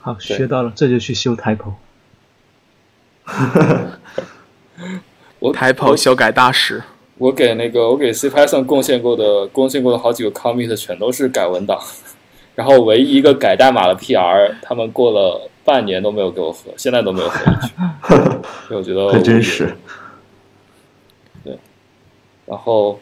[0.00, 1.72] 好，学到了，这就去修 typo。
[5.38, 6.82] 我 typo 修改大师。
[7.18, 11.78] 我给那个我给 C Python 贡献过的贡献过的好几个 commit 全都是改文档，
[12.56, 17.74] 然后唯一一个改代码的 PR，他们过了半年都没有给我合，现在都没有合进去。
[18.66, 19.76] 所以我觉得很真实。
[22.44, 23.00] 然后，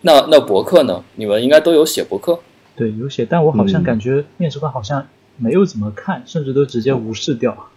[0.00, 1.04] 那那博客呢？
[1.14, 2.40] 你们应该都有写博客？
[2.74, 7.68] 对，有写，但我好像感觉面试官好像没有怎么看，甚至都直接无视掉。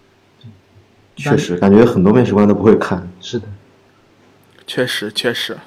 [1.16, 3.12] 确实，感觉很多面试官都不会看。
[3.20, 3.48] 是的，
[4.66, 5.58] 确实确实。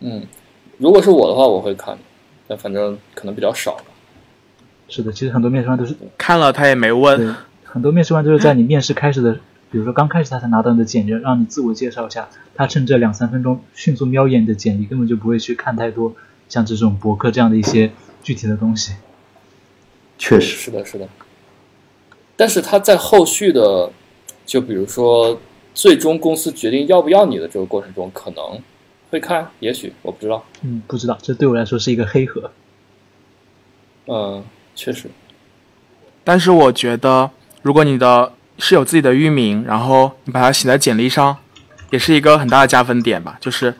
[0.00, 0.24] 嗯，
[0.76, 1.98] 如果是我的话，我会看，
[2.46, 3.84] 但反正可能比较少吧。
[4.88, 7.34] 是的，其实很多面试官都是看了，他也没问。
[7.64, 9.38] 很多面试官都是在你面试开始的。
[9.68, 16.14] 比如说刚开始他才拿到你的简历，让你自我介绍一下，他趁这两三分钟迅速瞄一眼你的简历，根本就不会去看太多
[16.48, 17.90] 像这种博客这样的一些
[18.22, 18.94] 具体的东西。
[20.18, 21.08] 确实是的，是的。
[22.36, 23.90] 但是他在后续的，
[24.46, 25.38] 就比如说
[25.74, 28.62] 最终公司决定要不要你的这个过程中，可能
[29.10, 30.44] 会看，也许我不知道。
[30.62, 32.50] 嗯，不知道，这对我来说是一个黑盒。
[34.06, 34.44] 嗯，
[34.76, 35.10] 确实。
[36.22, 37.30] 但是我觉得，
[37.62, 41.36] 如果你的是有自己的域名，然后你把它写在简历上，
[41.90, 43.36] 也是一个很大的加分点吧。
[43.40, 43.74] 就是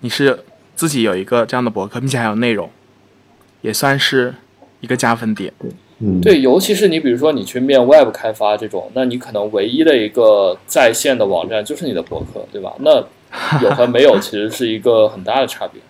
[0.00, 0.44] 你是
[0.74, 2.70] 自己有一个这样的博客，并且还有内容，
[3.62, 4.34] 也算是
[4.80, 5.52] 一个加分点。
[5.58, 5.70] 对，
[6.00, 12.74] 嗯，对，尤其是你比如说你去面 Web 开发这种，那你可能唯一的一个在线的网站就是你的博客，对吧？
[12.80, 13.04] 那
[13.62, 15.80] 有和没有其实是一个很大的差别。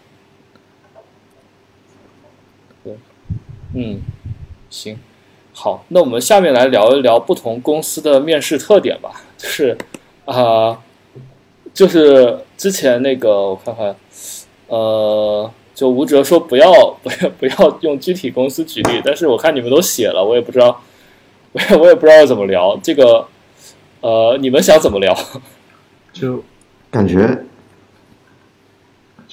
[2.84, 2.96] 对，
[3.74, 4.00] 嗯，
[4.70, 4.98] 行。
[5.52, 9.10] 好，那我们下面来聊一聊不同公司的面试特点吧。
[9.36, 9.76] 就是，
[10.24, 10.78] 啊，
[11.74, 13.96] 就是之前那个我看看，
[14.68, 16.70] 呃，就吴哲说不要
[17.02, 20.80] 不要不要用具体公司举例，但是我看你们都写了，我也不知道，
[21.52, 23.26] 我也我也不知道怎么聊这个，
[24.00, 25.12] 呃，你们想怎么聊？
[26.12, 26.44] 就
[26.90, 27.44] 感觉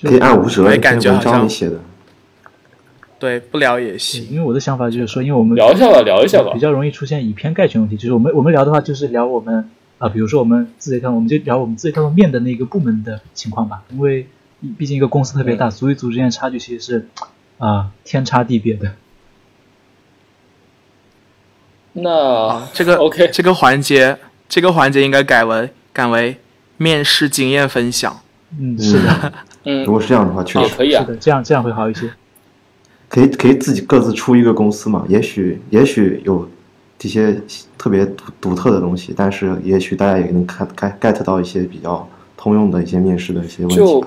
[0.01, 1.79] 可以按吴哲那篇文章里写的。
[3.25, 4.27] 对，不聊也行。
[4.29, 7.97] 因为我的想法就是说，因为我们聊一下吧，聊一下吧，比较容易出现以偏概全问题。
[7.97, 13.81] 就是我们我们聊的话，就是聊我们啊，比如说我们字节跳动，我们就聊我们字节跳动面的那个部门的情况吧。
[13.89, 14.27] 因为
[14.77, 17.07] 毕竟一个公司特别大，组与组之间差距其实是
[17.57, 18.91] 啊天差地别的。
[21.93, 26.37] 那这个 OK，这个环节，这个环节应该改为改为
[26.77, 28.19] 面试经验分享。
[28.59, 29.33] 嗯，是的。
[29.65, 31.03] 嗯，如果是这样的话，确实可以啊。
[31.03, 32.11] 是的，这样这样会好一些。
[33.07, 35.05] 可以可以自己各自出一个公司嘛？
[35.07, 36.47] 也许也许有
[36.97, 37.39] 这些
[37.77, 43.75] 特别独独特的东西，但是也许大家也能看 get get 到一些比较通用的一些面试的一些问题。
[43.75, 44.03] 就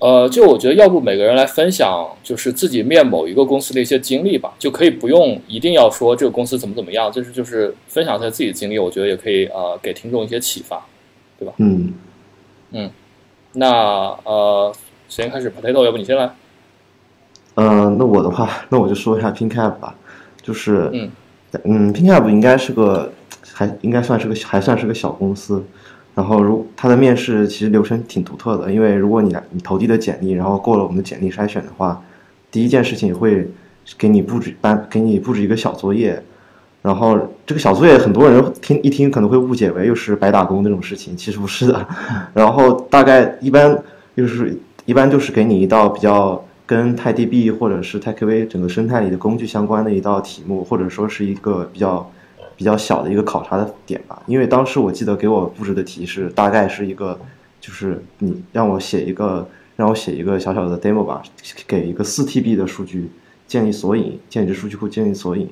[0.00, 10.86] 呃，就我觉得要不每个人来分享，就是自己面某一个公司的一些经历吧，就可以不用一定要说这个公司怎么怎么样，就是就是分享一下自己的经历，我觉得也可以呃给听众一些启发，
[11.36, 11.52] 对吧？
[11.56, 11.92] 嗯
[12.70, 12.90] 嗯，
[13.54, 13.68] 那
[14.22, 14.72] 呃，
[15.08, 16.32] 谁开始？Potato，要不你先来。
[17.60, 19.92] 嗯，那我的话，那我就说一下 PinCap 吧，
[20.40, 21.10] 就是，嗯，
[21.64, 23.10] 嗯，PinCap 应该是个，
[23.52, 25.64] 还应该算是个还算是个小公司，
[26.14, 32.00] 然后如它的面试其实流程挺独特的，因为如果你你投递的简历，然后过了我们的简历筛选的话，
[32.52, 33.50] 第一件事情会
[33.98, 36.22] 给你布置班给你布置一个小作业，
[36.80, 41.88] 然后这个小作业很多人听一听可能会误解为又是白打工那种事情，其实不是的，
[42.34, 43.76] 然后大概一般
[44.16, 46.40] 就是一般就是给你一道比较。
[46.68, 52.10] 跟泰 DB 或者是泰 KV 整个生态里的工具相关的一道题目，或者说是一个比较
[52.58, 54.22] 比较小的一个考察的点吧。
[54.26, 57.18] 因为当时我记得给我布置的题是大概是一个，
[57.58, 61.22] 就是你让我写一个让我写一个小小的 demo 吧，
[61.66, 63.10] 给一个四 TB 的数据
[63.46, 65.48] 建立索引，建立数据库建立索引。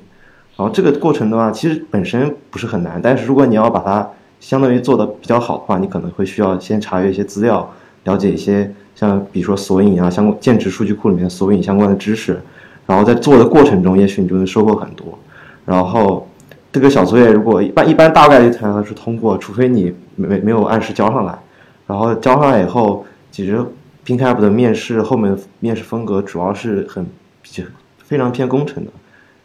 [0.55, 4.07] 然后这个过程的话，其实本身不是很难，但是如果你要把它
[4.39, 7.73] 相当于做的比较好的话，你可能会需要先查阅一些资料，
[8.05, 12.41] 了解一些像比如说索引啊，相关建值数据库里面索引相关的知识，
[12.87, 15.17] 然后在做的过程中，也许你就能收获很多。
[15.65, 16.27] 然后
[16.73, 21.39] 这个小作业如果一般一般大概率它是通过，除非你没没有按时交上来。
[21.87, 23.65] 然后交上来以后，其实
[24.05, 27.07] PinCap 的面试后面面试风格主要是很
[27.43, 27.63] 比较
[27.99, 28.91] 非常偏工程的。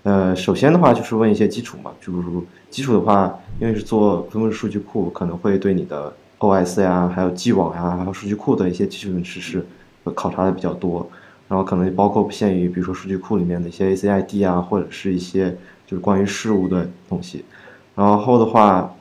[0.03, 6.11] 呃，首先的话就是问一些基础嘛，就如基础的话，因为是做分布式数据库，可能会对你的
[6.41, 9.65] OS 呀，还有既往呀，还有数据库的一些基础知识
[10.13, 11.07] 考察的比较多。
[11.47, 15.49] 然后可能包括不限于，比如说数据库里面的一些 ACID 啊，或者是一些
[15.85, 17.43] 就是关于事务的东西。
[17.93, 18.93] 然后的话，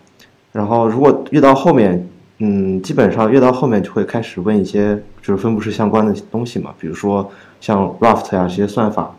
[0.52, 2.08] 然后如果越到后面，
[2.38, 7.30] 嗯，基本上越到后面就会开始问一些就是分布式相关的东西嘛，比如说
[7.60, 9.14] 像 Raft 呀这些算法。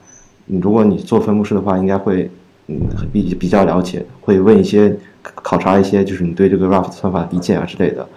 [0.45, 2.29] 如果你做分布式的话，应该会
[2.67, 2.77] 嗯
[3.13, 8.07] 比比较了解，会问一些考察一些，就是你对这个 Raft 算法理解啊之类的。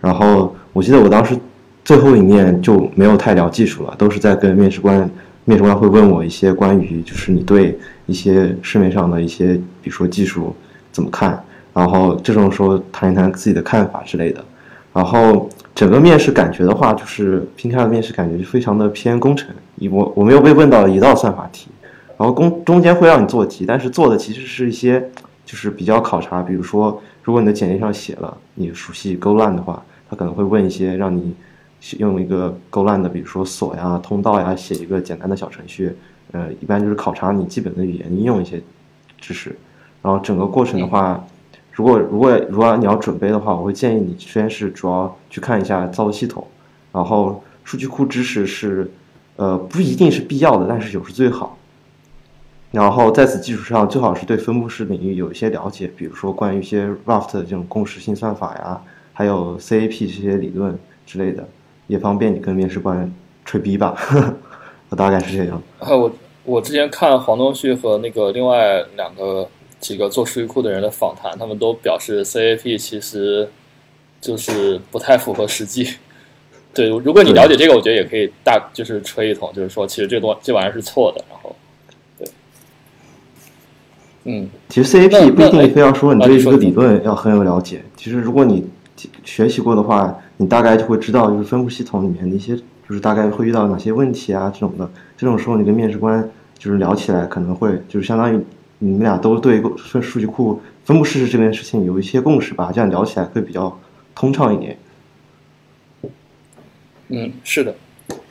[0.00, 1.36] 然后我记得我当时
[1.84, 5.08] 最后一面就没有太聊技术了，都是在跟面试官，
[5.44, 10.54] 面试官会问我一些关于就是你对一些市面上的一些，比如说技术
[10.92, 11.42] 怎么看，
[11.72, 14.44] 然后这种时候谈一谈自己的看法之类的。
[14.92, 19.48] 然后整个面试感觉的话，就是拼开的面试感觉就非常的偏工程，
[19.90, 21.68] 我我没有被问到一道算法题。
[22.16, 25.10] 然后工中间会让你做题，但是做的其实是一些
[25.44, 31.34] 就是比较考察，比如说如果你的简历上写了你熟悉 GoLang 的话，他可能会问一些让你
[31.98, 35.94] 用一个 GoLang 的，比如说锁呀、通道呀，写一个简单的小程序。
[36.32, 38.60] 呃，一般就是考察你基本的语言应用一些
[39.20, 39.56] 知识。
[40.02, 41.24] 然后整个过程的话，
[41.72, 46.46] 如果如果如果你要准备的话，我会建议你先是主要去看一下造系统，
[46.90, 48.90] 然后数据库知识是
[49.36, 51.56] 呃不一定是必要的，但是有时最好。
[52.74, 58.82] 然后在此基础上，最好是对分布式领域有一些了解，比如说关于一些 Raft 的这种共识性算法呀，
[59.12, 60.76] 还有 CAP 这些理论
[61.06, 61.46] 之类的，
[61.86, 63.14] 也方便你跟面试官
[63.44, 63.94] 吹逼吧。
[64.88, 65.62] 我 大概是这样。
[65.78, 66.10] 啊，我
[66.42, 69.48] 我之前看黄东旭和那个另外两个
[69.78, 73.48] 几个做数据库的人的访谈，他们都表示 CAP 其实
[74.20, 75.88] 就是不太符合实际。
[76.74, 81.54] 对，如果你了解这个，我觉得也可以大就是吹一通，就是说其实这东这玩意儿是错的，然后。
[84.24, 87.82] 嗯，其实 CAP 不一定非要说你对这个理论要很有了解。
[87.96, 88.66] 其实如果你
[89.22, 94.88] 学习过的话，你大概就会知道，就是分布系统里面的一些，就是大概会遇到哪些问题啊这种的。
[95.16, 96.26] 这种时候你跟面试官
[96.58, 98.42] 就是聊起来，可能会就是相当于
[98.78, 103.78] 你们俩都对数数据库分布式这件事情有一些共识吧，这样聊起来会比较
[104.14, 104.78] 通畅一点。
[107.08, 107.74] 嗯，是的。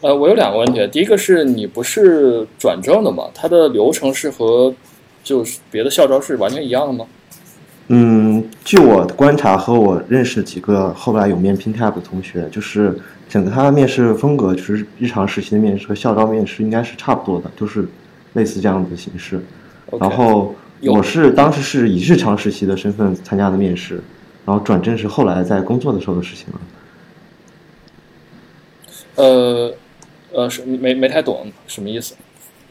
[0.02, 3.26] 呃，我有两个问题，第一个是你不是转正的嘛？
[3.34, 4.74] 它的流程是和
[5.24, 7.06] 就是别的校招是完全一样的吗？
[7.88, 12.98] 嗯，据我观察和我认识几个后来有面 PinTap 的同学，就是
[13.28, 17.88] 整个他的面试风格，就是日常实习的面试和校招面试应该是差不多的，就是
[18.34, 19.44] 类似这样子的形式。
[20.00, 24.02] 然后我是当时是以日常实习的身份参加的面试，
[24.46, 26.62] 然后转正是后来在工作的时候的事情了。
[29.16, 29.74] 呃，
[30.32, 32.16] 呃，是没没太懂什么意思。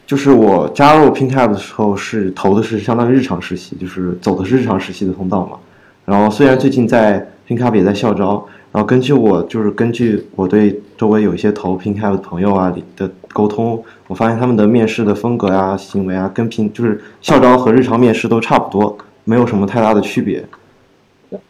[0.05, 5.57] 就是我加入 PinCap 的时候是投的是相当于日常实习，就是走的是日常实习的通道嘛。
[6.05, 20.43] 然后虽然最近在 PinCap 也在校招，然后根据我就是根据我对周围有一些投 PinCap 的朋友啊的沟通，我发现他们的面试的风格啊、行为啊，跟平就是校招和日常面试都差不多，没有什么太大的区别。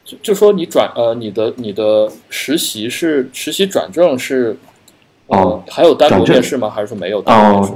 [0.05, 4.55] 就就说你转呃你的你的实习是实习转正是
[5.27, 6.69] 哦还有单独面试吗？
[6.69, 7.73] 还是说没有单独面试？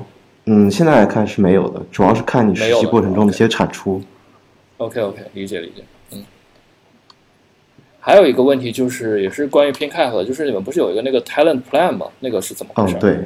[0.50, 4.02] 嗯，现在来看是没有的，主要是看你实习过程中的一些产出。
[4.78, 5.84] OK OK，理解理解。
[6.14, 6.24] 嗯，
[8.00, 12.06] 还有一个问题就是，也是关于 PinCap 的，就是你们不是有一个那个 Talent Plan 吗？
[12.22, 12.96] 那个是怎么回事？
[12.96, 13.20] 嗯，对，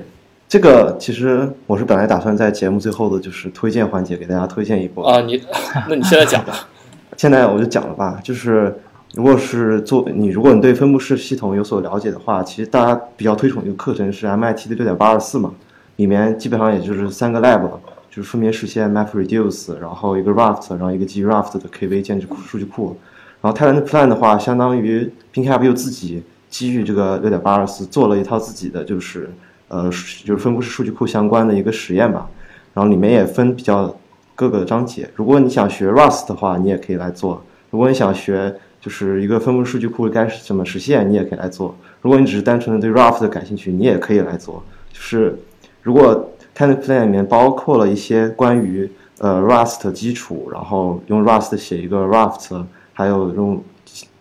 [0.50, 5.22] 这个其实我是本来打算在节目最后的就是推荐环节给大家推荐一波啊。
[5.22, 5.40] 你，
[5.88, 6.68] 那你现在讲吧。
[7.18, 8.76] 现在我就讲了吧，就是
[9.14, 15.54] 如果是做你，如果你对分布式系统有所了解的话，其实大家比较推崇一个课程是 MIT 的六点八二四嘛。
[16.02, 17.62] 里面基本上也就是三个 lab，
[18.10, 22.98] 就是分别实现 MapReduce，然后一个 Raft，然后一个基于 Raft 的 KV 建制数据库。
[23.40, 29.30] 然后 Talent Plan 的话，相当于 PinCap 又自己基于这个六点八二四做了一套自己的，就是
[29.68, 29.84] 呃，
[30.26, 32.28] 就是分布式数据库相关的一个实验吧。
[32.74, 33.96] 然后里面也分比较
[34.34, 35.08] 各个章节。
[35.14, 41.76] 如果你想学 Rust 的话，你也可以来做；如果你想学就是一个分布数据库该怎么实现，你也可以来做。
[42.02, 44.64] 如果你只是单纯的对 Raft 感兴趣，你也可以来做。
[44.92, 45.38] 就是
[45.82, 48.90] 如果 Tenderplan 里面包括了一些关于
[49.20, 52.64] 呃 Rust 基础，然后用 Rust 写一个 Raft，
[52.94, 53.64] 还有用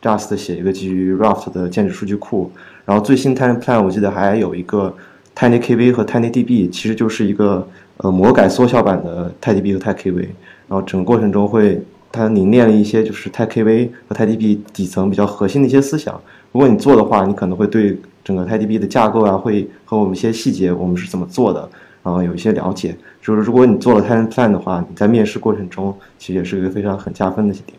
[0.03, 2.51] Rust 写一个基于 Raft 的建制数据库。
[2.85, 4.95] 然后最新 Tenderplan 我记得还有一个
[5.37, 7.67] TinyKV 和 TinyDB，其实就是一个
[7.99, 10.17] 呃魔改缩小版的 TinyDB 和 TinyKV。
[10.69, 11.83] 然后整个过程中会
[12.13, 16.21] 它凝练了一些就是 TinyKV 和 t i d b 底层比较核心的一些思想。
[16.53, 17.97] 如果你做的话，你可能会对
[18.31, 21.69] 整个 TinyDB 的架构啊，会和我们一些细节我们是怎么做的，
[22.05, 22.97] 然后有一些了解。
[23.21, 27.77] 就是如果你做了 Tenderplan 的话，你在面试过程中其实也是一个非常很加分的点。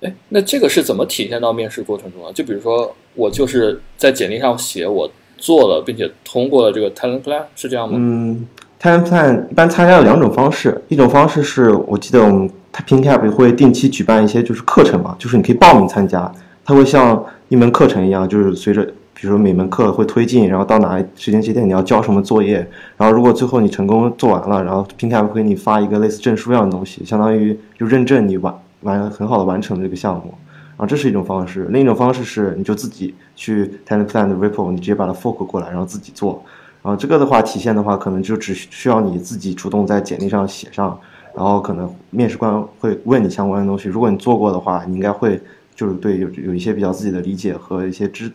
[0.00, 2.32] 哎，那这个是怎么体现到面试过程中啊？
[2.34, 5.08] 就比如说我就是在简历上写我
[5.38, 7.96] 做了并且通过了这个 Tenderplan，是这样吗？
[7.96, 8.44] 嗯
[8.80, 16.32] ，Tenderplan 一般参加有两种方式，一种方式是我记得我们 PinCap 会定期举办一些就是课程嘛，就是你可以报名参加。
[16.64, 22.56] 它会像一门课程一样，就是随着，比如说每门课会推进，然后到哪时间节点你要交什么作业，
[22.96, 30.34] 然后如果最后你成功做完了，然后平台会给你发一个类似证书一样的东西，相当于就认证你完完很好的完成了这个项目。
[30.70, 36.42] 然后这是一种方式，另一种方式是你就自己去 Tenderplan 的 repo，你直接把它 fork 过来，然后自己做。
[36.82, 40.98] 然后这个的话体现的话，可能就只需要你自己主动在简历上写上，
[41.36, 45.40] 然后可能面试官会问你相关的东西，如果你做过的话，你应该会。
[45.74, 48.30] 就是对有有一些比较自己的理解和一些知，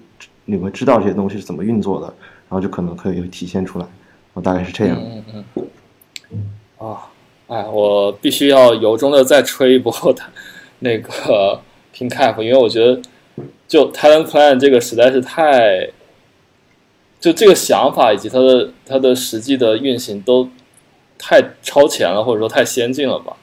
[0.47, 3.85] 你会知道这些东西是怎么运作的，然后就可能可以体现出来。
[4.33, 4.97] 我大概是这样。
[4.99, 5.45] 嗯嗯
[6.31, 6.51] 嗯。
[6.77, 7.09] 啊，
[7.47, 10.27] 哎，我必须要由衷的再吹一波他
[10.79, 11.61] 那个
[11.93, 12.99] PinCap，因为我觉得
[13.67, 15.89] 就 Talent Plan 这个实在是太，
[17.19, 20.49] 就这个想法以及它的它的实际的运行都
[21.19, 23.37] 太超前了，或者说太先进了吧？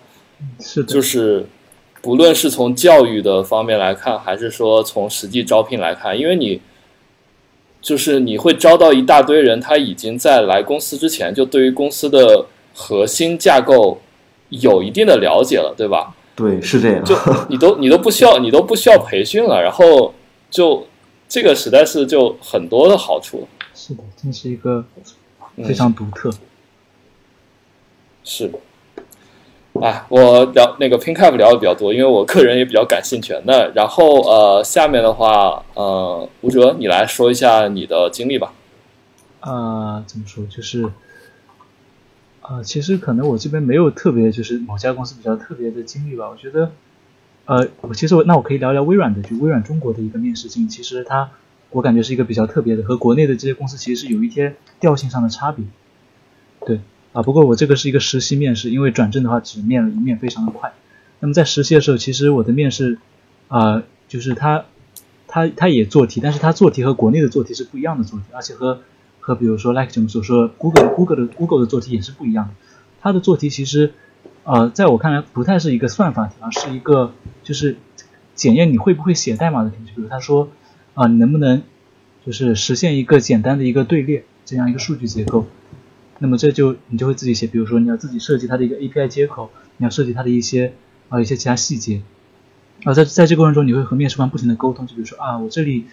[0.59, 0.93] 是的。
[0.93, 1.47] 就是。
[2.02, 6.60] 不论是从教育的方面来看，还是说从实际招聘来看，因为你
[7.85, 14.01] 就是你会招到一大堆人，他已经在来公司之前就对于公司的核心架构
[14.48, 16.16] 有一定的了解了，对吧？
[16.35, 17.05] 对，是这样。
[17.05, 17.15] 就
[17.51, 20.15] 你都你都不需要你都不需要培训了，然后
[20.51, 20.86] 就
[21.28, 23.47] 这个实在是就很多的好处。
[23.74, 24.82] 是的，这是一个
[25.62, 26.31] 非常独特。
[28.24, 28.51] 是。
[29.82, 33.34] 哎，我聊那个 PinCap 聊的比较多，因为我个人也比较感兴趣。
[33.44, 38.52] 那然后呃，下面的话，呃，吴哲，你来说一下你的经历吧。
[39.40, 40.46] 啊，怎么说？
[40.46, 40.88] 就是，
[42.42, 46.30] 呃，其实可能我这边没有特别，就是某家公司比较特别的经历吧。
[46.30, 46.70] 我觉得，
[47.46, 50.68] 呃，我其实我那我可以聊聊微软的，就微软中国的一个面试经历。
[50.68, 51.30] 其实它，
[51.70, 55.64] 我感觉是一个比较特别的，和国内的这些公司其实是有一些调性上的差别。
[56.64, 56.80] 对。
[57.15, 60.73] 啊，不过我这个是一个实习面试，因为转正的话只面了一面，非常的快。
[61.20, 62.99] 那么在实习的时候，其实我的面试，
[63.47, 64.65] 啊，就是他，
[65.28, 68.81] 他他也做题，但是他做题和国内的做题是不一样的做题，而且和
[69.20, 72.55] 和比如说 like 我们所说 Google Google 的 Google 的做题也是不一样的。
[73.01, 73.93] 他的做题其实，
[74.43, 77.12] 呃，在我看来不太是一个算法题，而是一个
[77.45, 77.77] 就是
[78.35, 79.77] 检验你会不会写代码的题。
[79.95, 80.49] 比如他说，
[80.95, 81.62] 啊，你能不能
[82.27, 85.47] 就是实现一个简单的一个队列这样一个数据结构。
[86.24, 90.72] 那么这就你就会自己写，比如说你要自己设计它的一个 API 接口，你要设计它的一些
[91.10, 92.01] 啊一些其他细节，
[92.84, 95.84] 啊在在这过程中你会和面试官不停的沟通，就比如说啊我这里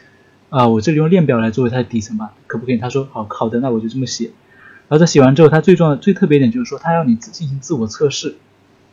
[0.48, 2.78] 啊我这里用链表来作为它的底层吧，可不可以？
[2.78, 4.32] 他说好好的，那我就这么写。
[4.88, 8.38] 然后在写完之后，他最重要的最特别一点就是说他要你进行自我测试，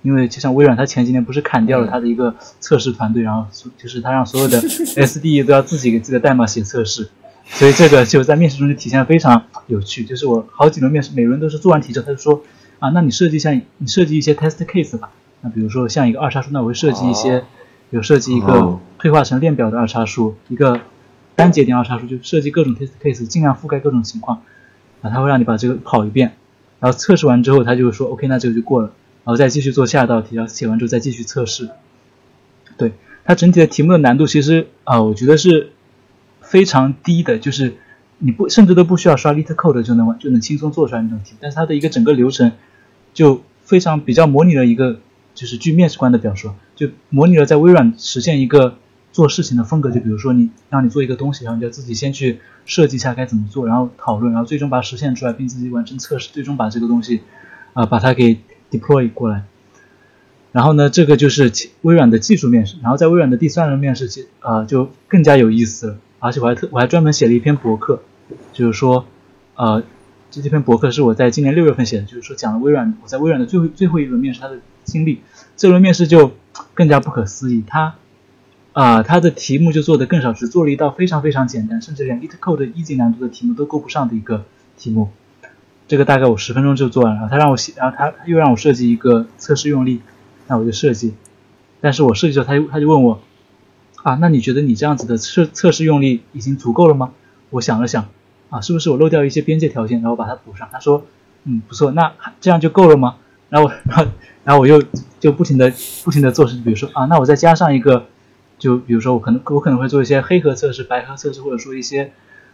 [0.03, 3.47] 因为就像微软，他前几年不是砍掉了他的一个测试团队，然后
[3.77, 7.11] 就是他让所有的 SDE 都要自己给自己的代码写测试。
[7.51, 12.45] 所以这个就在面试中就体现的非常有趣，就是我好几轮面试，每轮都是做完题之后，他就说
[12.79, 15.11] 啊，那你设计一下，你设计一些 test case 吧。
[15.41, 17.45] 那比如说像一个二叉树，那我会设计一些，
[17.91, 20.81] 有设计一个退化成链表的二叉树，一个
[21.35, 24.43] 单节点二叉树，就设计各种 test case，尽量覆盖各种情况。
[25.01, 26.35] 啊，他会让你把这个跑一遍，
[26.79, 28.89] 然后测试完之后，他就说 OK，那这个就过了，
[29.25, 31.71] 然后再继续做下一道题，然后写完之后再继续测试。
[32.77, 32.93] 对，
[33.25, 35.73] 它整体的题目的难度其实啊，我觉得是。
[36.49, 37.77] 非常低的，就是
[38.19, 42.53] 你不甚至都不需要刷 LeetCode 就能就能轻松做出来那种题，但是它的一个整个流程
[43.13, 45.01] 就非常比较模拟了一个，
[45.35, 48.77] 就是据面试官的表述，就模拟了在微软实现一个
[49.13, 49.91] 做事情的风格。
[49.91, 57.21] 就比如说你让你做一个东西，然后你就自己先去设计一下该怎么做，然后讨论，然后最终把它实现出来，并自己完成测试，最终把这个东西
[57.75, 58.39] 啊把它给
[58.71, 59.45] deploy 过来。
[60.51, 61.53] 然后呢，这个就是
[61.83, 62.77] 微软的技术面试。
[62.83, 65.99] 然后在微软的第三轮面试，其啊就更加有意思了。
[66.21, 68.03] 而且我还特我还专门写了一篇博客，
[68.53, 69.07] 就是说，
[69.57, 69.83] 呃，
[70.31, 75.21] 这这篇博客是我在今年六月份写的，就是说讲了微软我在微软的最后最后一轮面试他的经历。
[75.57, 76.33] 这轮面试就
[76.75, 77.97] 更加不可思议，他，
[78.73, 84.45] 啊，它的题目就做的更少，只做了一道非常非常简单，甚至连 LeetCode 一级难度的题目都够不上的一个
[84.77, 85.11] 题目。
[85.89, 87.29] 这个大概我十分钟就做完了。
[87.29, 90.01] 他让我写，然后他又让我设计一个测试用例，
[90.47, 91.15] 那我就设计。
[91.81, 93.21] 但是我设计之后，他就他就问我，
[94.03, 97.13] 啊，那你觉得你这样子的测测试用例已经足够了吗？
[97.51, 98.09] 我想了想，
[98.51, 100.69] 啊，是不是我漏掉一些边界条件，然后把它补上？
[100.71, 101.05] 他说，
[101.45, 103.17] 嗯，不错，那这样就够了吗？
[103.49, 104.07] 然后，然后，
[104.45, 104.83] 然后我又
[105.19, 105.73] 就不停的
[106.05, 108.07] 不停的做，比如说啊，那我再加上一个，
[108.59, 112.13] 就比如说我可能我可能会做一些黑盒测试、白盒测试，或者说一些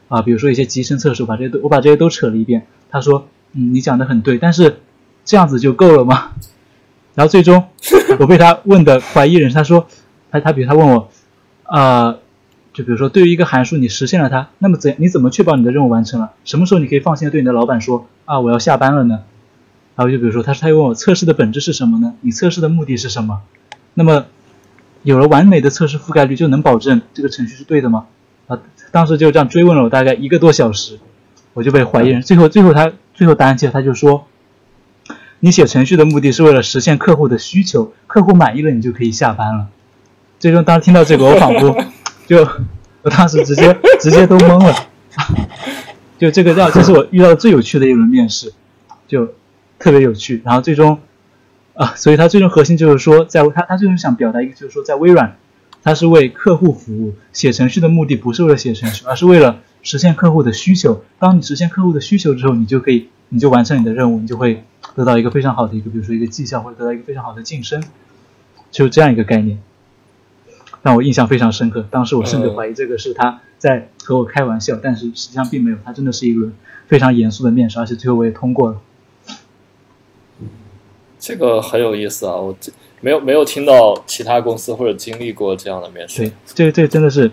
[0.09, 2.67] 啊，比如说一些集成测试，我把这些都我把这些都扯了一遍。
[2.91, 4.81] 他说，嗯，你讲的很对，但是
[5.25, 6.33] 这样子就够了吗？
[7.15, 7.65] 然后最终
[8.19, 9.87] 我被他问的怀疑人，他说，
[10.31, 11.11] 他他比如他问我，
[11.65, 12.17] 啊，
[12.73, 16.33] 就比如说对于一个函数你实现了它，那么怎你怎么确保你的任务完成了？
[16.45, 19.21] 什么时候你可以放心的对你的老板说啊，我要下班了呢？
[19.97, 22.15] 然后就比如说，他他又问我测试的本质是什么呢？
[22.21, 23.43] 你测试的目的是什么？
[23.95, 24.27] 那么
[25.05, 28.07] 有了完美的测试覆盖率，就能保证这个程序是对的吗？
[28.49, 28.59] 啊，
[28.91, 30.99] 当时就这样追问了我大概一个多小时，
[31.53, 32.23] 我就被怀疑人。
[32.23, 34.27] 最后最后他最后答案其实他就说，
[35.39, 39.69] 你写程序的目的是为了实现客户的需求，客户满意了你就可以下班了。
[40.39, 41.77] 最终当听到这个，我仿佛
[42.27, 42.47] 就
[43.03, 44.75] 我当时直接直接都懵了，
[46.19, 48.53] 就这个让这是我遇到最有趣的一轮面试，
[49.07, 49.33] 就。
[49.77, 51.01] 特别有趣，然后最终，
[51.75, 55.37] 啊，所以他最终核心就是说，在他他最终想表达一个，就是说，在微软，
[55.83, 61.05] 他是为客户服务，写程序的目的不是为了写程序，而是为了实现客户的需求。
[61.19, 67.83] 当你实现客户的需求之后，你就可以，你就完成你的任务，你就会得到一个非常好的一个，比如说一个绩效，或者得到一个非常好的晋升，
[68.71, 69.59] 就这样一个概念，
[70.85, 71.85] 让我印象非常深刻。
[71.91, 76.53] 当时我甚至怀疑这个是他在和我开玩笑，但是实际上并没有，他真的是一轮
[76.87, 78.81] 非常严肃的面试，而且最后我也通过了。
[81.19, 82.37] 这个很有意思啊！
[82.37, 82.55] 我
[83.01, 86.19] 没有没有听到其他公司或者经历过这样的面试。
[86.19, 87.33] 对，这这真的是，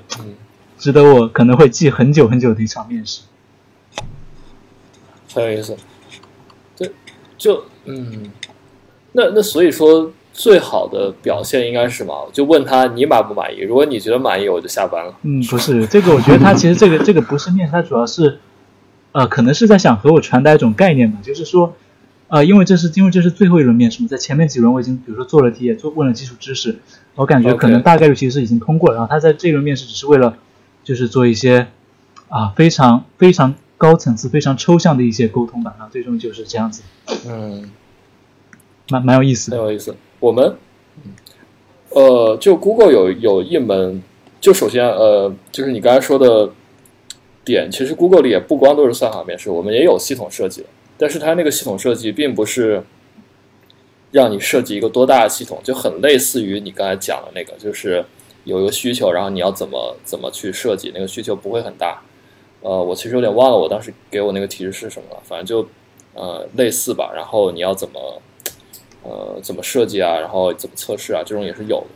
[0.77, 3.23] 值得我可能会记很久很久的一场面试。
[5.33, 5.75] 很有意思。
[6.77, 6.89] 对，
[7.37, 8.31] 就嗯，
[9.11, 10.09] 那那所以说，
[10.41, 12.29] 最好的表现应该是什么？
[12.33, 13.59] 就问他你满不满意？
[13.59, 15.13] 如果你觉得满意，我就下班了。
[15.21, 18.39] 嗯，不是这个，我觉得他其实这个 这个不是面试，他主要是，
[19.11, 21.75] 呃，可能是在想和我传达一种概念吧，就是说。
[22.33, 26.79] 呃，因为这是因为这是最后一轮面试嘛，在前面几轮我已经比如说做了题，也做问了基础知识，
[27.15, 28.95] 我感觉可能大概率其实是已经通过了。
[28.95, 30.37] 然后他在这一轮面试只是为了，
[30.85, 31.67] 就是做一些
[32.29, 35.73] 啊非常非常高层次、非常抽象的一些沟通吧。
[35.77, 36.83] 然后最终就是这样子。
[37.27, 37.69] 嗯，
[38.89, 39.93] 蛮蛮有意思，的，蛮有意思。
[40.21, 40.55] 我们，
[41.89, 44.01] 呃，就 Google 有有一门，
[44.39, 46.51] 就首先呃，就是你刚才说的
[47.43, 50.67] 点，其实 Google 里也不光都是算法面试，我们也有系统设计的。
[50.95, 52.83] 但是它那个系统设计并不是
[54.11, 58.05] 让你设计一个多大的系统，就很类似于你刚才讲的那个，就是
[58.43, 61.99] 有一个需求，然后你要怎么怎么去设计，那个需求不会很大。
[62.61, 65.67] 呃，我其实有点忘了我当时给我那个提示是什么了，反正就
[66.13, 67.11] 呃类似吧。
[67.15, 68.21] 然后你要怎么
[69.03, 71.87] 呃怎么设计啊，然后怎么测试啊，这种也是有的。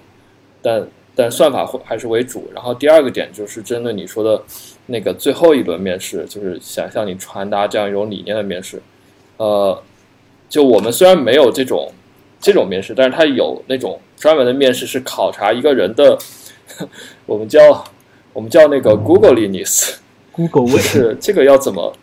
[0.62, 2.50] 但但算法会还是为主。
[2.54, 4.42] 然后第二个点就是针对你说的
[4.88, 8.82] 那个最后一轮面试，就是想向你传达这样一种理念的面试。
[9.38, 9.82] 呃，
[10.50, 11.92] 就我们虽然没有这种
[12.40, 16.18] 这种面试，但是它有那种专门的面试，是考察一个人的，
[17.26, 17.84] 我们叫
[18.34, 21.94] 我们叫那个 Googleness，Google 味是这个要怎么？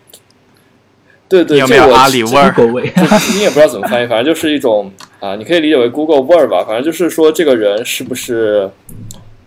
[1.38, 2.54] 对对，有没有阿里味儿？
[3.34, 4.90] 你也不知道怎么翻译，反正就是一种
[5.20, 6.64] 啊，你可以理解为 Google 味儿吧。
[6.66, 8.70] 反正就是说，这个人是不是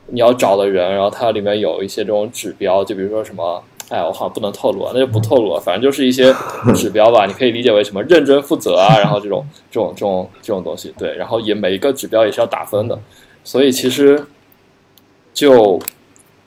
[0.08, 3.64] 你要找的人，然后它里面有一些这种指标，就比如说什么。
[3.90, 5.62] 哎，我好像不能透露啊，那就不透露了。
[5.62, 6.34] 反正就是一些
[6.74, 11.16] 指标吧，你可以理解为什么认真负责啊，然后这种这种这种这种东西，对。
[11.16, 12.98] 然后也每一个指标也是要打分的，
[13.44, 14.26] 所以其实
[15.36, 15.80] 就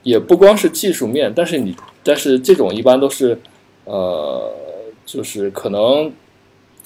[0.03, 3.39] 也不光是技术面，但是你但是这种一般都是
[3.85, 4.51] 呃，
[5.11, 6.13] 就是可能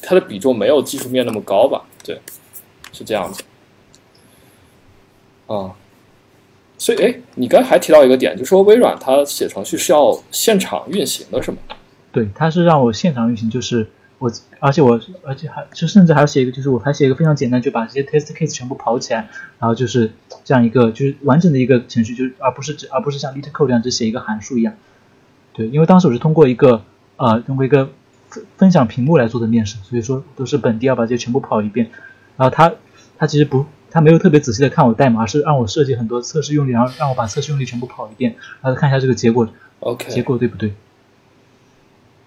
[0.02, 2.22] 它的比重没有技术面那么高吧，对，
[2.92, 3.44] 是这样子。
[5.48, 5.76] 啊。
[6.76, 11.58] 所以，哎，你刚才还提到一个点，就说微软它写程序是要现场运行的，是吗？
[12.12, 13.88] 对，它是让我现场运行，就是
[14.20, 14.30] 我，
[14.60, 19.30] 而且我，而且还就甚至还要写一个，就是我还写一个非常简单，就把这些 test case 全部跑起来，
[19.60, 20.12] 然后就是
[20.44, 24.76] 这样一个就是完整的一个程序，就是而不是只而不是像 LeetCode 这样只写一个函数一样。
[25.54, 26.84] 对，因为当时我是通过一个
[27.16, 27.92] 呃通过一个
[28.34, 31.90] 分分享屏幕来做的面试，所以说都是本地要把这些全部跑一遍，
[32.38, 32.74] 然后他
[33.18, 33.66] 他其实不。
[33.96, 39.48] 他没有特别仔细的看我代码，是让我设计很多测试用例，然后让我把测试用例全部跑一遍，然后看一下这个结果
[39.82, 40.74] ，OK，结果对不对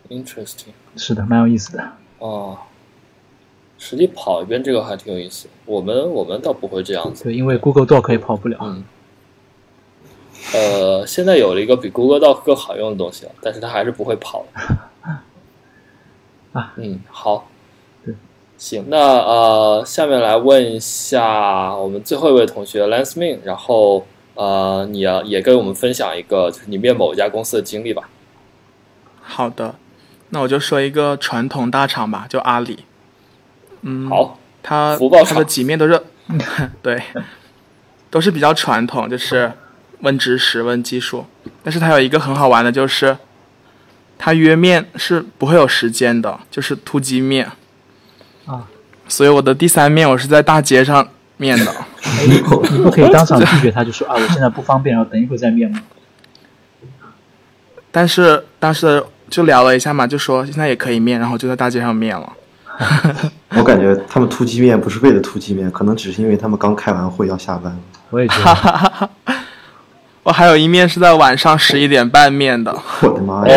[0.08, 1.90] ？Interesting，是的，蛮有意思的。
[2.20, 2.56] 哦，
[3.78, 5.48] 实际跑一遍这个还挺有意思。
[5.64, 8.58] 我们我们倒不会这样子，对，因为 Google Doc 也跑不了。
[8.60, 8.84] 嗯，
[10.54, 14.78] 呃，现在有了一个比 Google Doc 更好用的东西了，但是它还是不会跑的。
[16.56, 17.48] 啊，嗯，好，
[18.02, 18.14] 对，
[18.56, 28.08] 行，那呃，下面来问一下我们最后一位同学 Lance Min，然后呃，你要也跟我们分享一个就是你面某一家公司的经历吧。
[29.20, 29.74] 好的，
[30.30, 32.84] 那我就说一个传统大厂吧，就阿里。
[33.82, 36.00] 嗯，好，它福报它的几面都是，
[36.80, 37.02] 对，
[38.10, 39.52] 都是比较传统，就是
[40.00, 41.26] 问知识、问技术。
[41.62, 43.18] 但是它有一个很好玩的，就是
[44.18, 47.50] 它约面是不会有时间的，就是突击面。
[48.46, 48.64] 啊，
[49.08, 51.06] 所以我的第三面我是在大街上
[51.36, 51.74] 面的。
[52.28, 52.38] 你
[52.82, 55.82] 不可以当场拒绝他，就说啊，我现在不方便，然后等一会儿再面吗？
[57.90, 62.32] 但是当时就聊了一下嘛，就说现在也可以面，然后就在大街上面了。
[63.56, 67.76] 我感觉他们突击面不是为了突击面，可能只是因为他们刚开完会要下班。
[68.10, 69.10] 我也觉得。
[70.26, 72.76] 我还有一面是在晚上十一点半面的。
[73.00, 73.54] 我的妈呀！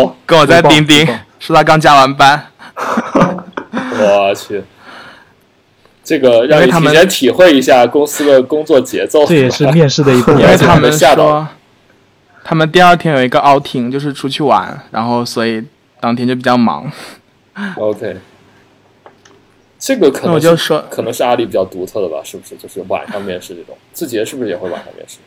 [0.00, 1.06] 哦，跟我在钉钉，
[1.38, 2.48] 是他刚加完班。
[2.74, 4.64] 我去，
[6.02, 9.24] 这个让你提前体会一下公司的工作节奏。
[9.24, 10.40] 这也是 面试的一部分。
[10.40, 11.46] 因为他们说，
[12.42, 15.62] 他们第二天有一个 outing，就是出去玩，然后所以
[16.00, 16.90] 当天就比较忙。
[17.76, 18.16] OK，
[19.78, 22.56] 这个可能我就说可能是阿里比较独特的吧，是不是？
[22.56, 25.18] 就是晚上面试这种，字节是不是也会晚上面试？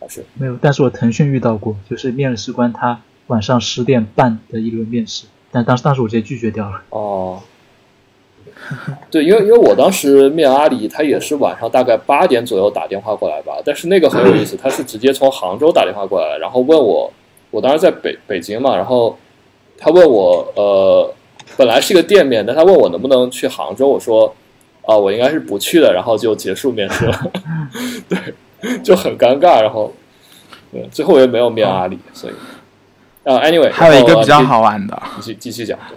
[0.00, 0.58] 还是没有？
[0.60, 6.82] 但是我腾讯遇到过，就是面试官他晚上十点半的一轮面试，但当时当时我直接拒绝掉了。
[6.90, 7.40] 哦，
[9.10, 17.12] 对，因为因为我当时面阿里，他也是晚上大概八点左右打电话过来吧，但是那个很有意思，他是直接从杭州打电话过来，然后问我，
[17.50, 19.18] 我当时在北北京嘛，然后
[19.76, 21.14] 他问我，呃。
[21.56, 24.32] 本来是一个店面，但他问我能不能去杭州，我说
[24.82, 27.32] 啊，我应该是不去的，然后就结束面试了，
[28.06, 28.18] 对，
[28.82, 29.94] 就很尴尬，然后
[30.72, 32.34] 对，最后我也没有面阿里，所以
[33.24, 35.96] 啊，anyway，还有一个比较好玩的，继续继续讲，对，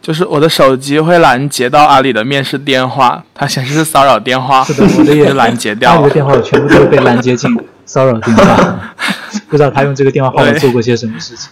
[0.00, 7.50] 就是我的手机会拦截到阿里的面试电话，它显示是骚扰电话，是的，我的也是拦截掉，阿里的电话我全部都被拦截进
[7.84, 8.94] 骚扰电话，
[9.48, 11.50] 不知道他用这个电话号码做过些什么事情。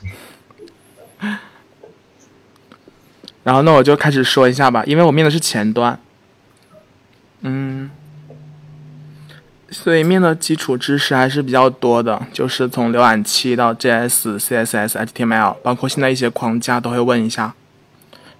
[3.45, 5.99] 然后那我就开始说一下吧，因为我面的是前端，
[7.41, 7.91] 嗯，
[9.71, 17.55] 所以面的基础知识还是比较多的，就是从浏览器到 JS、CSS、HTML，包括现在一些框架都会问一下。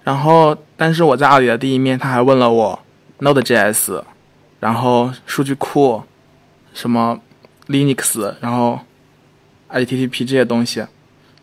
[0.03, 2.79] 然后，但是我在阿里的第一面，他还问了我
[3.19, 4.01] Node.js，
[4.59, 6.01] 然后数据库，
[6.73, 7.19] 什么
[7.67, 8.79] Linux，然后
[9.69, 10.83] HTTP 这些东西，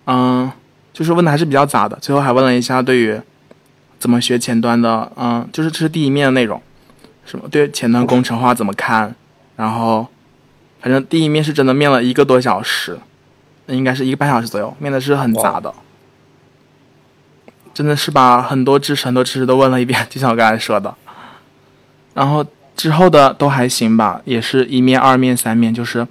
[0.06, 0.50] 嗯，
[0.92, 1.96] 就是问的还是比较杂的。
[2.00, 3.20] 最后还问了一下对于
[4.00, 6.60] 怎么学前端的，嗯，就是这是第一面的内容，
[7.24, 9.14] 什么对前端工程化怎么看，
[9.56, 10.06] 然后
[10.80, 12.98] 反正第一面是真的面了一个多小时，
[13.66, 15.74] 应该是一个半小时左右，面的是很杂的，
[17.74, 20.94] 真的是把很多知识很多知识都问了一遍，就像我刚才说的，
[22.14, 22.44] 然后
[22.76, 26.06] 之后的都还行吧，也是一面、二面、三面，就是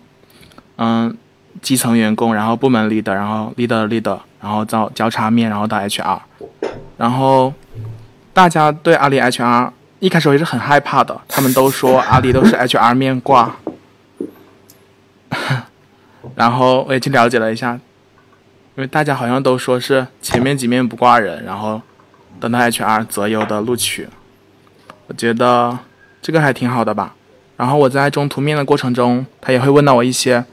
[0.78, 1.16] 嗯，
[1.62, 6.20] 基层员工，然后部门 leader，然后 leader leader，然后到交叉面，然后到 HR，
[6.98, 7.54] 然后。
[8.36, 9.72] 大家对阿里 HR
[10.06, 13.56] 一开始我也是很害怕的，他们都说 阿里都是 HR 面挂。
[16.36, 17.74] 然后我也去了解了一下，
[18.76, 21.82] 因为大家好像都说是前面几面不挂人，然后
[22.40, 24.08] 等到 HR 择优的录取。
[25.08, 25.80] 我觉得
[26.22, 27.16] 这个还挺好的吧。
[27.58, 30.46] 然后我在中途面的过程中，他也会问到我一些，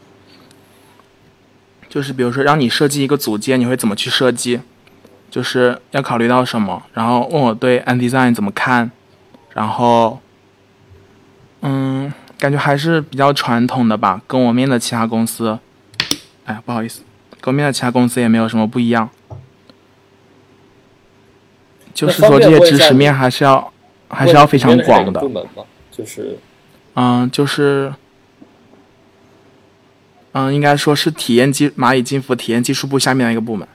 [1.90, 4.60] 就是比如说让你设计一个组件，你会怎么去设计？
[5.30, 8.90] 就是要考虑到什么，然后问我对 Andesign 怎么看，
[9.54, 10.20] 然后，
[11.60, 15.58] 嗯，感觉还是比较传统的吧，跟我面的其他公司，
[16.44, 17.02] 哎，不好意思，
[17.40, 19.08] 跟我面的其他公司也没有什么不一样。
[21.94, 23.72] 就是说这些知识面还是要
[24.08, 25.20] 还是要非常广的。
[25.90, 26.38] 就是，
[26.94, 27.92] 嗯，就是，
[30.32, 33.66] 嗯，应该说是体验技蚂蚁金服体验技术部下面的一个部门。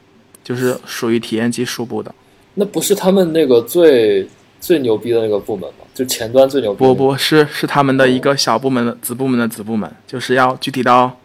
[0.44, 2.16] 就是属于体验技术部的，
[2.54, 4.26] 那不是他们那个最
[4.60, 5.86] 最牛逼的那个部门吗？
[5.94, 6.80] 就前端最牛逼？
[6.80, 11.20] 不不是，是他们的一个小部门的子部门的子部门，就是要具体到，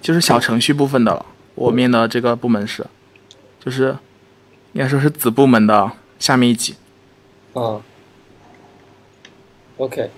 [0.00, 1.26] 就是小程序部分的了。
[1.54, 2.86] 我面的这个部门是，
[3.64, 3.96] 就是
[4.72, 6.74] 应该说是子部门的下面一级。
[7.54, 7.80] 嗯
[9.76, 10.08] ，OK，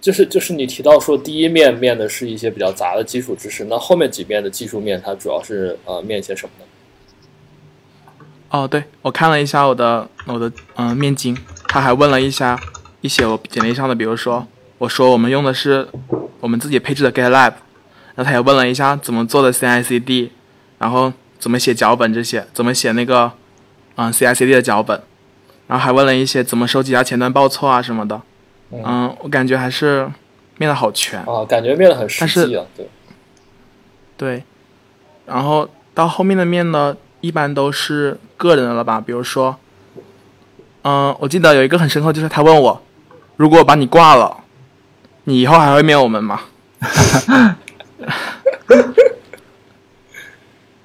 [0.00, 6.64] 就是就是你提到说第一面面的是一些比较杂的基础知识，那后面几面的技术面，它主要是呃面些什么呢？
[8.50, 12.58] 哦，对，我看了一下我的我的嗯面经，他还问了一下
[13.02, 14.46] 一些我简历上的，比如说
[14.78, 15.86] 我说我们用的是
[16.40, 17.52] 我们自己配置的 GitLab，
[18.14, 20.30] 然后他也问了一下怎么做的 CI/CD，
[20.78, 23.30] 然后怎么写脚本这些，怎么写那个
[23.96, 25.02] 嗯 CI/CD 的脚本，
[25.66, 28.20] 然后还问了一些怎么收集下前端报错啊什么的。
[28.70, 30.10] 嗯，我感觉还是
[30.56, 32.88] 面的好全啊，感觉面的很实际啊，对。
[34.16, 34.42] 对，
[35.26, 38.98] 然后到后面的面呢，一般都是个人的了吧？
[38.98, 39.54] 比如说，
[40.82, 42.82] 嗯，我记得有一个很深刻，就是他问我，
[43.36, 44.38] 如果把你挂了，
[45.24, 46.40] 你以后还会面我们吗？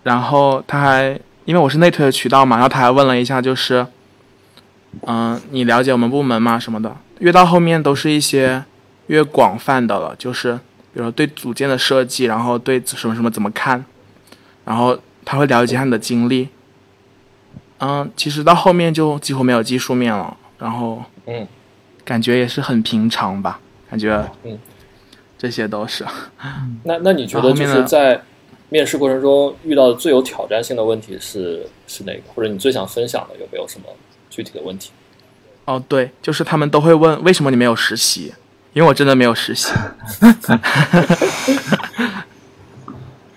[0.04, 3.88] 然后他还因为我是内推的渠道嘛，然后他还问了一下，就是，
[5.08, 6.60] 嗯，你了解我们部门吗？
[6.60, 6.98] 什么的。
[7.20, 8.66] 越到后面都是一些
[9.08, 10.60] 越广泛的了，就是。
[10.94, 13.84] 比如说对组件的设计，然后对什么什么怎么看，
[14.64, 16.48] 然后他会了解下你的经历。
[17.84, 21.46] 嗯，其实到后面就几乎没有技术面了，然后嗯，
[22.06, 24.58] 感觉也是很平常吧，感觉嗯，
[25.38, 26.06] 这些都是。
[26.84, 28.22] 那那你觉得就是在
[28.70, 32.22] 面试过程中遇到的最有挑战性的问题是是哪个？
[32.34, 33.88] 或者你最想分享的有没有什么
[34.30, 34.92] 具体的问题？
[35.66, 38.34] 哦，对，就是他们都会问为什么你没有实习。
[38.74, 39.72] 因为我真的没有实习，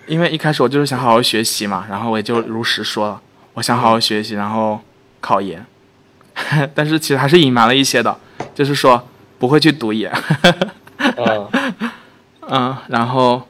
[0.07, 3.21] 因为一开始我就是想好好学习嘛，然后我也就如实说了，
[3.57, 4.79] 我想好好学习，然后
[5.19, 5.65] 考研，
[6.75, 8.15] 但是其实还是隐瞒了一些的，
[8.53, 9.07] 就是说
[9.39, 10.11] 不会去读研，
[10.99, 11.49] 嗯
[12.49, 13.47] 嗯，然后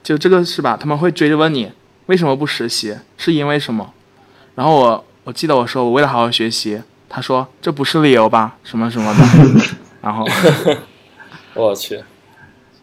[0.00, 0.76] 就这个是吧？
[0.80, 1.72] 他们会追着问你
[2.06, 3.92] 为什么不实习，是因为什么？
[4.54, 8.54] 然后我我记得我说我为了好好学习，他说这不是理由吧？
[8.62, 9.24] 什么什么的，
[10.02, 10.24] 然后。
[11.54, 12.00] 我去，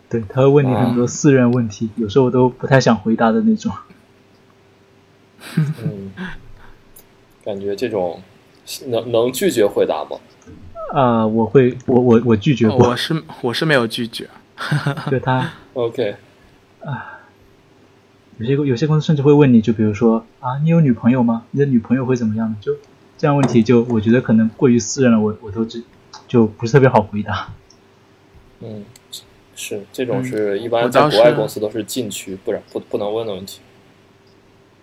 [0.10, 3.72] 对他会问你很多私人问题，有时候我都不太想回答的那种。
[5.56, 6.11] 嗯，
[7.50, 8.22] 感觉这种
[8.86, 10.20] 能能拒绝回答吗？
[10.94, 12.90] 啊，我会，我我我拒绝过。
[12.90, 14.30] 我是我是没有拒绝。
[15.10, 15.52] 对他。
[15.74, 16.16] OK。
[16.86, 17.20] 啊，
[18.38, 21.46] 有些有些公司甚至会问你，就比如说啊，你有女朋友吗？
[21.50, 22.56] 你的女朋友会怎么样？
[22.62, 22.76] 就
[23.18, 25.84] 这样问题，就我觉得可能过于私人了，我我都只
[26.28, 27.52] 就不是特别好回答。
[28.60, 28.86] 嗯，
[29.56, 33.60] 是这种是一般在国外公司都是禁区，不然不不能问的问题。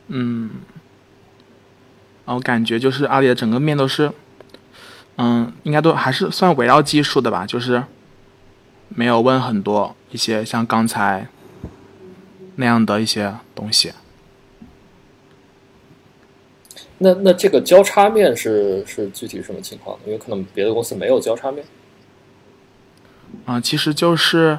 [0.09, 0.51] 嗯，
[2.27, 4.13] 我感觉就是阿里的整个面都是，
[5.17, 7.85] 嗯，应该都还是算围绕技术的吧，就是
[8.89, 11.29] 没有问很多一些像刚才
[12.57, 13.93] 那样的一些东西。
[16.99, 19.99] 那那这个交叉面是是具体什么情况？
[20.07, 21.65] 因为可能别的公司没有交叉面。
[23.45, 24.59] 啊，其实就是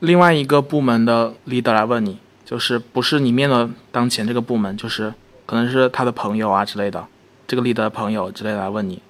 [0.00, 5.14] 另外一个部门的 leader 来问你，就是不是你面的当前这个部门，就是
[5.50, 7.04] 可能是他的朋友啊之类的，
[7.48, 9.02] 这个 leader 的朋友之类的来问你。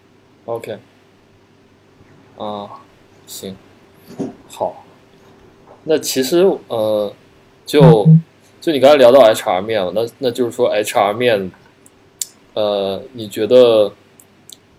[0.47, 0.79] OK。
[2.39, 2.81] 啊，
[3.27, 3.55] 行，
[4.49, 4.87] 好。
[5.85, 6.39] 那其实
[6.69, 7.13] 呃，
[7.67, 8.09] 就
[8.59, 11.53] 就你刚才聊到 HR 面了，那那就是说 HR 面，
[12.55, 13.93] 呃，你觉得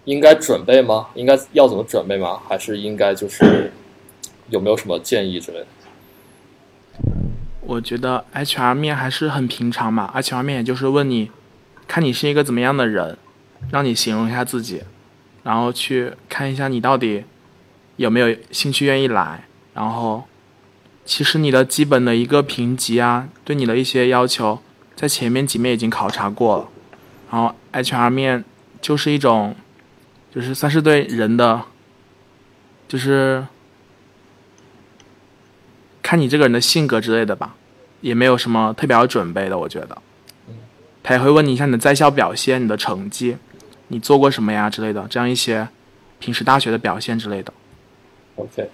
[0.05, 1.09] 应该准备吗？
[1.13, 2.39] 应该要怎么准备吗？
[2.49, 3.71] 还是应该就是？
[4.49, 5.67] 有没有什么建议之类的？
[7.61, 11.29] 我觉得 HR 面还是很平常嘛，HR 面也就是问你，
[11.91, 13.17] 看你是一个怎么样的人，
[13.69, 14.81] 让你形容一下自己，
[15.43, 17.25] 然后去看一下你到底
[17.97, 19.43] 有没有兴趣愿意来，
[19.73, 20.23] 然后
[21.03, 24.59] 其实你的基本的一个评级啊，对你的一些要求，
[24.95, 26.69] 在前面几面已经考察过了，
[27.29, 28.45] 然后 HR 面
[28.79, 29.53] 就是一种，
[30.33, 31.63] 就是算是对人的，
[32.87, 33.45] 就是。
[36.01, 37.55] 看你这个人的性格之类的吧，
[37.99, 40.01] 也没有什么特别要准备的，我觉得。
[41.03, 43.37] 他也会问你一下你的在校表现、你的成绩、
[43.87, 45.67] 你做过什么呀之类的，这样一些
[46.19, 47.51] 平时大学的表现之类的。
[48.35, 48.69] OK，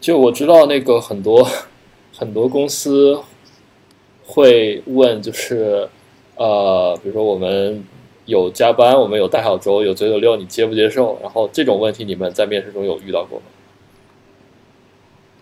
[0.00, 1.48] 就我知道那个很多
[2.16, 3.20] 很多公司
[4.24, 5.88] 会问，就是
[6.34, 7.84] 呃，比如说我们
[8.24, 11.18] 有加班，我们有大小周，有九九六，你接不接受？
[11.22, 13.44] 然后这种问题你们在面试中有遇到过吗？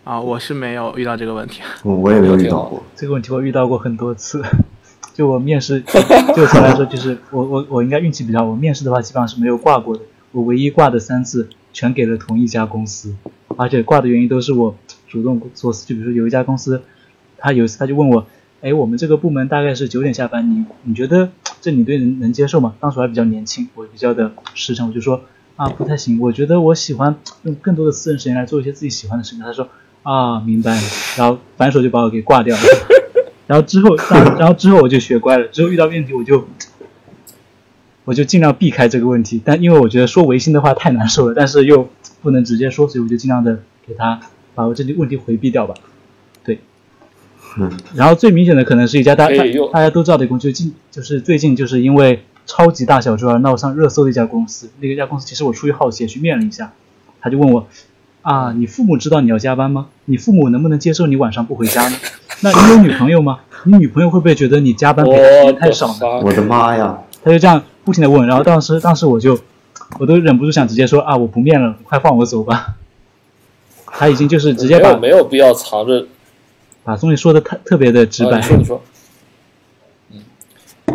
[0.03, 1.61] 啊，我是没有遇到这个问题。
[1.83, 4.43] 我也没有遇到过这个问题，我遇到过很多次。
[5.15, 5.81] 就我面试，
[6.35, 8.45] 就从来说，就是我我我应该运气比较好。
[8.47, 10.01] 我面试的话，基本上是没有挂过的。
[10.33, 13.15] 我唯一挂的三次，全给了同一家公司，
[13.55, 14.75] 而且挂的原因都是我
[15.07, 15.85] 主动做事。
[15.87, 16.81] 就比如说有一家公司，
[17.37, 18.27] 他有一次他就问我，
[18.61, 21.29] 哎，我们这个部门大概是九点下班，你你觉得
[21.61, 22.75] 这你对能能接受吗？
[22.81, 25.21] 当时还比较年轻，我比较的实诚，我就说
[25.55, 26.19] 啊，不太行。
[26.19, 29.39] 我觉得我喜欢用更多的私人时间来做一些自己喜欢的事情。
[29.39, 29.69] 他说。
[30.03, 30.81] 啊，明白了，
[31.17, 32.61] 然后反手就把我给挂掉了。
[33.47, 33.95] 然后之后，
[34.39, 36.47] 然后之后我就学乖了，之后遇到问题我就
[38.03, 39.41] 我就尽量避开这个问题。
[39.43, 41.89] 但因为我觉得说违心的话太难受了，但是又
[42.21, 44.19] 不能直接说，所以我就尽量的给他
[44.55, 45.75] 把我这个问题回避掉吧。
[46.43, 46.59] 对，
[47.57, 54.69] 嗯，然后最明显的可能是一家大大家都知道的公司，就近就是最近就是因为超级大小周而闹上热搜的一家公司。
[54.79, 56.73] 那个家公司其实我出于好奇也去面了一下，
[57.21, 57.67] 他就问我
[58.23, 59.89] 啊，你父母知道你要加班吗？
[60.05, 61.97] 你父母能不能接受你晚上不回家呢？
[62.41, 63.39] 那你有女朋友吗？
[63.63, 66.21] 你女朋友会不会觉得你加班给我她太少呢？
[66.23, 67.01] 我的妈呀！
[67.23, 69.39] 他就这样不停的问，然后当时当时我就
[69.99, 72.75] 我都忍不住想直接说啊，我不面了，快放我走吧。
[73.87, 76.05] 他已经就是直接把没有没有必要藏着。
[76.83, 78.33] 把东西说的特特别的直白。
[78.33, 78.81] 啊、你说你说，
[80.11, 80.19] 嗯，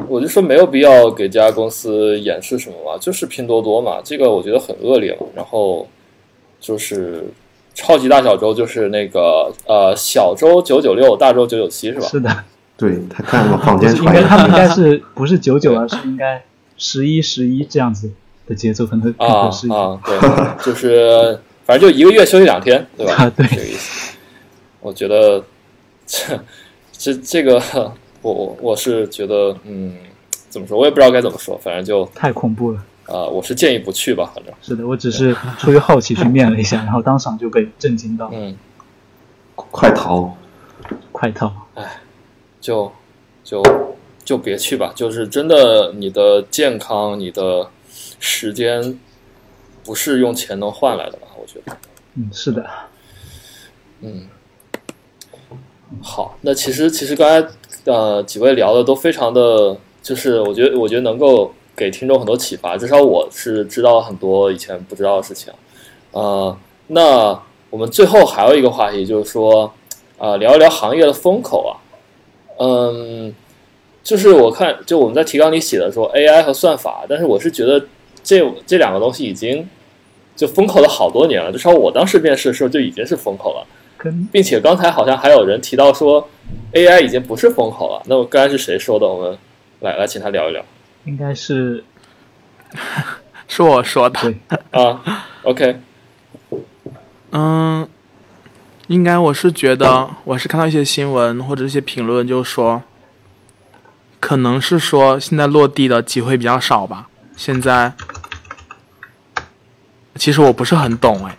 [0.07, 5.27] 我就说没有必要给这家公司掩饰什么嘛，就是拼多多嘛，这个我觉得很恶劣嘛。
[5.35, 5.89] 然后
[6.61, 7.25] 就是
[7.75, 12.07] 超级大小周，就是那个呃小周九九六，大周九九七是吧？
[12.07, 12.45] 是的，
[12.77, 16.43] 对他看什么坊间应该他们应该 是不是九九，而是应该
[16.77, 18.11] 十一十一这样子
[18.47, 19.81] 的节奏，可能更合适一点。
[19.81, 23.15] 啊，对，就是反正就一个月休息两天，对吧？
[23.15, 24.17] 啊，对，这个意思。
[24.81, 25.43] 我觉得
[26.07, 26.41] 这
[26.93, 27.63] 这这个
[28.23, 29.95] 我我我是觉得嗯，
[30.49, 32.83] 怎么说，我也不知道该怎么说，反正就太恐怖了。
[33.11, 38.31] 啊、呃，我是建议不去吧，反正是的，我只是出于好奇去面了一下，然后当场就被震惊到。
[38.33, 38.57] 嗯，
[39.57, 40.37] 快逃，
[41.11, 41.53] 快逃！
[41.75, 42.01] 哎，
[42.61, 42.91] 就
[43.43, 43.61] 就
[44.25, 47.69] 就别去吧，就是真的，你的健康、你的
[48.21, 48.97] 时间
[49.85, 51.27] 不是用钱能换来的吧？
[51.37, 51.77] 我觉得。
[52.15, 52.65] 嗯，是的。
[54.03, 54.29] 嗯，
[56.01, 57.49] 好，那其实其实刚才
[57.85, 65.51] 呃几位聊的都非常的，就是我觉得我觉得能够给听众很多启发，至少我是知道很多以前不知道的事情。
[66.13, 66.55] 呃，
[66.89, 67.41] 那
[67.71, 69.65] 我们最后还有一个话题，就是说
[70.19, 71.73] 啊、呃，聊一聊行业的风口啊。
[72.59, 73.35] 嗯，
[74.03, 77.83] 就是我看就我们在提纲里写的说 AI 和算法，但是我是觉得
[78.23, 79.67] 这这两个东西已经
[80.37, 83.67] 就风口了好多年了，至少我当时面试的时候就已经是风口了。
[84.31, 86.29] 并且刚才好像还有人提到说
[86.75, 88.03] ，AI 已经不是风口了。
[88.05, 89.07] 那么刚才是谁说的？
[89.07, 89.39] 我们
[89.81, 90.63] 来来请他聊一聊。
[91.05, 91.85] 应该是
[93.49, 94.35] 是我说的。
[94.71, 95.01] 啊
[95.43, 95.81] ，OK。
[97.33, 97.89] 嗯，
[98.89, 102.83] 应该我是觉得，我是看到一些新闻或者一些评论，就说，
[104.19, 107.09] 可能是说现在落地的机会比较少吧。
[107.37, 107.93] 现在，
[110.17, 111.37] 其实我不是很懂哎。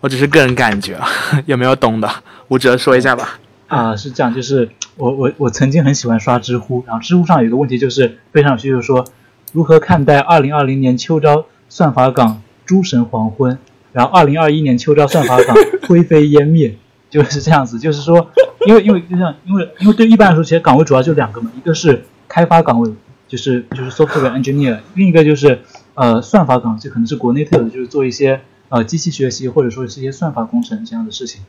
[0.00, 1.00] 我只是个人感觉，
[1.46, 2.08] 有没有懂的？
[2.48, 3.38] 吴哲说一下吧。
[3.68, 9.04] 啊，是这样，就是我我我曾经很喜欢刷知乎，然后知乎上有一个问题就是非常有趣，就是说
[9.52, 13.58] 如何看待二零二零年秋招算法岗诸神黄昏，
[13.92, 15.54] 然后二零二一年秋招算法岗
[15.86, 16.74] 灰飞烟灭，
[17.10, 18.30] 就是这样子，就是说，
[18.66, 22.90] 因为因为就像因为因为对一般来说，其实岗位主要就两个嘛，一个是开发岗位，
[23.28, 25.60] 就是就是 software engineer，另一个就是
[25.94, 28.40] 呃算法岗，这可能是国内特有的，就是做一些。
[28.70, 31.40] 呃，机器学习或者说是一些算法工程这样的事情，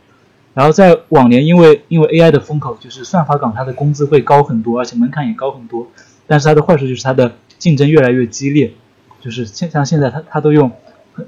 [0.54, 5.88] 然后在往年因为因为 AI 的风口，就是算法岗它的工资会高很多，而且门槛也高很多，
[6.28, 8.74] 但是它的坏处就是它的竞争越来越激烈，
[9.22, 10.72] 就是像像现在它它都用，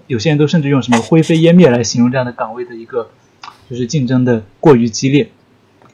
[0.07, 3.09] 有些人都甚至用什么灰飞烟灭来形容这样的岗位的一个，
[3.69, 5.29] 就是竞争的过于激烈，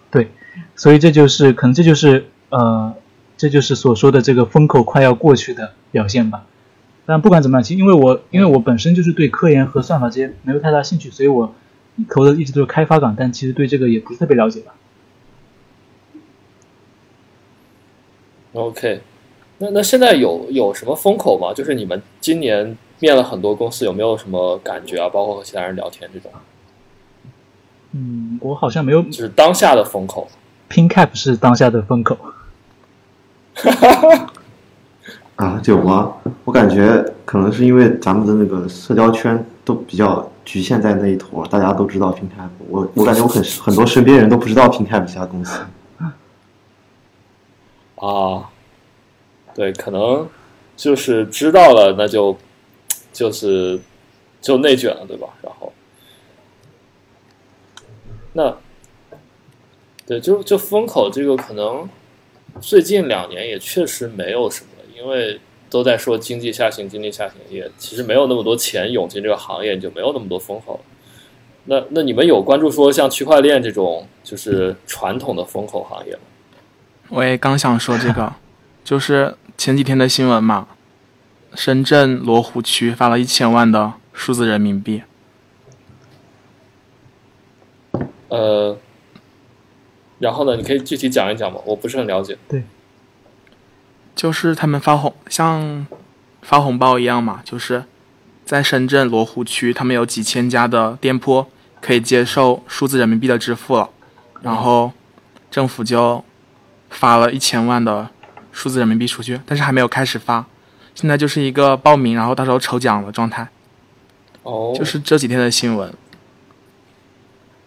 [0.10, 0.32] 对，
[0.76, 2.96] 所以这就是可能这就是呃
[3.36, 6.46] 这就是所说的这个风口快要过去的表现吧。
[7.06, 11.54] 但不管怎么样，其因为我因为我本身就是对科研和算法这些没有太大兴趣，所以我
[12.10, 14.74] 投的一直都是开发岗，但其实对这个也不是特别了解吧。
[18.54, 19.02] OK，
[19.60, 21.54] 那那现在有有什么风口吗？
[21.54, 25.08] 就是你们今年面了很多公司，有没有什么感觉啊？
[25.10, 26.32] 包括和其他人聊天这种，
[27.92, 29.02] 嗯，我好像没有。
[29.04, 30.28] 就是当下的风口。
[30.70, 32.18] PinCap 是当下的风口。
[35.36, 36.16] 啊，有吗？
[36.46, 42.48] 我感觉可能是因为咱们的那个社交圈都比较局限在那一坨，大家都知道 PinCap。
[42.70, 45.60] 我我感觉我很很多身边人都不知道 PinCap 这家公司。
[47.98, 48.50] 啊，
[49.54, 50.26] 对，可能
[50.78, 52.38] 就是知道了，那就
[53.12, 53.78] 就是
[54.40, 55.28] 就内卷了，对吧？
[55.42, 55.74] 然后
[58.32, 58.56] 那
[60.06, 61.90] 对，就就风口这个可能
[62.62, 64.70] 最近两年也确实没有什么。
[64.98, 70.80] 因为都在说经济下行，经济下行，也其实没有那么多钱涌进这个行业，就没有那么多风口。
[71.66, 76.20] 那那你们有关注说像区块链这种就是传统的风口行业吗？
[77.10, 78.34] 我也刚想说这个，
[78.84, 80.70] 就是前几天的新闻嘛，
[81.56, 85.04] 深圳罗湖区发了一千万的数字人民币。
[88.30, 88.78] 呃，
[90.20, 91.60] 然后呢，你可以具体讲一讲吗？
[91.66, 92.38] 我不是很了解。
[92.48, 92.64] 对。
[94.18, 95.86] 就是他们发红像
[96.42, 97.84] 发红包一样嘛，就是
[98.44, 101.46] 在深圳罗湖区，他们有几千家的店铺，
[101.80, 103.92] 可以接受数字人民币的支付了，
[104.42, 104.92] 然后
[105.52, 106.26] 政府就
[106.90, 108.10] 发了一千万的
[108.52, 110.44] 数字人民币出去，但是还没有开始发，
[110.96, 113.48] 现在就是一个报名，然后到时候抽奖的状态。
[114.42, 115.94] 哦，就是这几天的新闻。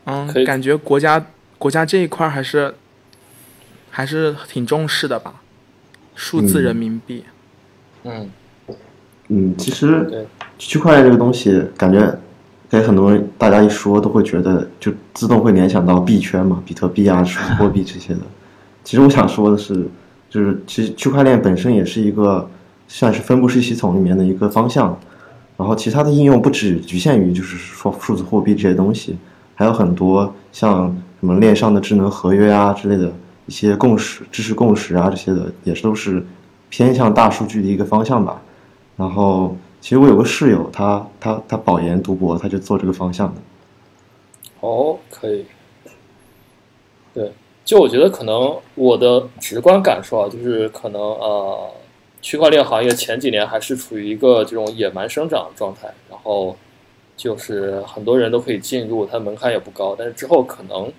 [0.06, 1.24] 嗯，感觉国家
[1.58, 2.74] 国家这一块还是
[3.90, 5.39] 还是挺重视的吧，
[6.20, 7.24] 数字人民币。
[8.04, 8.28] 嗯
[9.28, 10.26] 嗯，其实
[10.58, 12.14] 区块链这个东西，感觉
[12.68, 18.20] 给很多人大家一说都会觉得就自动会联想到币圈嘛，比特币啊、数字货币这些的。
[18.84, 19.88] 其实我想说的是，
[20.28, 22.46] 就是其实区块链本身也是一个
[22.86, 24.98] 算是分布式系统里面的一个方向。
[25.56, 29.16] 然后其他的应用不只局限于就是说数字货币这些东西，
[29.54, 33.12] 还有很多像什么链上的智能合约啊之类的
[33.46, 36.24] 一些共识、知识共识啊这些的，也都是
[36.68, 38.42] 偏向大数据的一个方向吧。
[38.96, 43.40] 然后其实我有个室友，他他他保研读博，他就做这个方向的。
[44.60, 45.46] 哦，可以。
[47.14, 47.32] 对，
[47.64, 51.70] 就我觉得可能我的直观感受啊，就是可能呃。
[52.22, 56.54] 区块链行业前几年还是处于一个这种野蛮生长的状态，然后
[57.16, 59.96] 就是很多人都可以进入，它门槛也不高。
[59.98, 60.92] 但是之后可能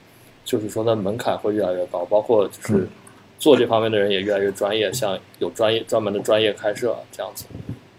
[0.45, 2.87] 就是说它门槛会越来越高，包括就是
[3.39, 7.45] 做这方面的人也越来越专业，像有专业专门的专业开设这样子，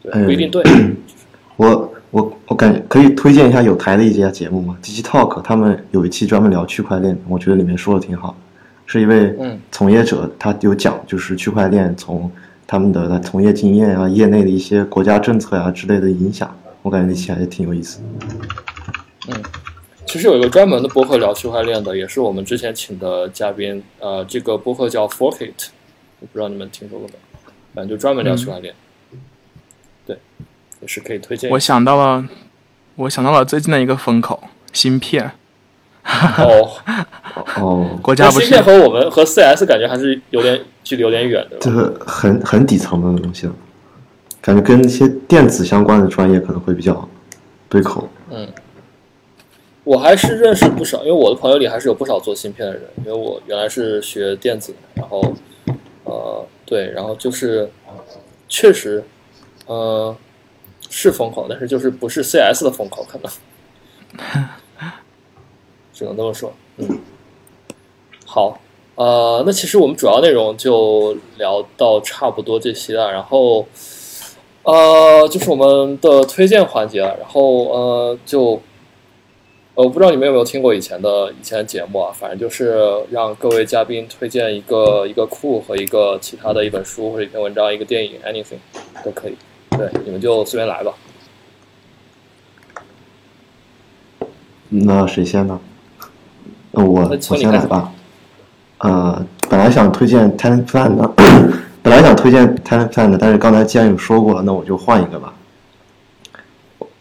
[0.03, 0.63] 对，不一定对。
[1.57, 8.37] 我我我感觉可以推荐一下有台的一家节目吗，Digitalk，他们有一期专门聊区块链，我觉得里面说的挺好，
[8.87, 9.35] 是一位
[9.71, 12.31] 从业者，他有讲就是区块链从。
[12.65, 18.01] 他们的从业经验啊，业内的一些国家政策啊之类的影响，我感觉那期还是挺有意思。
[19.29, 19.35] 嗯，
[20.13, 23.83] 其实有一个专门的播客聊区块链的，也是我们之前请的嘉宾。
[23.99, 25.69] 呃，这个播客叫 Forkit，
[26.21, 27.15] 我不知道你们听说过没？
[27.73, 28.75] 反正就专门聊区块链。
[30.05, 30.19] 对，
[30.83, 31.51] 也是可以推荐。
[31.53, 32.29] 我想到了，
[32.97, 35.33] 我想到了最近的一个风口，芯片。
[36.05, 36.69] 哦
[37.57, 43.55] 哦，国家不是芯片和我们和 CS 感觉还是有点距离有点远的，这个很很底层的东西了，
[44.43, 47.09] 感觉跟一些电子相关的专业可能会比较
[47.71, 48.07] 对口。
[49.85, 55.21] 我还是认识不少，因为我的朋友里还是有不少做芯片的人，因为我原来是学电子，然后
[56.05, 57.69] 呃对，然后就是
[58.49, 59.03] 确实
[59.67, 60.17] 呃
[60.89, 63.31] 是风口，但是就是不是 CS 的风口可能。
[65.93, 67.01] 只能这么说，嗯，
[68.25, 68.59] 好，
[68.95, 73.67] 呃，那其实我们主要内容就聊到差不多这些了，然后，
[74.63, 78.61] 呃，就是我们的推荐环节，然后呃，就，
[79.75, 82.79] 我不知道你们有没有听过以前的以前的节目啊，反正就是
[83.11, 88.59] 让各位嘉宾推荐一个一个库和一个其他的一本书或者一篇文章、一个电影，anything
[89.03, 89.37] 都可以，
[89.71, 90.93] 对，你们就随便来吧。
[94.69, 95.59] 那谁先呢？
[96.73, 97.93] 那我我先来吧，
[98.79, 101.09] 呃，本来想推荐 Talent Plan 的，
[101.83, 105.33] 本来想推荐 Talent Plan 的，但是刚才既然有说过了，那我就换一个吧。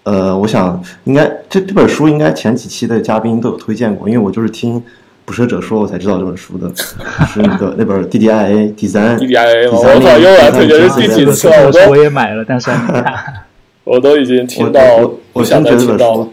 [0.03, 4.82] 呃，我想应该这这本书应该前几期的嘉宾都有推荐过，因为我就是听
[5.26, 6.72] 捕蛇者说，我才知道这本书的，
[7.28, 11.65] 是那个那本 D D I A 第三 D D I A 我靠，又来推荐第几次了？
[11.68, 12.72] 我都我也买了，但是
[13.84, 14.82] 我都已经听到，
[15.34, 16.32] 我真觉得这本书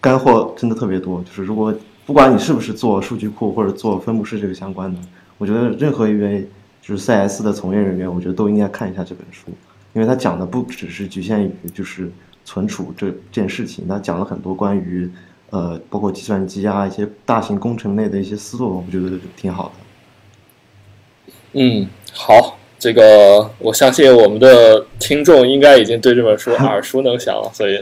[0.00, 1.74] 干货真的特别多，就是如果。
[2.06, 4.98] 不管你是不是做数据库或者做分布式这个相关的，
[5.38, 6.44] 我觉得任何一位
[6.82, 9.44] 就是 CS 的从业人员，我觉得都应该看一下这本书，
[9.92, 12.10] 因为他讲的不只是局限于就是
[12.50, 15.08] 存储这件事情，他讲了很多关于
[15.50, 21.42] 呃包括计算机啊一些大型工程类的一些思路，我觉得挺好的。
[21.52, 27.78] 嗯，好，这个我相信我们的听众应该已经对这本书 耳熟能详了，所以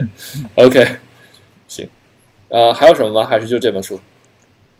[0.53, 0.85] OK，
[1.67, 1.89] 行，
[2.49, 3.25] 呃，还有什么吗？
[3.27, 3.99] 还是就这本书？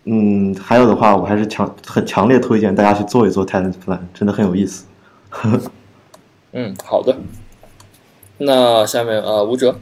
[0.04, 4.86] 嗯，还有的话，我还是强很强烈推荐大家去做一做 talent plan，真的很有意思。
[6.54, 7.18] 嗯，好的。
[8.40, 9.78] 那下面啊，吴哲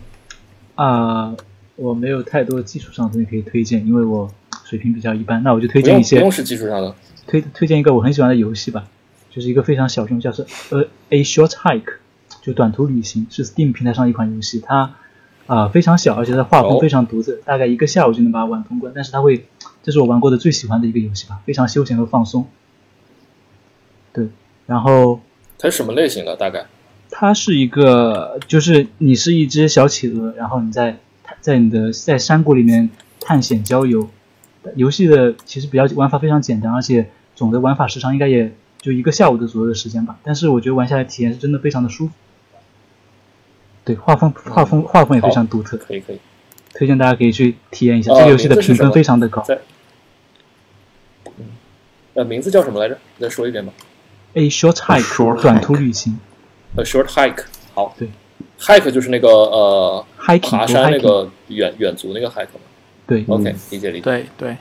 [0.75, 1.35] 啊，
[1.75, 4.29] 我没有太多技术上的东西可以推荐，因为我
[4.65, 5.41] 水平比较一般。
[5.43, 6.93] 那我就推荐一些，不用是技术上的，
[7.25, 8.88] 推推荐一个我很喜欢的游戏吧，
[9.29, 11.93] 就是一个非常小众，叫做呃 A Short Hike，
[12.41, 14.95] 就短途旅行，是 Steam 平台上一款游戏，它
[15.45, 19.45] 啊非常小，而且它画风非常独特，大概一个下午就能把它玩通关，但是它会。
[19.84, 22.45] 这是我玩过的最喜欢的一个游戏吧，非常休闲和放松。
[24.11, 24.27] 对，
[24.65, 25.21] 然后
[25.57, 26.35] 它是什么类型的？
[26.35, 26.65] 大概
[27.19, 30.99] 它是一个，就是你是一只小企鹅，然后你在
[31.41, 34.07] 在你的在山谷里面探险郊游。
[34.76, 40.19] 游戏的其实比较玩法非常简单，而且总的玩法时长应该也就一个下午的左右的时间吧。
[40.22, 42.14] 但是我觉得玩下来体验是真的非常的舒服。
[43.84, 45.76] 对，画风画风画风也非常独特。
[45.76, 46.19] 可以可以。
[46.76, 48.14] 推荐大家可以去体验一下。
[48.14, 49.44] 这个游戏的评分非常的高。
[51.26, 51.45] 嗯，
[52.14, 52.99] 呃，名字叫什么来着？
[53.18, 53.73] 你再说一遍吧。
[54.35, 56.19] A short hike，短途旅行。
[56.76, 57.95] A short hike，好。
[57.98, 58.10] 对
[58.60, 60.06] ，hike 就是那个呃，
[60.41, 62.61] 爬山那个远远足那个 hike 吗？
[63.07, 64.02] 对，OK，理解理解。
[64.02, 64.57] 对对，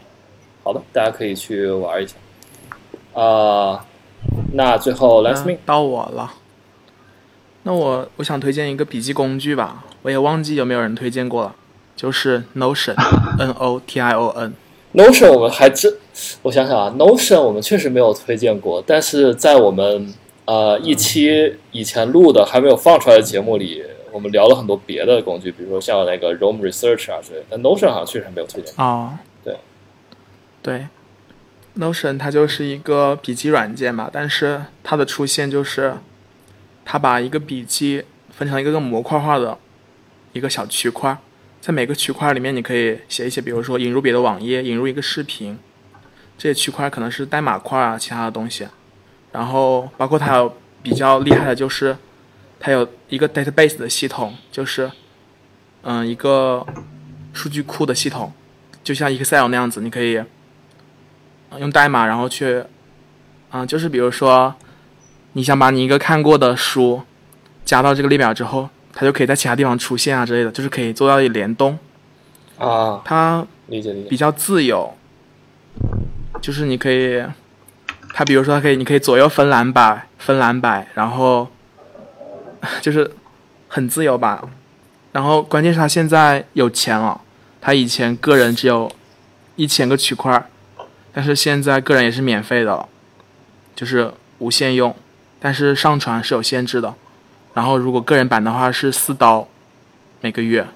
[0.63, 2.15] 好的，大家可以去玩一下。
[3.13, 3.85] 啊，
[4.53, 6.33] 那最后 Let's me 到我了。
[7.65, 11.55] 那我我想推荐一个笔记工具吧，我也忘记有没有人推荐过了，
[11.97, 14.55] 就是 Notion，N O T I O N。
[14.95, 15.93] Notion 我们还真，
[16.43, 20.15] 我想想啊，Notion 我们确实没有推荐过，但是在我们
[20.47, 28.75] 呃一期以前录的还没有放出来的节目里，我们聊了很多别的工具，比如说像那个 Roam Research 啊之类的，但 Notion 好像确实没有推荐。
[28.77, 29.57] 哦，对，
[30.63, 30.87] 对
[31.79, 35.97] ，Notion 它就是一个笔记软件嘛，但是它的出现就是。
[36.89, 39.59] 它把一个笔记分成一个个模块化的
[40.33, 41.19] 一个小区块，
[41.61, 45.59] 在每个区块里面，你可以写一些，比如说引入别的网页，引入一个视频，
[46.39, 48.69] 这些区块可能是代码块啊，其他的东西。
[49.37, 51.95] 然后包括它有比较厉害的就是，
[52.59, 54.91] 它有一个 database 的系统，就是
[55.83, 56.67] 嗯一个
[57.35, 58.33] 数据库的系统，
[58.83, 60.23] 就像 Excel 那样子，你可以
[61.59, 62.65] 用代码然后去，
[63.51, 64.55] 嗯，就是比如说。
[65.37, 67.03] 你想把你一个看过的书
[67.63, 71.79] 加到这个列表之后，它就可以在其他地方出现啊之类的，就是可以做到联动
[72.57, 73.03] 啊。
[73.05, 74.95] 它理解理解，比较自由，
[76.41, 77.23] 就是你可以，
[78.19, 81.47] 它比如说它可以，你可以左右分栏摆，分栏摆，然后
[82.81, 83.13] 就是
[83.69, 84.43] 很自由吧。
[85.13, 87.21] 然后关键是它现在有钱了，
[87.61, 88.91] 它以前个人只有
[89.57, 90.49] 一千个区块，
[91.13, 92.89] 但是现在个人也是免费的，
[93.75, 94.97] 就是无限用。
[95.39, 96.95] 但是上传是有限制的，
[97.53, 99.47] 然后如果个人版的话是四刀
[100.23, 100.67] 每个月。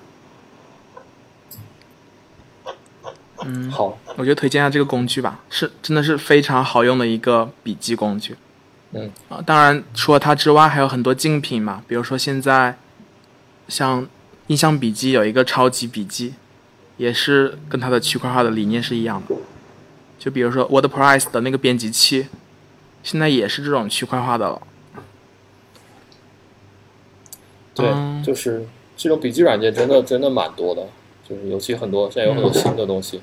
[3.44, 8.36] 嗯，好，我就推荐一下这个工具吧，是真的是非常好用的一个笔记工具。
[8.92, 12.76] 嗯啊，当然除了它之外，还有很多竞品嘛，比如说现在
[13.68, 14.06] 像
[14.48, 16.34] 印象笔记有一个超级笔记，
[16.96, 19.34] 也是跟它的区块化的理念是一样的。
[20.18, 22.26] 就比如说 WordPress 的那个编辑器。
[23.02, 24.60] 现在也是这种区块化的了，
[27.74, 27.90] 对，
[28.22, 30.86] 就是这种笔记软件真的真的蛮多的，
[31.30, 33.22] 就是尤其很多现在有很多新的东西。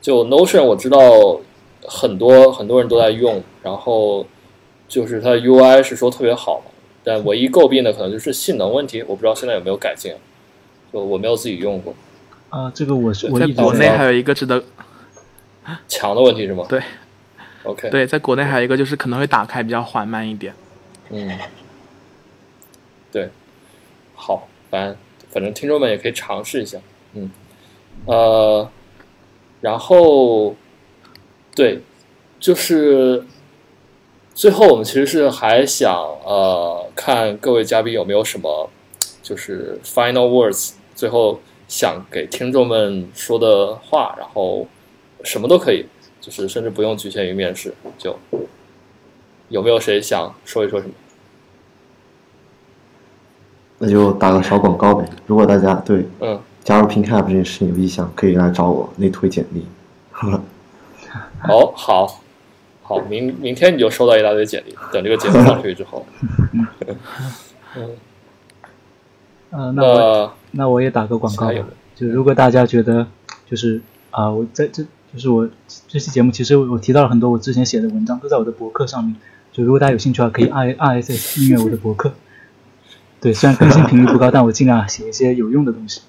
[0.00, 1.40] 就 Notion 我知道
[1.82, 4.24] 很多很多人都在用，然后
[4.86, 6.62] 就是它的 UI 是说特别好，
[7.02, 10.14] 但唯一诟病的可能就是性能问题，我不知道现在有没有改进，
[10.92, 11.92] 就我没有自己用过。
[12.50, 14.62] 啊，这个我是我在国内还有一个值得
[15.88, 16.64] 强的问题是吗？
[16.68, 16.80] 对。
[17.64, 20.54] OK，对，在国内还有一个就是可能会打开比较缓慢一点。
[21.08, 21.38] 嗯，
[23.10, 23.30] 对，
[24.14, 24.94] 好，反正
[25.30, 26.76] 反正听众们也可以尝试一下。
[27.14, 27.30] 嗯，
[28.06, 28.68] 呃，
[29.60, 30.54] 然后
[31.54, 31.80] 对，
[32.38, 33.24] 就是
[34.34, 35.92] 最后我们其实是还想
[36.24, 38.68] 呃看各位嘉宾有没有什么
[39.22, 44.66] 就是 final words，最后想给听众们说的话，然后
[45.22, 45.86] 什么都可以。
[46.20, 48.18] 就是甚至不用局限于面试，就
[49.50, 50.94] 有没有谁想说一说什么？
[53.76, 55.06] 那就打个小广告呗。
[55.26, 59.64] 如果大家对嗯加入 PinCap 这件事情有意向，可以来找我内推简历。
[61.48, 62.20] 哦，好，
[62.82, 66.04] 好，明明天你就收到一大堆简历，等这个节目上去之后。
[67.76, 67.90] 嗯，
[69.50, 71.54] 呃，那我那我也打个广告吧。
[71.94, 73.06] 就如果大家觉得
[73.48, 73.80] 就是
[74.10, 74.84] 啊，我在这。
[75.14, 75.48] 就是我
[75.86, 79.14] 这期节目，其实我提到了很多我之前写的文章，都在我的博客上面。
[79.52, 82.12] 就如果大家有兴趣的话，可以 i i s s 订阅我的博客。
[83.20, 86.00] 对，虽然更新频率不高，但我尽量写一些有用的东西。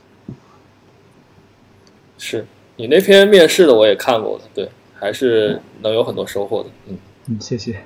[2.26, 2.46] 是
[2.78, 6.70] 你那篇面试的我也看过了，对，还是能有很多收获的。
[6.88, 6.98] 嗯
[7.28, 7.86] 嗯，谢谢。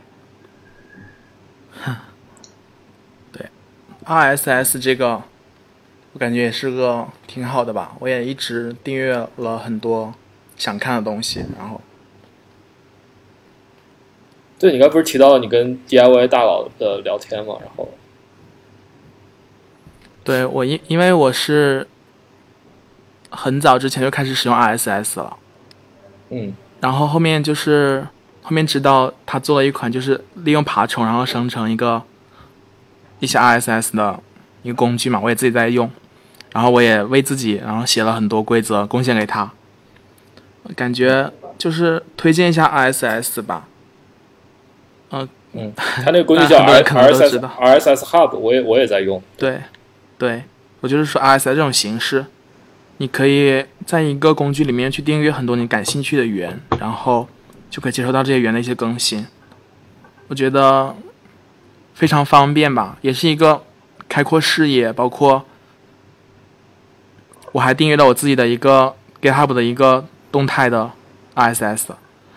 [3.32, 3.46] 对
[4.06, 5.22] ，r s s 这个，
[6.14, 7.96] 我感觉也是个挺好的吧。
[8.00, 10.14] 我也一直订阅了很多。
[10.58, 11.80] 想看的东西，然后，
[14.60, 17.56] 对你刚不是提到你跟 DIY 大佬的聊天吗？
[17.62, 17.88] 然后，
[20.22, 21.88] 对我因因为我是
[23.30, 25.38] 很早之前就开始使用 RSS 了，
[26.30, 28.08] 嗯，然后后面就是
[28.42, 32.02] 后面知道他做了一款就是利用爬虫然后生成一个
[33.20, 34.20] 一些 RSS 的
[34.64, 35.90] 一个工具嘛，我也自己在用，
[36.54, 39.52] 然后我也为自己然后写了很多规则贡献给他。
[40.76, 43.68] 感觉就是推荐一下 RSS 吧，
[45.12, 49.22] 嗯嗯，他那个工具叫 RSS RSS Hub，我也我也在用。
[49.36, 49.62] 对，
[50.18, 50.44] 对
[50.82, 52.26] 我就是说 RSS 这种形式，
[53.02, 57.30] 你可以在一个工具里面去订阅很多你感兴趣的源，然后
[57.70, 59.26] 就可以接收到这些源的一些更新。
[60.28, 60.94] 我觉得
[61.94, 63.64] 非常方便吧，也是一个
[64.10, 64.92] 开阔视野。
[64.92, 65.46] 包括
[67.54, 70.92] 我还订阅了我自己的一个 GitHub 的一个动态的
[71.36, 71.86] RSS，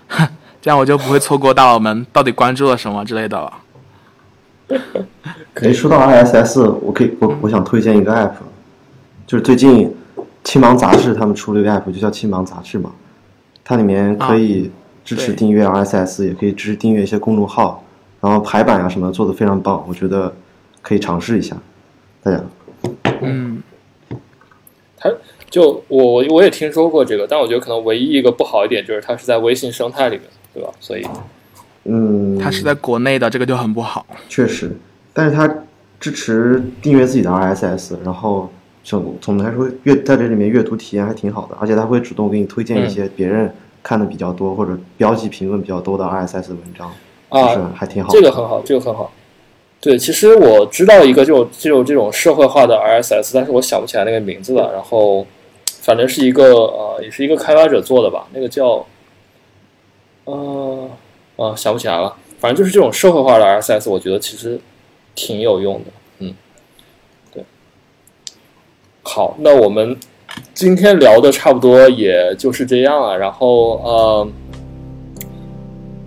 [0.62, 3.52] 这样我就不会错过大佬们到底关注了什么之类的了。
[5.54, 8.34] 哎，说到 RSS，我可以我我想推荐一个 app，
[9.26, 9.92] 就是最近。
[10.44, 12.92] 青芒杂志他们出了一个 app，就叫青芒杂志嘛，
[13.64, 14.70] 它里面可以
[15.04, 17.84] 支持订阅 RSS，也可以支持订阅一些公众号，
[18.20, 20.34] 然后排版啊什么做的非常棒，我觉得
[20.82, 21.56] 可以尝试一下，
[22.22, 22.42] 大家。
[23.20, 23.62] 嗯，
[24.96, 25.08] 它
[25.48, 30.70] 就我我也听说过这个，但我觉得可能唯一一个不好一点就是它是在微信生态里面，对吧？
[30.80, 31.06] 所以，
[31.84, 34.04] 嗯，它是在国内的，这个就很不好。
[34.28, 34.76] 确实，
[35.12, 35.48] 但是它
[36.00, 38.50] 支持订阅自己的 RSS，然后。
[38.84, 43.52] 总总的来说，阅在这里面阅读体验还挺好的，而且他会主动给你推荐一些别人
[43.82, 46.92] 看的比较多或者标记评论比较多的 RSS 文章，
[47.30, 48.10] 就是还挺好。
[48.12, 49.12] 这个很好，这个很好。
[49.80, 54.72] 对，其实我知道一个就就这种社会化的 RSS，但是我想不起来那个名字了。
[54.72, 55.26] 然后，
[55.80, 58.86] 反正是一个呃，也是一个开发者做的吧，那个叫，
[60.24, 60.88] 呃，
[61.36, 62.14] 啊，想不起来了。
[62.38, 64.60] 反正就是这种社会化的 RSS，我觉得其实
[65.14, 65.86] 挺有用的。
[69.02, 69.96] 好，那我们
[70.54, 73.18] 今天聊的差不多也就是这样了。
[73.18, 74.28] 然后，呃，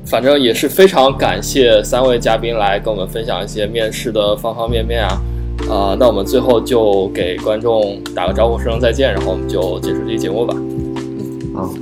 [0.06, 5.22] 反正也是非常感谢三位嘉宾来跟我们分享一些面试的方方面面啊。
[5.70, 10.54] 啊，那我们最后就给观众打个招呼，说声再见，然后我们就结束这期节目吧。
[10.56, 11.74] 嗯，好，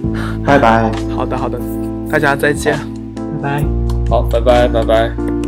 [0.45, 0.91] 拜拜。
[1.15, 1.59] 好的，好的，
[2.09, 2.77] 大家再见，
[3.41, 3.65] 拜拜。
[4.09, 5.42] 好，拜拜，拜拜。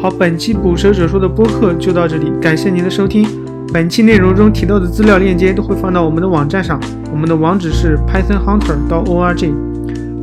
[0.00, 3.28] 好，本期捕蛇者说的播客就到这里，感谢您的收听。
[3.70, 6.80] 本期内容中提到的资料链接都会放到我们的网站上，
[7.12, 9.52] 我们的网址是 pythonhunter.org。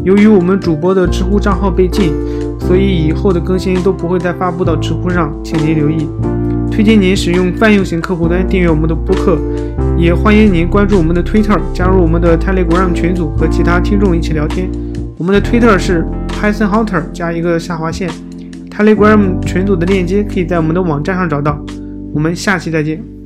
[0.03, 2.11] 由于我们主播的知乎账号被禁，
[2.59, 6.09] 所以以后的更新都不会再发布到知乎上，请您留意。
[6.71, 9.37] 推荐您使用泛用型客户端订阅我们的播客，
[9.95, 14.71] 也欢迎您关注我们的 Twitter，加入我们的 Telegram 群组和其他听众一起聊天。
[15.19, 18.09] 我们的 Twitter 是 pythonhunter 加一个下划线。
[18.77, 21.59] Telegram 群组的链接可以在我们的网站上找到。
[22.13, 23.16] 我们下期再见。